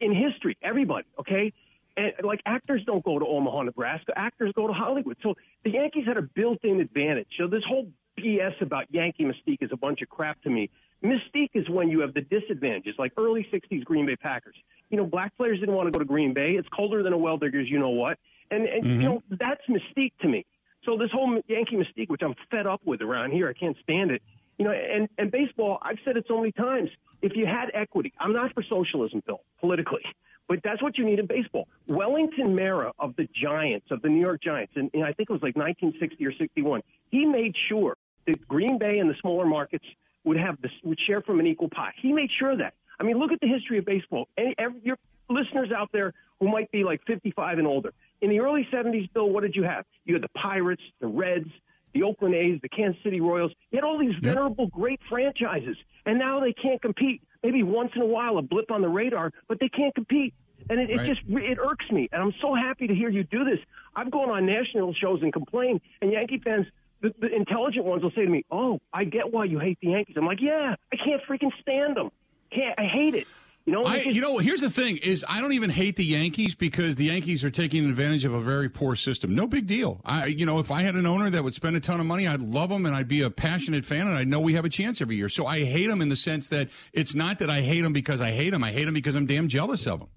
in 0.02 0.14
history. 0.14 0.58
Everybody, 0.62 1.06
okay. 1.20 1.54
And 1.96 2.14
like 2.24 2.42
actors 2.46 2.84
don't 2.86 3.04
go 3.04 3.18
to 3.18 3.26
Omaha, 3.26 3.64
Nebraska. 3.64 4.14
Actors 4.16 4.52
go 4.56 4.68
to 4.68 4.74
Hollywood. 4.74 5.18
So 5.24 5.34
the 5.64 5.72
Yankees 5.72 6.06
had 6.06 6.18
a 6.18 6.22
built-in 6.22 6.80
advantage. 6.80 7.28
So 7.40 7.48
this 7.48 7.64
whole 7.68 7.88
BS 8.20 8.62
about 8.62 8.86
Yankee 8.92 9.26
mystique 9.26 9.62
is 9.62 9.72
a 9.72 9.78
bunch 9.78 10.02
of 10.02 10.10
crap 10.10 10.42
to 10.44 10.50
me. 10.50 10.70
Mystique 11.04 11.52
is 11.54 11.68
when 11.70 11.90
you 11.90 12.02
have 12.02 12.14
the 12.14 12.22
disadvantages, 12.22 12.96
like 12.98 13.14
early 13.18 13.48
'60s 13.52 13.84
Green 13.84 14.06
Bay 14.06 14.16
Packers. 14.16 14.56
You 14.90 14.98
know, 14.98 15.06
black 15.06 15.36
players 15.38 15.60
didn't 15.60 15.76
want 15.76 15.88
to 15.88 15.92
go 15.92 16.00
to 16.00 16.06
Green 16.06 16.34
Bay. 16.34 16.52
It's 16.52 16.68
colder 16.70 17.04
than 17.04 17.14
a 17.14 17.18
well 17.18 17.38
digger's, 17.38 17.70
you 17.70 17.80
know 17.80 17.90
what? 17.90 18.18
And 18.52 18.66
and 18.66 18.84
mm-hmm. 18.84 19.02
you 19.02 19.10
know 19.10 19.24
that's 19.30 19.62
mystique 19.70 20.14
to 20.22 20.28
me. 20.28 20.46
So 20.86 20.98
this 20.98 21.12
whole 21.12 21.42
Yankee 21.48 21.76
mystique, 21.76 22.10
which 22.10 22.22
I'm 22.24 22.36
fed 22.50 22.66
up 22.66 22.82
with 22.86 23.02
around 23.02 23.32
here, 23.32 23.50
I 23.50 23.54
can't 23.54 23.76
stand 23.84 24.12
it. 24.12 24.22
You 24.58 24.66
know, 24.66 24.72
and 24.72 25.08
and 25.18 25.32
baseball, 25.32 25.80
I've 25.82 26.00
said 26.04 26.18
it 26.18 26.26
so 26.28 26.38
many 26.38 26.52
times 26.52 26.90
if 27.22 27.34
you 27.36 27.46
had 27.46 27.70
equity, 27.74 28.14
I'm 28.20 28.34
not 28.34 28.54
for 28.54 28.64
socialism, 28.64 29.22
Bill, 29.26 29.42
politically, 29.60 30.02
but 30.48 30.60
that's 30.64 30.82
what 30.82 30.98
you 30.98 31.06
need 31.06 31.20
in 31.20 31.28
baseball. 31.28 31.68
Wellington 31.88 32.56
Mara 32.56 32.92
of 33.00 33.16
the 33.16 33.28
Giants, 33.40 33.88
of 33.92 34.02
the 34.02 34.10
New 34.10 34.22
York 34.22 34.42
Giants, 34.42 34.74
and, 34.76 34.90
and 34.94 35.04
I 35.04 35.14
think 35.14 35.30
it 35.30 35.34
was 35.34 35.42
like 35.42 35.56
1960 35.56 36.26
or 36.26 36.34
61, 36.34 36.82
he 37.12 37.26
made 37.26 37.54
sure 37.70 37.98
that 38.26 38.48
Green 38.48 38.78
Bay 38.78 39.00
and 39.00 39.10
the 39.10 39.16
smaller 39.22 39.46
markets 39.46 39.86
would 40.24 40.38
have 40.38 40.62
this, 40.62 40.72
would 40.84 41.00
share 41.08 41.22
from 41.22 41.40
an 41.40 41.48
equal 41.48 41.70
pie. 41.70 41.94
He 42.02 42.12
made 42.14 42.30
sure 42.38 42.56
that. 42.58 42.74
I 43.00 43.04
mean, 43.04 43.18
look 43.18 43.32
at 43.32 43.40
the 43.40 43.48
history 43.48 43.78
of 43.78 43.86
baseball. 43.86 44.28
Any, 44.38 44.56
every, 44.58 44.80
your 44.84 44.98
listeners 45.30 45.72
out 45.76 45.90
there 45.92 46.14
who 46.40 46.50
might 46.50 46.72
be 46.72 46.84
like 46.84 47.02
55 47.08 47.58
and 47.58 47.68
older. 47.68 47.94
In 48.22 48.30
the 48.30 48.40
early 48.40 48.68
70s, 48.72 49.12
Bill, 49.14 49.30
what 49.30 49.44
did 49.44 49.56
you 49.56 49.64
have? 49.64 49.86
You 50.06 50.16
had 50.16 50.24
the 50.24 50.30
Pirates, 50.30 50.82
the 51.00 51.08
Reds, 51.08 51.50
the 51.98 52.06
Oakland 52.06 52.36
A's, 52.36 52.60
the 52.62 52.70
Kansas 52.70 53.02
City 53.04 53.22
Royals. 53.22 53.52
You 53.72 53.78
had 53.78 53.84
all 53.84 53.98
these 53.98 54.16
venerable, 54.22 54.68
great 54.68 55.00
franchises, 55.10 55.78
and 56.06 56.20
now 56.20 56.40
they 56.40 56.54
can't 56.54 56.82
compete. 56.82 57.22
Maybe 57.44 57.64
once 57.64 57.92
in 57.96 58.02
a 58.02 58.06
while, 58.06 58.38
a 58.38 58.42
blip 58.42 58.72
on 58.72 58.82
the 58.82 58.90
radar, 58.90 59.32
but 59.48 59.60
they 59.60 59.70
can't 59.70 59.94
compete. 59.96 60.34
And 60.70 60.80
it, 60.80 60.96
right. 60.96 61.08
it 61.08 61.16
just 61.16 61.22
it 61.28 61.58
irks 61.60 61.90
me. 61.92 62.10
And 62.12 62.22
I'm 62.22 62.34
so 62.42 62.54
happy 62.54 62.88
to 62.88 62.96
hear 62.96 63.10
you 63.10 63.24
do 63.24 63.44
this. 63.44 63.60
I've 63.96 64.12
gone 64.12 64.30
on 64.30 64.46
national 64.46 64.94
shows 64.94 65.22
and 65.22 65.32
complained, 65.32 65.82
and 66.02 66.12
Yankee 66.12 66.40
fans, 66.44 66.66
the, 67.02 67.14
the 67.20 67.34
intelligent 67.34 67.86
ones, 67.86 68.04
will 68.04 68.12
say 68.12 68.26
to 68.26 68.30
me, 68.30 68.44
"Oh, 68.52 68.80
I 68.92 69.06
get 69.06 69.32
why 69.32 69.46
you 69.46 69.60
hate 69.60 69.80
the 69.82 69.90
Yankees." 69.90 70.16
I'm 70.18 70.26
like, 70.26 70.42
"Yeah, 70.42 70.76
I 70.92 70.96
can't 70.96 71.22
freaking 71.30 71.52
stand 71.62 71.96
them. 71.96 72.10
Can't 72.52 72.78
I 72.78 72.86
hate 72.86 73.16
it." 73.16 73.28
You 73.68 73.74
know, 73.74 73.84
I, 73.84 73.98
you 73.98 74.22
know. 74.22 74.38
Here's 74.38 74.62
the 74.62 74.70
thing: 74.70 74.96
is 74.96 75.26
I 75.28 75.42
don't 75.42 75.52
even 75.52 75.70
hate 75.70 75.98
the 75.98 76.06
Yankees 76.06 76.56
because 76.56 76.96
the 76.96 77.04
Yankees 77.04 77.44
are 77.44 77.50
taking 77.50 77.84
advantage 77.90 78.24
of 78.24 78.34
a 78.34 78.40
very 78.40 78.70
poor 78.70 78.96
system. 78.96 79.36
No 79.36 79.46
big 79.46 79.68
deal. 79.68 80.00
I, 80.06 80.28
you 80.28 80.46
know, 80.46 80.60
if 80.60 80.72
I 80.72 80.84
had 80.84 80.96
an 80.96 81.06
owner 81.06 81.30
that 81.30 81.44
would 81.44 81.54
spend 81.54 81.76
a 81.76 81.82
ton 81.82 82.00
of 82.00 82.06
money, 82.06 82.30
I'd 82.30 82.40
love 82.40 82.70
them 82.70 82.86
and 82.86 82.96
I'd 82.96 83.10
be 83.10 83.24
a 83.24 83.30
passionate 83.30 83.84
fan 83.84 84.08
and 84.08 84.16
I 84.16 84.24
know 84.24 84.40
we 84.40 84.54
have 84.54 84.64
a 84.64 84.70
chance 84.70 85.02
every 85.02 85.18
year. 85.18 85.28
So 85.28 85.46
I 85.46 85.66
hate 85.66 85.88
them 85.88 86.02
in 86.02 86.08
the 86.08 86.16
sense 86.16 86.48
that 86.48 86.70
it's 86.94 87.14
not 87.14 87.40
that 87.40 87.50
I 87.50 87.60
hate 87.60 87.82
them 87.82 87.92
because 87.92 88.22
I 88.22 88.32
hate 88.32 88.52
them. 88.52 88.64
I 88.64 88.72
hate 88.72 88.86
them 88.86 88.94
because 88.94 89.18
I'm 89.18 89.26
damn 89.26 89.50
jealous 89.50 89.86
of 89.86 90.00
them. 90.00 90.08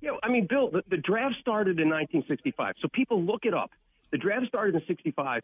Yeah, 0.00 0.12
I 0.22 0.30
mean, 0.30 0.46
Bill, 0.48 0.70
the, 0.70 0.82
the 0.88 0.96
draft 0.96 1.34
started 1.42 1.80
in 1.80 1.90
1965, 1.90 2.76
so 2.80 2.88
people 2.90 3.22
look 3.22 3.44
it 3.44 3.52
up. 3.52 3.70
The 4.12 4.18
draft 4.18 4.46
started 4.46 4.74
in 4.76 4.82
'65, 4.86 5.42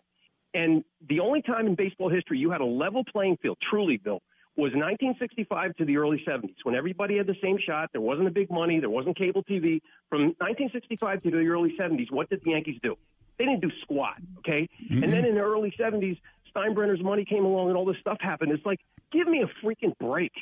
and 0.55 0.83
the 1.11 1.21
only 1.21 1.43
time 1.43 1.67
in 1.67 1.75
baseball 1.75 2.09
history 2.09 2.39
you 2.39 2.51
had 2.51 2.63
a 2.63 2.67
level 2.67 3.05
playing 3.05 3.37
field, 3.43 3.59
truly, 3.69 3.99
Bill, 3.99 4.23
was 4.57 4.73
1965 4.73 5.77
to 5.77 5.85
the 5.85 5.97
early 5.97 6.23
70s 6.27 6.55
when 6.63 6.75
everybody 6.75 7.17
had 7.17 7.27
the 7.27 7.37
same 7.43 7.59
shot. 7.59 7.91
There 7.93 8.01
wasn't 8.01 8.29
a 8.29 8.31
big 8.31 8.51
money. 8.51 8.79
There 8.79 8.91
wasn't 8.91 9.17
cable 9.17 9.43
TV. 9.43 9.81
From 10.09 10.27
1965 10.39 11.23
to 11.25 11.31
the 11.31 11.47
early 11.49 11.75
70s, 11.79 12.11
what 12.11 12.31
did 12.31 12.43
the 12.45 12.51
Yankees 12.51 12.79
do? 12.83 12.97
They 13.39 13.47
didn't 13.47 13.63
do 13.63 13.71
squat, 13.83 14.15
okay? 14.39 14.69
Mm-hmm. 14.85 15.03
And 15.03 15.13
then 15.13 15.25
in 15.25 15.35
the 15.35 15.41
early 15.41 15.75
70s, 15.79 16.21
Steinbrenner's 16.55 17.03
money 17.03 17.25
came 17.25 17.45
along 17.45 17.69
and 17.69 17.77
all 17.77 17.85
this 17.85 17.97
stuff 18.01 18.19
happened. 18.21 18.53
It's 18.53 18.65
like, 18.65 18.81
give 19.11 19.27
me 19.27 19.43
a 19.43 19.67
freaking 19.67 19.97
break. 19.99 20.33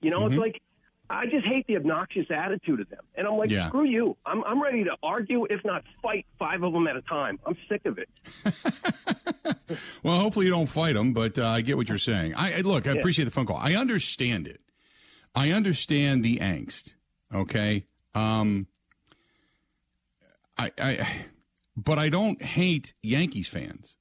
You 0.00 0.10
know, 0.10 0.22
mm-hmm. 0.22 0.32
it's 0.32 0.40
like, 0.40 0.62
I 1.12 1.26
just 1.26 1.44
hate 1.44 1.66
the 1.66 1.76
obnoxious 1.76 2.26
attitude 2.30 2.80
of 2.80 2.88
them. 2.88 3.00
And 3.14 3.26
I'm 3.26 3.36
like, 3.36 3.50
yeah. 3.50 3.68
screw 3.68 3.84
you. 3.84 4.16
I'm, 4.24 4.42
I'm 4.44 4.62
ready 4.62 4.82
to 4.84 4.92
argue, 5.02 5.44
if 5.44 5.62
not 5.62 5.84
fight, 6.02 6.24
five 6.38 6.62
of 6.62 6.72
them 6.72 6.86
at 6.86 6.96
a 6.96 7.02
time. 7.02 7.38
I'm 7.44 7.56
sick 7.68 7.82
of 7.84 7.98
it. 7.98 8.08
well, 10.02 10.18
hopefully 10.18 10.46
you 10.46 10.52
don't 10.52 10.68
fight 10.68 10.94
them, 10.94 11.12
but 11.12 11.38
uh, 11.38 11.46
I 11.46 11.60
get 11.60 11.76
what 11.76 11.90
you're 11.90 11.98
saying. 11.98 12.34
I, 12.34 12.54
I 12.54 12.60
Look, 12.62 12.86
I 12.86 12.92
yeah. 12.92 12.98
appreciate 12.98 13.26
the 13.26 13.30
phone 13.30 13.44
call. 13.44 13.58
I 13.58 13.74
understand 13.74 14.46
it. 14.46 14.62
I 15.34 15.50
understand 15.50 16.24
the 16.24 16.38
angst, 16.38 16.94
okay? 17.34 17.84
Um, 18.14 18.66
I, 20.56 20.72
I, 20.78 21.26
but 21.76 21.98
I 21.98 22.08
don't 22.08 22.40
hate 22.40 22.94
Yankees 23.02 23.48
fans. 23.48 23.96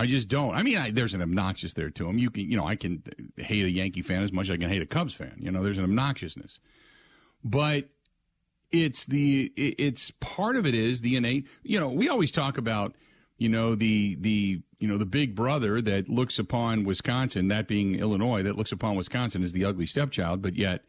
I 0.00 0.06
just 0.06 0.30
don't. 0.30 0.54
I 0.54 0.62
mean, 0.62 0.78
I, 0.78 0.90
there's 0.92 1.12
an 1.12 1.20
obnoxious 1.20 1.74
there 1.74 1.90
to 1.90 2.08
him. 2.08 2.16
You 2.16 2.30
can, 2.30 2.50
you 2.50 2.56
know, 2.56 2.66
I 2.66 2.74
can 2.74 3.02
hate 3.36 3.66
a 3.66 3.70
Yankee 3.70 4.00
fan 4.00 4.22
as 4.22 4.32
much 4.32 4.46
as 4.46 4.54
I 4.54 4.56
can 4.56 4.70
hate 4.70 4.80
a 4.80 4.86
Cubs 4.86 5.12
fan. 5.12 5.34
You 5.36 5.50
know, 5.50 5.62
there's 5.62 5.76
an 5.76 5.84
obnoxiousness, 5.84 6.58
but 7.44 7.90
it's 8.72 9.04
the 9.04 9.52
it's 9.56 10.10
part 10.12 10.56
of 10.56 10.64
it 10.64 10.74
is 10.74 11.02
the 11.02 11.16
innate. 11.16 11.46
You 11.62 11.78
know, 11.78 11.90
we 11.90 12.08
always 12.08 12.30
talk 12.30 12.56
about 12.56 12.94
you 13.36 13.50
know 13.50 13.74
the 13.74 14.14
the 14.14 14.62
you 14.78 14.88
know 14.88 14.96
the 14.96 15.04
big 15.04 15.34
brother 15.34 15.82
that 15.82 16.08
looks 16.08 16.38
upon 16.38 16.84
Wisconsin, 16.84 17.48
that 17.48 17.68
being 17.68 17.96
Illinois, 17.96 18.42
that 18.42 18.56
looks 18.56 18.72
upon 18.72 18.96
Wisconsin 18.96 19.42
as 19.42 19.52
the 19.52 19.66
ugly 19.66 19.84
stepchild, 19.84 20.40
but 20.40 20.56
yet 20.56 20.82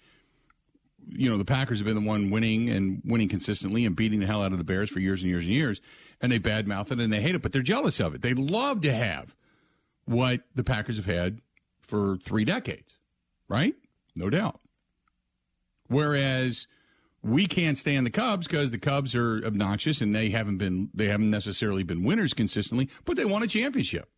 you 1.07 1.29
know, 1.29 1.37
the 1.37 1.45
Packers 1.45 1.79
have 1.79 1.85
been 1.85 1.95
the 1.95 2.07
one 2.07 2.29
winning 2.29 2.69
and 2.69 3.01
winning 3.05 3.29
consistently 3.29 3.85
and 3.85 3.95
beating 3.95 4.19
the 4.19 4.25
hell 4.25 4.43
out 4.43 4.51
of 4.51 4.57
the 4.57 4.63
Bears 4.63 4.89
for 4.89 4.99
years 4.99 5.21
and 5.21 5.29
years 5.29 5.43
and 5.43 5.53
years. 5.53 5.81
And 6.21 6.31
they 6.31 6.39
badmouth 6.39 6.91
it 6.91 6.99
and 6.99 7.11
they 7.11 7.21
hate 7.21 7.35
it, 7.35 7.41
but 7.41 7.51
they're 7.51 7.61
jealous 7.61 7.99
of 7.99 8.15
it. 8.15 8.21
They 8.21 8.33
love 8.33 8.81
to 8.81 8.93
have 8.93 9.35
what 10.05 10.41
the 10.55 10.63
Packers 10.63 10.97
have 10.97 11.05
had 11.05 11.41
for 11.81 12.17
three 12.17 12.45
decades, 12.45 12.97
right? 13.47 13.75
No 14.15 14.29
doubt. 14.29 14.59
Whereas 15.87 16.67
we 17.23 17.45
can't 17.45 17.77
stand 17.77 18.05
the 18.05 18.11
Cubs 18.11 18.47
because 18.47 18.71
the 18.71 18.79
Cubs 18.79 19.15
are 19.15 19.45
obnoxious 19.45 20.01
and 20.01 20.15
they 20.15 20.29
haven't 20.29 20.57
been 20.57 20.89
they 20.93 21.07
haven't 21.07 21.29
necessarily 21.29 21.83
been 21.83 22.03
winners 22.03 22.33
consistently, 22.33 22.89
but 23.05 23.15
they 23.15 23.25
won 23.25 23.43
a 23.43 23.47
championship. 23.47 24.09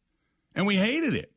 And 0.55 0.67
we 0.67 0.75
hated 0.75 1.15
it. 1.15 1.32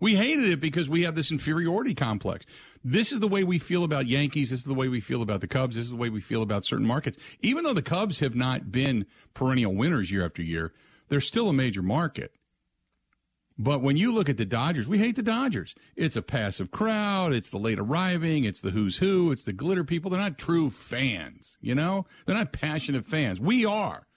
We 0.00 0.16
hated 0.16 0.50
it 0.50 0.60
because 0.60 0.88
we 0.88 1.02
have 1.02 1.14
this 1.14 1.30
inferiority 1.30 1.94
complex. 1.94 2.44
This 2.82 3.12
is 3.12 3.20
the 3.20 3.28
way 3.28 3.44
we 3.44 3.58
feel 3.58 3.84
about 3.84 4.06
Yankees. 4.06 4.50
This 4.50 4.60
is 4.60 4.64
the 4.64 4.74
way 4.74 4.88
we 4.88 5.00
feel 5.00 5.22
about 5.22 5.40
the 5.40 5.46
Cubs. 5.46 5.76
This 5.76 5.84
is 5.84 5.90
the 5.90 5.96
way 5.96 6.10
we 6.10 6.20
feel 6.20 6.42
about 6.42 6.64
certain 6.64 6.86
markets. 6.86 7.16
Even 7.40 7.64
though 7.64 7.72
the 7.72 7.82
Cubs 7.82 8.18
have 8.18 8.34
not 8.34 8.72
been 8.72 9.06
perennial 9.32 9.74
winners 9.74 10.10
year 10.10 10.24
after 10.24 10.42
year, 10.42 10.72
they're 11.08 11.20
still 11.20 11.48
a 11.48 11.52
major 11.52 11.82
market. 11.82 12.32
But 13.56 13.82
when 13.82 13.96
you 13.96 14.12
look 14.12 14.28
at 14.28 14.36
the 14.36 14.44
Dodgers, 14.44 14.88
we 14.88 14.98
hate 14.98 15.14
the 15.14 15.22
Dodgers. 15.22 15.76
It's 15.94 16.16
a 16.16 16.22
passive 16.22 16.72
crowd. 16.72 17.32
It's 17.32 17.50
the 17.50 17.58
late 17.58 17.78
arriving. 17.78 18.42
It's 18.42 18.60
the 18.60 18.72
who's 18.72 18.96
who. 18.96 19.30
It's 19.30 19.44
the 19.44 19.52
glitter 19.52 19.84
people. 19.84 20.10
They're 20.10 20.20
not 20.20 20.38
true 20.38 20.70
fans, 20.70 21.56
you 21.60 21.76
know? 21.76 22.04
They're 22.26 22.34
not 22.34 22.52
passionate 22.52 23.06
fans. 23.06 23.40
We 23.40 23.64
are. 23.64 24.08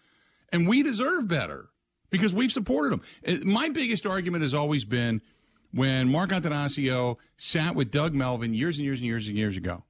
And 0.51 0.67
we 0.67 0.81
deserve 0.81 1.27
better 1.27 1.69
because 2.09 2.33
we've 2.33 2.51
supported 2.51 2.93
them. 2.93 3.01
Uh, 3.27 3.45
my 3.45 3.69
biggest 3.69 4.07
argument 4.07 4.41
has 4.41 4.55
always 4.55 4.83
been– 4.83 5.21
when 5.73 6.09
Mark 6.09 6.31
Attanasio 6.31 7.17
sat 7.37 7.75
with 7.75 7.91
Doug 7.91 8.13
Melvin 8.13 8.53
years 8.53 8.77
and 8.77 8.85
years 8.85 8.99
and 8.99 9.05
years 9.05 9.27
and 9.27 9.37
years 9.37 9.57
ago 9.57 9.83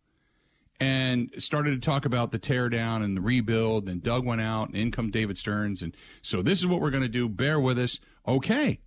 and 0.79 1.31
started 1.37 1.71
to 1.71 1.85
talk 1.85 2.05
about 2.05 2.31
the 2.31 2.39
teardown 2.39 3.03
and 3.03 3.17
the 3.17 3.21
rebuild. 3.21 3.89
And 3.89 4.01
Doug 4.01 4.25
went 4.25 4.41
out 4.41 4.69
and 4.69 4.77
in 4.77 4.91
come 4.91 5.09
David 5.09 5.37
Stearns. 5.37 5.81
And 5.81 5.95
so 6.21 6.41
this 6.41 6.59
is 6.59 6.67
what 6.67 6.81
we're 6.81 6.91
going 6.91 7.03
to 7.03 7.09
do. 7.09 7.27
Bear 7.27 7.59
with 7.59 7.79
us. 7.79 7.99
Okay. 8.27 8.79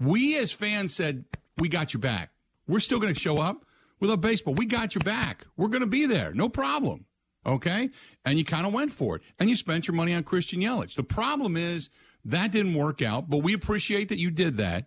We 0.00 0.36
as 0.38 0.52
fans 0.52 0.94
said, 0.94 1.24
we 1.58 1.68
got 1.68 1.92
your 1.92 2.00
back. 2.00 2.30
We're 2.66 2.80
still 2.80 2.98
going 2.98 3.12
to 3.12 3.20
show 3.20 3.38
up 3.38 3.64
with 4.00 4.10
a 4.10 4.16
baseball. 4.16 4.54
We 4.54 4.66
got 4.66 4.94
your 4.94 5.02
back. 5.02 5.46
We're 5.56 5.68
going 5.68 5.82
to 5.82 5.86
be 5.86 6.06
there. 6.06 6.32
No 6.32 6.48
problem. 6.48 7.04
Okay. 7.46 7.90
And 8.24 8.38
you 8.38 8.44
kind 8.44 8.66
of 8.66 8.72
went 8.72 8.90
for 8.90 9.16
it 9.16 9.22
and 9.38 9.50
you 9.50 9.56
spent 9.56 9.86
your 9.86 9.94
money 9.94 10.14
on 10.14 10.24
Christian 10.24 10.60
Yelich. 10.60 10.94
The 10.94 11.04
problem 11.04 11.56
is 11.56 11.90
that 12.24 12.52
didn't 12.52 12.74
work 12.74 13.02
out, 13.02 13.28
but 13.28 13.38
we 13.38 13.52
appreciate 13.52 14.08
that 14.08 14.18
you 14.18 14.30
did 14.30 14.56
that 14.56 14.86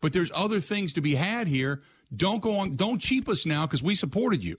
but 0.00 0.12
there's 0.12 0.30
other 0.34 0.60
things 0.60 0.92
to 0.94 1.00
be 1.00 1.14
had 1.14 1.48
here. 1.48 1.82
Don't 2.14 2.40
go 2.40 2.56
on, 2.58 2.76
don't 2.76 3.00
cheap 3.00 3.28
us 3.28 3.46
now 3.46 3.66
because 3.66 3.82
we 3.82 3.94
supported 3.94 4.44
you. 4.44 4.58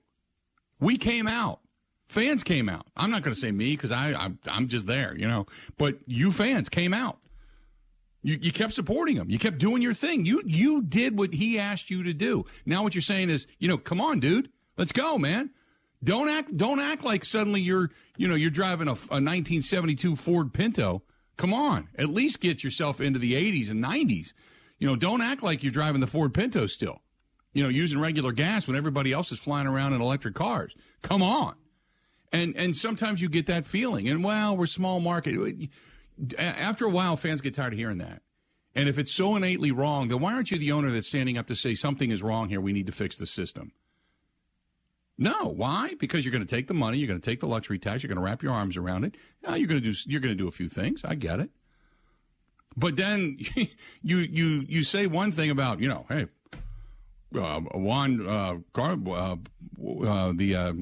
We 0.80 0.98
came 0.98 1.28
out. 1.28 1.60
Fans 2.08 2.44
came 2.44 2.70
out. 2.70 2.88
I'm 2.96 3.12
not 3.12 3.24
going 3.24 3.34
to 3.34 3.40
say 3.40 3.52
me 3.52 3.76
because 3.76 3.92
I 3.92 4.14
I'm, 4.14 4.40
I'm 4.48 4.68
just 4.68 4.88
there, 4.88 5.16
you 5.18 5.28
know. 5.28 5.46
But 5.78 5.98
you 6.06 6.32
fans 6.32 6.70
came 6.70 6.94
out. 6.94 7.20
You, 8.24 8.38
you 8.42 8.52
kept 8.52 8.74
supporting 8.74 9.16
him. 9.16 9.30
You 9.30 9.40
kept 9.40 9.58
doing 9.58 9.82
your 9.82 9.94
thing. 9.94 10.26
You 10.26 10.42
you 10.46 10.82
did 10.82 11.18
what 11.18 11.34
he 11.34 11.60
asked 11.60 11.90
you 11.90 12.04
to 12.04 12.14
do. 12.14 12.46
Now 12.66 12.84
what 12.84 12.96
you're 12.96 13.02
saying 13.02 13.30
is, 13.30 13.46
you 13.60 13.68
know, 13.68 13.78
come 13.78 14.00
on, 14.00 14.20
dude, 14.20 14.50
let's 14.78 14.92
go, 14.92 15.18
man. 15.18 15.52
Don't 16.04 16.30
act 16.30 16.56
don't 16.56 16.80
act 16.80 17.04
like 17.04 17.26
suddenly 17.26 17.62
you're 17.62 17.90
you 18.16 18.28
know 18.28 18.36
you're 18.36 18.50
driving 18.50 18.88
a, 18.88 18.92
a 18.92 19.20
1972 19.20 20.16
Ford 20.16 20.54
Pinto. 20.54 21.04
Come 21.36 21.54
on, 21.54 21.90
at 21.98 22.10
least 22.10 22.40
get 22.40 22.64
yourself 22.64 23.00
into 23.02 23.20
the 23.20 23.34
80s 23.34 23.70
and 23.70 23.84
90s. 23.84 24.34
You 24.80 24.88
know, 24.88 24.96
don't 24.96 25.22
act 25.22 25.44
like 25.44 25.64
you're 25.64 25.72
driving 25.72 26.02
the 26.02 26.08
Ford 26.08 26.34
Pinto 26.34 26.68
still. 26.68 27.02
You 27.54 27.64
know, 27.64 27.70
using 27.70 28.00
regular 28.00 28.32
gas 28.32 28.68
when 28.68 28.78
everybody 28.78 29.12
else 29.12 29.32
is 29.32 29.40
flying 29.40 29.68
around 29.68 29.94
in 29.94 30.02
electric 30.02 30.36
cars. 30.36 30.76
Come 31.02 31.24
on. 31.24 31.56
And 32.32 32.56
and 32.56 32.76
sometimes 32.76 33.22
you 33.22 33.30
get 33.30 33.48
that 33.48 33.66
feeling. 33.66 34.08
And 34.10 34.24
well, 34.24 34.56
we're 34.56 34.68
small 34.68 35.00
market. 35.00 35.70
After 36.38 36.86
a 36.86 36.90
while, 36.90 37.16
fans 37.16 37.42
get 37.42 37.54
tired 37.56 37.74
of 37.74 37.80
hearing 37.80 37.98
that. 38.00 38.22
And 38.76 38.88
if 38.88 39.00
it's 39.00 39.12
so 39.12 39.36
innately 39.36 39.72
wrong, 39.72 40.10
then 40.10 40.20
why 40.20 40.34
aren't 40.34 40.52
you 40.52 40.60
the 40.60 40.72
owner 40.72 40.92
that's 40.92 41.08
standing 41.08 41.38
up 41.38 41.48
to 41.48 41.56
say 41.56 41.74
something 41.74 42.12
is 42.12 42.22
wrong 42.22 42.50
here? 42.50 42.62
We 42.62 42.74
need 42.74 42.86
to 42.86 42.92
fix 42.92 43.18
the 43.18 43.26
system. 43.26 43.72
No, 45.18 45.46
why? 45.46 45.96
Because 46.00 46.24
you're 46.24 46.32
going 46.32 46.46
to 46.46 46.56
take 46.56 46.68
the 46.68 46.76
money, 46.76 47.00
you're 47.00 47.08
going 47.08 47.20
to 47.20 47.28
take 47.28 47.40
the 47.40 47.48
luxury 47.48 47.80
tax, 47.80 48.04
you're 48.04 48.08
going 48.08 48.18
to 48.18 48.24
wrap 48.24 48.44
your 48.44 48.54
arms 48.54 48.78
around 48.78 49.04
it. 49.04 49.16
Yeah, 49.42 49.56
you're 49.56 49.68
going 49.68 49.82
to 49.82 49.92
do 49.92 49.98
you're 50.06 50.22
going 50.22 50.38
to 50.38 50.38
do 50.38 50.48
a 50.48 50.52
few 50.52 50.70
things. 50.70 51.02
I 51.04 51.16
get 51.16 51.40
it. 51.40 51.50
But 52.78 52.96
then 52.96 53.38
you 54.04 54.18
you 54.18 54.66
you 54.68 54.84
say 54.84 55.08
one 55.08 55.32
thing 55.32 55.50
about 55.50 55.82
you 55.82 55.90
know, 55.90 56.06
hey, 56.08 56.28
uh, 57.36 57.60
Juan 57.60 58.26
uh, 58.26 58.58
Gar- 58.72 58.98
uh, 59.08 59.36
uh, 60.06 60.34
the 60.36 60.56
uh, 60.56 60.74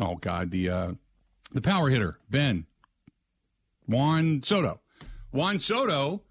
oh 0.00 0.16
god 0.16 0.50
the 0.50 0.70
uh, 0.70 0.92
the 1.52 1.60
power 1.60 1.88
hitter 1.90 2.18
Ben. 2.30 2.66
Juan 3.86 4.42
Soto. 4.42 4.80
Juan 5.30 5.58
Soto 5.58 6.22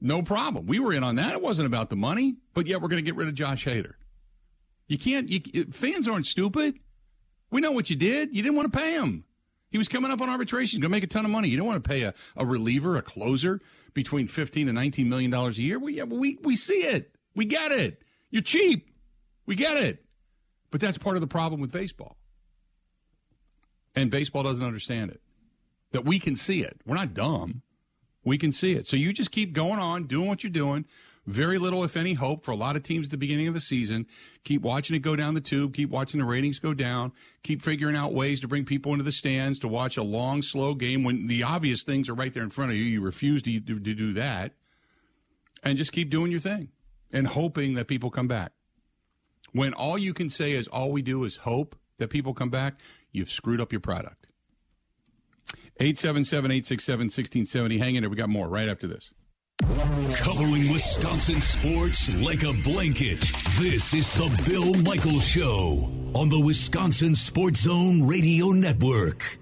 no 0.00 0.22
problem. 0.22 0.66
We 0.66 0.78
were 0.78 0.92
in 0.92 1.02
on 1.02 1.16
that. 1.16 1.32
It 1.32 1.42
wasn't 1.42 1.66
about 1.66 1.90
the 1.90 1.96
money 1.96 2.36
but 2.54 2.66
yet 2.66 2.80
we're 2.80 2.88
going 2.88 3.04
to 3.04 3.08
get 3.08 3.16
rid 3.16 3.28
of 3.28 3.34
Josh 3.34 3.66
Hader. 3.66 3.94
You 4.86 4.96
can't 4.96 5.28
you, 5.28 5.66
fans 5.72 6.08
aren't 6.08 6.26
stupid. 6.26 6.78
We 7.50 7.60
know 7.60 7.72
what 7.72 7.90
you 7.90 7.96
did. 7.96 8.34
You 8.34 8.42
didn't 8.42 8.56
want 8.56 8.72
to 8.72 8.78
pay 8.78 8.92
him. 8.92 9.24
He 9.70 9.78
was 9.78 9.88
coming 9.88 10.12
up 10.12 10.20
on 10.22 10.28
arbitration 10.28 10.80
going 10.80 10.90
to 10.90 10.92
make 10.92 11.02
a 11.02 11.08
ton 11.08 11.24
of 11.24 11.30
money. 11.30 11.48
You 11.48 11.56
don't 11.56 11.66
want 11.66 11.82
to 11.82 11.88
pay 11.88 12.02
a, 12.02 12.14
a 12.36 12.46
reliever 12.46 12.96
a 12.96 13.02
closer 13.02 13.60
between 13.94 14.26
15 14.26 14.68
and 14.68 14.74
19 14.74 15.08
million 15.08 15.30
dollars 15.30 15.58
a 15.58 15.62
year. 15.62 15.78
We, 15.78 16.02
we, 16.02 16.38
we 16.42 16.56
see 16.56 16.82
it. 16.82 17.14
We 17.34 17.44
get 17.44 17.72
it. 17.72 18.02
You're 18.30 18.42
cheap. 18.42 18.90
We 19.46 19.54
get 19.54 19.76
it. 19.76 20.04
But 20.70 20.80
that's 20.80 20.98
part 20.98 21.16
of 21.16 21.20
the 21.20 21.28
problem 21.28 21.60
with 21.60 21.70
baseball. 21.70 22.16
And 23.94 24.10
baseball 24.10 24.42
doesn't 24.42 24.64
understand 24.64 25.12
it. 25.12 25.20
That 25.92 26.04
we 26.04 26.18
can 26.18 26.34
see 26.34 26.62
it. 26.62 26.80
We're 26.84 26.96
not 26.96 27.14
dumb. 27.14 27.62
We 28.24 28.38
can 28.38 28.50
see 28.50 28.72
it. 28.72 28.86
So 28.88 28.96
you 28.96 29.12
just 29.12 29.30
keep 29.30 29.52
going 29.52 29.78
on, 29.78 30.04
doing 30.04 30.26
what 30.26 30.42
you're 30.42 30.50
doing. 30.50 30.86
Very 31.26 31.58
little, 31.58 31.84
if 31.84 31.96
any, 31.96 32.12
hope 32.14 32.44
for 32.44 32.50
a 32.50 32.56
lot 32.56 32.76
of 32.76 32.82
teams 32.82 33.06
at 33.06 33.10
the 33.10 33.16
beginning 33.16 33.48
of 33.48 33.54
the 33.54 33.60
season. 33.60 34.06
Keep 34.44 34.60
watching 34.60 34.94
it 34.94 34.98
go 34.98 35.16
down 35.16 35.32
the 35.32 35.40
tube. 35.40 35.74
Keep 35.74 35.88
watching 35.88 36.20
the 36.20 36.26
ratings 36.26 36.58
go 36.58 36.74
down. 36.74 37.12
Keep 37.42 37.62
figuring 37.62 37.96
out 37.96 38.12
ways 38.12 38.40
to 38.40 38.48
bring 38.48 38.66
people 38.66 38.92
into 38.92 39.04
the 39.04 39.12
stands 39.12 39.58
to 39.60 39.68
watch 39.68 39.96
a 39.96 40.02
long, 40.02 40.42
slow 40.42 40.74
game 40.74 41.02
when 41.02 41.26
the 41.26 41.42
obvious 41.42 41.82
things 41.82 42.10
are 42.10 42.14
right 42.14 42.34
there 42.34 42.42
in 42.42 42.50
front 42.50 42.72
of 42.72 42.76
you. 42.76 42.84
You 42.84 43.00
refuse 43.00 43.40
to, 43.42 43.58
to, 43.60 43.80
to 43.80 43.94
do 43.94 44.12
that. 44.14 44.52
And 45.62 45.78
just 45.78 45.92
keep 45.92 46.10
doing 46.10 46.30
your 46.30 46.40
thing 46.40 46.68
and 47.10 47.26
hoping 47.26 47.72
that 47.74 47.88
people 47.88 48.10
come 48.10 48.28
back. 48.28 48.52
When 49.52 49.72
all 49.72 49.96
you 49.96 50.12
can 50.12 50.28
say 50.28 50.52
is 50.52 50.68
all 50.68 50.92
we 50.92 51.00
do 51.00 51.24
is 51.24 51.36
hope 51.36 51.74
that 51.98 52.10
people 52.10 52.34
come 52.34 52.50
back, 52.50 52.74
you've 53.12 53.30
screwed 53.30 53.62
up 53.62 53.72
your 53.72 53.80
product. 53.80 54.26
877 55.80 56.50
867 56.50 57.04
1670. 57.04 57.78
Hang 57.78 57.94
in 57.94 58.02
there. 58.02 58.10
We 58.10 58.16
got 58.16 58.28
more 58.28 58.48
right 58.48 58.68
after 58.68 58.86
this. 58.86 59.10
Covering 60.16 60.72
Wisconsin 60.72 61.40
sports 61.40 62.12
like 62.14 62.42
a 62.42 62.52
blanket. 62.64 63.20
This 63.58 63.94
is 63.94 64.12
the 64.14 64.44
Bill 64.48 64.74
Michaels 64.82 65.26
Show 65.26 65.90
on 66.14 66.28
the 66.28 66.40
Wisconsin 66.40 67.14
Sports 67.14 67.60
Zone 67.60 68.06
Radio 68.06 68.48
Network. 68.48 69.38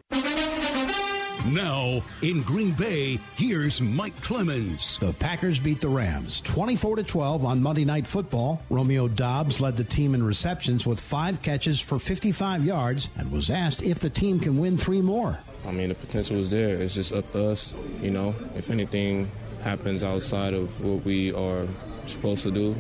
Now, 1.46 2.02
in 2.20 2.42
Green 2.42 2.72
Bay, 2.72 3.18
here's 3.36 3.80
Mike 3.80 4.14
Clemens. 4.20 4.98
The 4.98 5.12
Packers 5.14 5.58
beat 5.58 5.80
the 5.80 5.88
Rams 5.88 6.40
24 6.42 6.96
to 6.96 7.02
12 7.02 7.44
on 7.44 7.62
Monday 7.62 7.84
Night 7.84 8.06
Football. 8.06 8.62
Romeo 8.70 9.08
Doubs 9.08 9.60
led 9.60 9.76
the 9.76 9.84
team 9.84 10.14
in 10.14 10.22
receptions 10.22 10.86
with 10.86 11.00
five 11.00 11.42
catches 11.42 11.80
for 11.80 11.98
55 11.98 12.64
yards 12.64 13.10
and 13.16 13.32
was 13.32 13.50
asked 13.50 13.82
if 13.82 13.98
the 13.98 14.10
team 14.10 14.38
can 14.38 14.58
win 14.58 14.76
three 14.76 15.00
more. 15.00 15.38
I 15.66 15.72
mean, 15.72 15.88
the 15.88 15.94
potential 15.94 16.36
is 16.36 16.50
there. 16.50 16.80
It's 16.80 16.94
just 16.94 17.12
up 17.12 17.30
to 17.32 17.50
us, 17.50 17.74
you 18.00 18.10
know. 18.10 18.34
If 18.54 18.70
anything 18.70 19.30
happens 19.62 20.02
outside 20.02 20.54
of 20.54 20.82
what 20.84 21.04
we 21.04 21.32
are 21.32 21.66
supposed 22.06 22.42
to 22.42 22.50
do, 22.50 22.76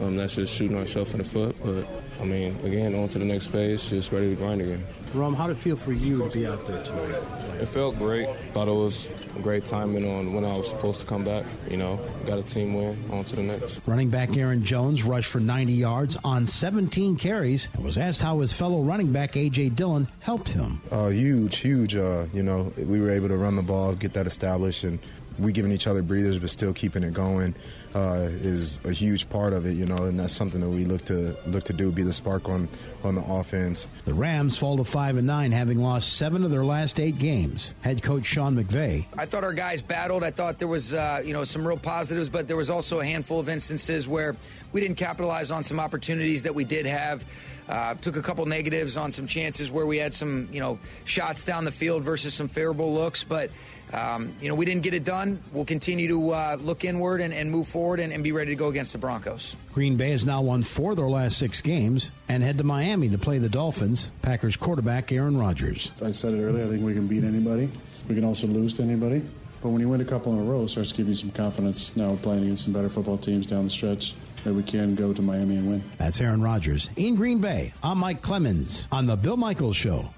um, 0.00 0.16
that's 0.16 0.36
just 0.36 0.54
shooting 0.54 0.76
ourselves 0.76 1.12
in 1.12 1.18
the 1.18 1.24
foot. 1.24 1.56
But 1.64 1.86
I 2.20 2.24
mean, 2.24 2.58
again, 2.64 2.94
on 2.94 3.08
to 3.08 3.18
the 3.18 3.24
next 3.24 3.46
phase, 3.46 3.88
just 3.88 4.12
ready 4.12 4.30
to 4.30 4.36
grind 4.36 4.60
again. 4.60 4.84
Rom, 5.14 5.34
how 5.34 5.46
did 5.46 5.56
it 5.56 5.60
feel 5.60 5.76
for 5.76 5.92
you 5.92 6.28
to 6.28 6.30
be 6.30 6.46
out 6.46 6.66
there 6.66 6.82
tonight? 6.84 7.22
It 7.60 7.66
felt 7.66 7.96
great. 7.96 8.28
Thought 8.52 8.68
it 8.68 8.72
was 8.72 9.08
a 9.34 9.40
great 9.40 9.64
timing 9.64 10.06
on 10.06 10.34
when 10.34 10.44
I 10.44 10.56
was 10.56 10.68
supposed 10.68 11.00
to 11.00 11.06
come 11.06 11.24
back. 11.24 11.46
You 11.70 11.78
know, 11.78 11.98
got 12.26 12.38
a 12.38 12.42
team 12.42 12.74
win. 12.74 13.02
On 13.10 13.24
to 13.24 13.36
the 13.36 13.42
next. 13.42 13.80
Running 13.86 14.10
back 14.10 14.36
Aaron 14.36 14.62
Jones 14.62 15.04
rushed 15.04 15.30
for 15.30 15.40
90 15.40 15.72
yards 15.72 16.16
on 16.22 16.46
17 16.46 17.16
carries 17.16 17.70
and 17.74 17.84
was 17.84 17.96
asked 17.96 18.20
how 18.20 18.40
his 18.40 18.52
fellow 18.52 18.82
running 18.82 19.10
back 19.10 19.36
A.J. 19.36 19.70
Dillon 19.70 20.06
helped 20.20 20.50
him. 20.50 20.82
Uh, 20.90 21.08
huge, 21.08 21.56
huge. 21.56 21.96
Uh, 21.96 22.26
you 22.34 22.42
know, 22.42 22.72
we 22.76 23.00
were 23.00 23.10
able 23.10 23.28
to 23.28 23.36
run 23.36 23.56
the 23.56 23.62
ball, 23.62 23.94
get 23.94 24.12
that 24.12 24.26
established, 24.26 24.84
and 24.84 24.98
we 25.38 25.52
giving 25.52 25.72
each 25.72 25.86
other 25.86 26.02
breathers, 26.02 26.38
but 26.38 26.50
still 26.50 26.72
keeping 26.72 27.02
it 27.02 27.12
going 27.12 27.54
uh, 27.94 28.28
is 28.30 28.78
a 28.84 28.92
huge 28.92 29.28
part 29.28 29.52
of 29.52 29.66
it. 29.66 29.72
You 29.72 29.86
know, 29.86 29.96
and 30.04 30.18
that's 30.18 30.32
something 30.32 30.60
that 30.60 30.68
we 30.68 30.84
look 30.84 31.04
to 31.06 31.36
look 31.46 31.64
to 31.64 31.72
do, 31.72 31.90
be 31.92 32.02
the 32.02 32.12
spark 32.12 32.48
on 32.48 32.68
on 33.04 33.14
the 33.14 33.22
offense. 33.22 33.86
The 34.04 34.14
Rams 34.14 34.56
fall 34.56 34.76
to 34.76 34.84
five 34.84 35.16
and 35.16 35.26
nine, 35.26 35.52
having 35.52 35.78
lost 35.78 36.16
seven 36.16 36.44
of 36.44 36.50
their 36.50 36.64
last 36.64 37.00
eight 37.00 37.18
games. 37.18 37.74
Head 37.80 38.02
coach 38.02 38.24
Sean 38.24 38.56
McVay. 38.56 39.06
I 39.16 39.26
thought 39.26 39.44
our 39.44 39.52
guys 39.52 39.82
battled. 39.82 40.22
I 40.22 40.30
thought 40.30 40.58
there 40.58 40.68
was 40.68 40.92
uh, 40.92 41.22
you 41.24 41.32
know 41.32 41.44
some 41.44 41.66
real 41.66 41.78
positives, 41.78 42.28
but 42.28 42.48
there 42.48 42.56
was 42.56 42.70
also 42.70 43.00
a 43.00 43.04
handful 43.04 43.40
of 43.40 43.48
instances 43.48 44.06
where 44.06 44.36
we 44.72 44.80
didn't 44.80 44.96
capitalize 44.96 45.50
on 45.50 45.64
some 45.64 45.80
opportunities 45.80 46.42
that 46.42 46.54
we 46.54 46.64
did 46.64 46.86
have. 46.86 47.24
Uh, 47.68 47.94
took 47.94 48.16
a 48.16 48.22
couple 48.22 48.46
negatives 48.46 48.96
on 48.96 49.10
some 49.10 49.26
chances 49.26 49.72
where 49.72 49.86
we 49.86 49.96
had 49.96 50.14
some, 50.14 50.48
you 50.52 50.60
know, 50.60 50.78
shots 51.04 51.44
down 51.44 51.64
the 51.64 51.72
field 51.72 52.04
versus 52.04 52.32
some 52.32 52.46
favorable 52.46 52.94
looks. 52.94 53.24
But 53.24 53.50
um, 53.92 54.32
you 54.40 54.48
know, 54.48 54.54
we 54.54 54.64
didn't 54.64 54.82
get 54.82 54.94
it 54.94 55.04
done. 55.04 55.42
We'll 55.52 55.64
continue 55.64 56.08
to 56.08 56.30
uh, 56.30 56.56
look 56.60 56.84
inward 56.84 57.20
and, 57.20 57.32
and 57.32 57.50
move 57.50 57.68
forward 57.68 58.00
and, 58.00 58.12
and, 58.12 58.24
be 58.24 58.32
ready 58.32 58.50
to 58.50 58.56
go 58.56 58.68
against 58.68 58.92
the 58.92 58.98
Broncos. 58.98 59.54
Green 59.72 59.96
Bay 59.96 60.10
has 60.10 60.26
now 60.26 60.42
won 60.42 60.62
four 60.62 60.90
of 60.90 60.96
their 60.96 61.08
last 61.08 61.38
six 61.38 61.62
games 61.62 62.10
and 62.28 62.42
head 62.42 62.58
to 62.58 62.64
Miami 62.64 63.08
to 63.10 63.18
play 63.18 63.38
the 63.38 63.48
Dolphins. 63.48 64.10
Packers 64.22 64.56
quarterback 64.56 65.12
Aaron 65.12 65.36
Rodgers. 65.36 65.92
I 66.02 66.10
said 66.10 66.34
it 66.34 66.42
earlier. 66.42 66.64
I 66.64 66.68
think 66.68 66.82
we 66.82 66.94
can 66.94 67.06
beat 67.06 67.22
anybody. 67.22 67.68
We 68.08 68.14
can 68.14 68.24
also 68.24 68.46
lose 68.46 68.74
to 68.74 68.82
anybody. 68.82 69.22
But 69.62 69.70
when 69.70 69.80
you 69.80 69.88
win 69.88 70.00
a 70.00 70.04
couple 70.04 70.32
in 70.32 70.38
a 70.38 70.42
row, 70.42 70.64
it 70.64 70.68
starts 70.68 70.90
to 70.90 70.96
give 70.96 71.08
you 71.08 71.14
some 71.14 71.30
confidence. 71.30 71.96
Now 71.96 72.10
we're 72.10 72.16
playing 72.16 72.42
against 72.42 72.64
some 72.64 72.72
better 72.72 72.88
football 72.88 73.18
teams 73.18 73.46
down 73.46 73.64
the 73.64 73.70
stretch 73.70 74.14
that 74.44 74.52
we 74.52 74.62
can 74.62 74.94
go 74.94 75.12
to 75.12 75.22
Miami 75.22 75.56
and 75.56 75.68
win. 75.68 75.84
That's 75.98 76.20
Aaron 76.20 76.42
Rodgers 76.42 76.90
in 76.96 77.16
Green 77.16 77.38
Bay. 77.38 77.72
I'm 77.82 77.98
Mike 77.98 78.22
Clemens 78.22 78.88
on 78.92 79.06
the 79.06 79.16
Bill 79.16 79.36
Michaels 79.36 79.76
Show. 79.76 80.08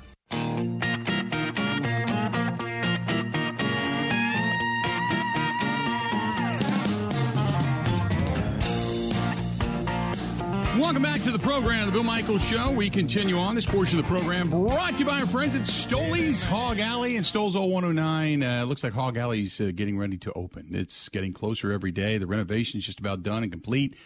Welcome 10.78 11.02
back 11.02 11.20
to 11.22 11.32
the 11.32 11.40
program, 11.40 11.80
of 11.80 11.86
the 11.86 11.92
Bill 11.92 12.04
Michaels 12.04 12.44
Show. 12.44 12.70
We 12.70 12.88
continue 12.88 13.36
on 13.36 13.56
this 13.56 13.66
portion 13.66 13.98
of 13.98 14.04
the 14.04 14.16
program 14.16 14.48
brought 14.48 14.92
to 14.92 14.98
you 15.00 15.04
by 15.04 15.18
our 15.18 15.26
friends 15.26 15.56
at 15.56 15.62
Stoley's 15.62 16.44
Hog 16.44 16.78
Alley 16.78 17.16
and 17.16 17.26
Stoles 17.26 17.56
109. 17.56 18.44
Uh, 18.44 18.64
looks 18.64 18.84
like 18.84 18.92
Hog 18.92 19.16
Alley's 19.16 19.60
uh, 19.60 19.72
getting 19.74 19.98
ready 19.98 20.16
to 20.18 20.32
open. 20.34 20.68
It's 20.70 21.08
getting 21.08 21.32
closer 21.32 21.72
every 21.72 21.90
day. 21.90 22.16
The 22.18 22.28
renovation's 22.28 22.86
just 22.86 23.00
about 23.00 23.24
done 23.24 23.42
and 23.42 23.50
complete. 23.50 23.96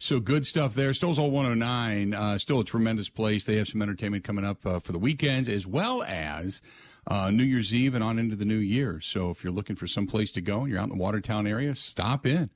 So 0.00 0.18
good 0.18 0.44
stuff 0.44 0.74
there. 0.74 0.92
Stoles 0.94 1.20
109, 1.20 2.12
uh, 2.12 2.38
still 2.38 2.58
a 2.58 2.64
tremendous 2.64 3.08
place. 3.08 3.44
They 3.44 3.54
have 3.56 3.68
some 3.68 3.80
entertainment 3.80 4.24
coming 4.24 4.44
up 4.44 4.66
uh, 4.66 4.80
for 4.80 4.90
the 4.90 4.98
weekends 4.98 5.48
as 5.48 5.64
well 5.64 6.02
as 6.02 6.60
uh, 7.06 7.30
New 7.30 7.44
Year's 7.44 7.72
Eve 7.72 7.94
and 7.94 8.02
on 8.02 8.18
into 8.18 8.34
the 8.34 8.44
new 8.44 8.58
year. 8.58 9.00
So 9.00 9.30
if 9.30 9.44
you're 9.44 9.52
looking 9.52 9.76
for 9.76 9.86
some 9.86 10.08
place 10.08 10.32
to 10.32 10.40
go 10.40 10.62
and 10.62 10.70
you're 10.70 10.80
out 10.80 10.90
in 10.90 10.98
the 10.98 11.02
Watertown 11.02 11.46
area, 11.46 11.76
stop 11.76 12.26
in 12.26 12.50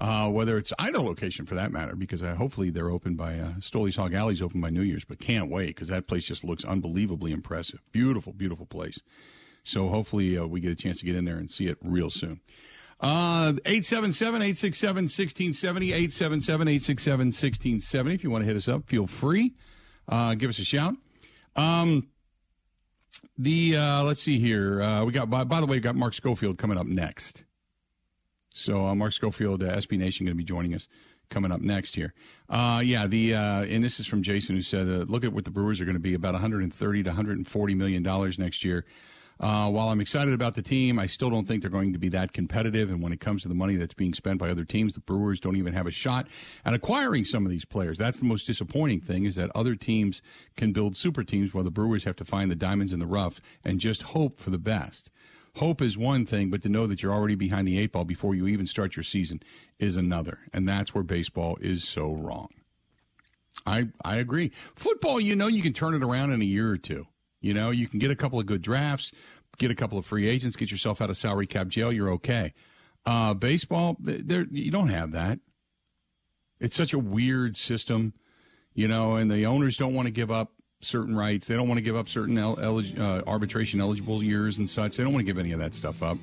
uh, 0.00 0.28
whether 0.30 0.56
it's 0.56 0.72
either 0.78 0.98
location 0.98 1.44
for 1.44 1.54
that 1.54 1.70
matter, 1.72 1.94
because 1.94 2.22
uh, 2.22 2.34
hopefully 2.34 2.70
they're 2.70 2.90
open 2.90 3.16
by 3.16 3.38
uh, 3.38 3.52
Stoley's 3.60 3.96
Hog 3.96 4.14
Alley's 4.14 4.40
open 4.40 4.60
by 4.60 4.70
New 4.70 4.82
Year's, 4.82 5.04
but 5.04 5.18
can't 5.18 5.50
wait 5.50 5.68
because 5.68 5.88
that 5.88 6.06
place 6.06 6.24
just 6.24 6.42
looks 6.42 6.64
unbelievably 6.64 7.32
impressive. 7.32 7.80
Beautiful, 7.92 8.32
beautiful 8.32 8.64
place. 8.64 9.00
So 9.62 9.88
hopefully 9.88 10.38
uh, 10.38 10.46
we 10.46 10.60
get 10.60 10.72
a 10.72 10.74
chance 10.74 11.00
to 11.00 11.04
get 11.04 11.16
in 11.16 11.26
there 11.26 11.36
and 11.36 11.50
see 11.50 11.66
it 11.66 11.76
real 11.82 12.08
soon. 12.08 12.40
Uh, 12.98 13.52
877 13.64 14.42
867 14.42 15.04
1670, 15.04 15.92
877 15.92 16.68
867 16.68 17.26
1670. 17.26 18.14
If 18.14 18.24
you 18.24 18.30
want 18.30 18.42
to 18.42 18.46
hit 18.46 18.56
us 18.56 18.68
up, 18.68 18.86
feel 18.86 19.06
free. 19.06 19.54
Uh, 20.08 20.34
give 20.34 20.48
us 20.48 20.58
a 20.58 20.64
shout. 20.64 20.94
Um, 21.56 22.08
the 23.36 23.76
uh, 23.76 24.04
let's 24.04 24.22
see 24.22 24.38
here. 24.38 24.82
Uh, 24.82 25.04
we 25.04 25.12
got 25.12 25.28
by, 25.28 25.44
by 25.44 25.60
the 25.60 25.66
way, 25.66 25.76
we 25.76 25.80
got 25.80 25.96
Mark 25.96 26.14
Schofield 26.14 26.58
coming 26.58 26.78
up 26.78 26.86
next. 26.86 27.44
So 28.52 28.86
uh, 28.86 28.94
Mark 28.94 29.12
Schofield, 29.12 29.62
uh, 29.62 29.76
SB 29.76 29.98
Nation, 29.98 30.26
going 30.26 30.36
to 30.36 30.38
be 30.38 30.44
joining 30.44 30.74
us 30.74 30.88
coming 31.30 31.52
up 31.52 31.60
next 31.60 31.94
here. 31.94 32.12
Uh, 32.48 32.82
yeah, 32.84 33.06
the 33.06 33.34
uh, 33.34 33.62
and 33.62 33.82
this 33.82 34.00
is 34.00 34.06
from 34.06 34.22
Jason 34.22 34.56
who 34.56 34.62
said, 34.62 34.88
uh, 34.88 35.04
look 35.06 35.24
at 35.24 35.32
what 35.32 35.44
the 35.44 35.50
Brewers 35.50 35.80
are 35.80 35.84
going 35.84 35.94
to 35.94 36.00
be 36.00 36.14
about 36.14 36.34
130 36.34 37.02
to 37.02 37.10
140 37.10 37.74
million 37.74 38.02
dollars 38.02 38.38
next 38.38 38.64
year. 38.64 38.84
Uh, 39.38 39.70
while 39.70 39.88
I'm 39.88 40.02
excited 40.02 40.34
about 40.34 40.54
the 40.54 40.60
team, 40.60 40.98
I 40.98 41.06
still 41.06 41.30
don't 41.30 41.48
think 41.48 41.62
they're 41.62 41.70
going 41.70 41.94
to 41.94 41.98
be 41.98 42.10
that 42.10 42.34
competitive. 42.34 42.90
And 42.90 43.02
when 43.02 43.10
it 43.10 43.20
comes 43.20 43.40
to 43.42 43.48
the 43.48 43.54
money 43.54 43.76
that's 43.76 43.94
being 43.94 44.12
spent 44.12 44.38
by 44.38 44.50
other 44.50 44.66
teams, 44.66 44.92
the 44.92 45.00
Brewers 45.00 45.40
don't 45.40 45.56
even 45.56 45.72
have 45.72 45.86
a 45.86 45.90
shot 45.90 46.28
at 46.62 46.74
acquiring 46.74 47.24
some 47.24 47.46
of 47.46 47.50
these 47.50 47.64
players. 47.64 47.96
That's 47.96 48.18
the 48.18 48.26
most 48.26 48.46
disappointing 48.46 49.00
thing 49.00 49.24
is 49.24 49.36
that 49.36 49.50
other 49.54 49.76
teams 49.76 50.20
can 50.56 50.72
build 50.72 50.94
super 50.94 51.24
teams 51.24 51.54
while 51.54 51.64
the 51.64 51.70
Brewers 51.70 52.04
have 52.04 52.16
to 52.16 52.24
find 52.24 52.50
the 52.50 52.54
diamonds 52.54 52.92
in 52.92 53.00
the 53.00 53.06
rough 53.06 53.40
and 53.64 53.80
just 53.80 54.02
hope 54.02 54.40
for 54.40 54.50
the 54.50 54.58
best 54.58 55.10
hope 55.56 55.82
is 55.82 55.96
one 55.98 56.26
thing, 56.26 56.50
but 56.50 56.62
to 56.62 56.68
know 56.68 56.86
that 56.86 57.02
you're 57.02 57.12
already 57.12 57.34
behind 57.34 57.66
the 57.66 57.78
eight 57.78 57.92
ball 57.92 58.04
before 58.04 58.34
you 58.34 58.46
even 58.46 58.66
start 58.66 58.96
your 58.96 59.02
season 59.02 59.42
is 59.78 59.96
another. 59.96 60.38
And 60.52 60.68
that's 60.68 60.94
where 60.94 61.04
baseball 61.04 61.58
is 61.60 61.84
so 61.84 62.12
wrong. 62.12 62.48
I 63.66 63.88
I 64.04 64.16
agree. 64.16 64.52
Football, 64.74 65.20
you 65.20 65.34
know, 65.36 65.48
you 65.48 65.62
can 65.62 65.72
turn 65.72 65.94
it 65.94 66.02
around 66.02 66.32
in 66.32 66.40
a 66.40 66.44
year 66.44 66.70
or 66.70 66.76
two. 66.76 67.06
You 67.40 67.54
know, 67.54 67.70
you 67.70 67.88
can 67.88 67.98
get 67.98 68.10
a 68.10 68.16
couple 68.16 68.38
of 68.38 68.46
good 68.46 68.62
drafts, 68.62 69.12
get 69.58 69.70
a 69.70 69.74
couple 69.74 69.98
of 69.98 70.06
free 70.06 70.28
agents, 70.28 70.56
get 70.56 70.70
yourself 70.70 71.00
out 71.00 71.10
of 71.10 71.16
salary 71.16 71.46
cap 71.46 71.68
jail. 71.68 71.92
You're 71.92 72.10
okay. 72.12 72.54
Uh, 73.06 73.34
baseball, 73.34 73.96
there 74.00 74.46
you 74.50 74.70
don't 74.70 74.88
have 74.88 75.12
that. 75.12 75.38
It's 76.60 76.76
such 76.76 76.92
a 76.92 76.98
weird 76.98 77.56
system, 77.56 78.12
you 78.74 78.86
know, 78.86 79.16
and 79.16 79.30
the 79.30 79.46
owners 79.46 79.78
don't 79.78 79.94
want 79.94 80.06
to 80.06 80.12
give 80.12 80.30
up 80.30 80.52
certain 80.80 81.14
rights. 81.14 81.46
They 81.46 81.56
don't 81.56 81.68
want 81.68 81.78
to 81.78 81.82
give 81.82 81.96
up 81.96 82.08
certain 82.08 82.38
el- 82.38 82.58
uh, 82.58 83.22
arbitration 83.26 83.80
eligible 83.80 84.22
years 84.22 84.58
and 84.58 84.68
such. 84.68 84.96
They 84.96 85.04
don't 85.04 85.12
want 85.12 85.26
to 85.26 85.32
give 85.32 85.38
any 85.38 85.52
of 85.52 85.58
that 85.60 85.74
stuff 85.74 86.02
up. 86.02 86.18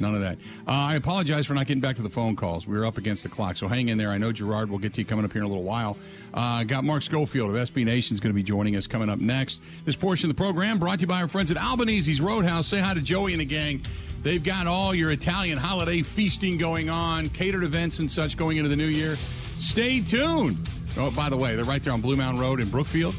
None 0.00 0.14
of 0.14 0.22
that. 0.22 0.38
Uh, 0.66 0.70
I 0.70 0.94
apologize 0.94 1.44
for 1.44 1.52
not 1.52 1.66
getting 1.66 1.82
back 1.82 1.96
to 1.96 2.02
the 2.02 2.08
phone 2.08 2.34
calls. 2.34 2.66
We 2.66 2.78
were 2.78 2.86
up 2.86 2.96
against 2.96 3.22
the 3.22 3.28
clock, 3.28 3.58
so 3.58 3.68
hang 3.68 3.90
in 3.90 3.98
there. 3.98 4.08
I 4.10 4.16
know 4.16 4.32
Gerard 4.32 4.70
will 4.70 4.78
get 4.78 4.94
to 4.94 5.02
you 5.02 5.04
coming 5.04 5.26
up 5.26 5.32
here 5.32 5.42
in 5.42 5.44
a 5.46 5.48
little 5.48 5.62
while. 5.62 5.98
Uh, 6.32 6.64
got 6.64 6.84
Mark 6.84 7.02
Schofield 7.02 7.54
of 7.54 7.56
SB 7.56 7.84
Nation 7.84 8.14
is 8.14 8.20
going 8.20 8.30
to 8.30 8.34
be 8.34 8.42
joining 8.42 8.76
us 8.76 8.86
coming 8.86 9.10
up 9.10 9.18
next. 9.18 9.60
This 9.84 9.96
portion 9.96 10.30
of 10.30 10.34
the 10.36 10.42
program 10.42 10.78
brought 10.78 10.96
to 10.96 11.00
you 11.02 11.06
by 11.06 11.20
our 11.20 11.28
friends 11.28 11.50
at 11.50 11.58
Albanese's 11.58 12.22
Roadhouse. 12.22 12.66
Say 12.66 12.78
hi 12.78 12.94
to 12.94 13.02
Joey 13.02 13.32
and 13.32 13.42
the 13.42 13.44
gang. 13.44 13.82
They've 14.22 14.42
got 14.42 14.66
all 14.66 14.94
your 14.94 15.10
Italian 15.10 15.58
holiday 15.58 16.00
feasting 16.00 16.56
going 16.56 16.88
on, 16.88 17.28
catered 17.28 17.64
events 17.64 17.98
and 17.98 18.10
such 18.10 18.38
going 18.38 18.56
into 18.56 18.70
the 18.70 18.76
new 18.76 18.86
year. 18.86 19.16
Stay 19.58 20.00
tuned. 20.00 20.66
Oh, 20.96 21.10
by 21.10 21.28
the 21.28 21.36
way, 21.36 21.56
they're 21.56 21.64
right 21.66 21.82
there 21.82 21.92
on 21.92 22.00
Bluemound 22.00 22.38
Road 22.38 22.60
in 22.60 22.70
Brookfield 22.70 23.14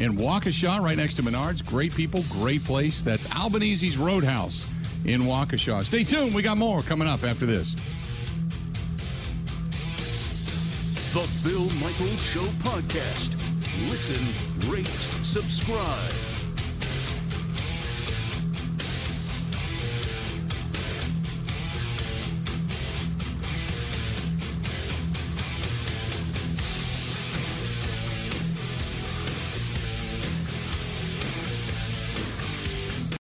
in 0.00 0.16
Waukesha, 0.16 0.80
right 0.80 0.96
next 0.96 1.14
to 1.14 1.22
Menards. 1.22 1.64
Great 1.64 1.94
people, 1.94 2.22
great 2.30 2.62
place. 2.64 3.02
That's 3.02 3.26
Albanese's 3.34 3.96
Roadhouse 3.96 4.66
in 5.04 5.22
Waukesha. 5.22 5.82
Stay 5.84 6.04
tuned. 6.04 6.34
We 6.34 6.42
got 6.42 6.58
more 6.58 6.80
coming 6.80 7.08
up 7.08 7.22
after 7.24 7.46
this. 7.46 7.74
The 11.12 11.48
Bill 11.48 11.70
Michaels 11.80 12.22
Show 12.22 12.44
podcast. 12.60 13.34
Listen, 13.88 14.22
rate, 14.70 14.86
subscribe. 15.22 16.12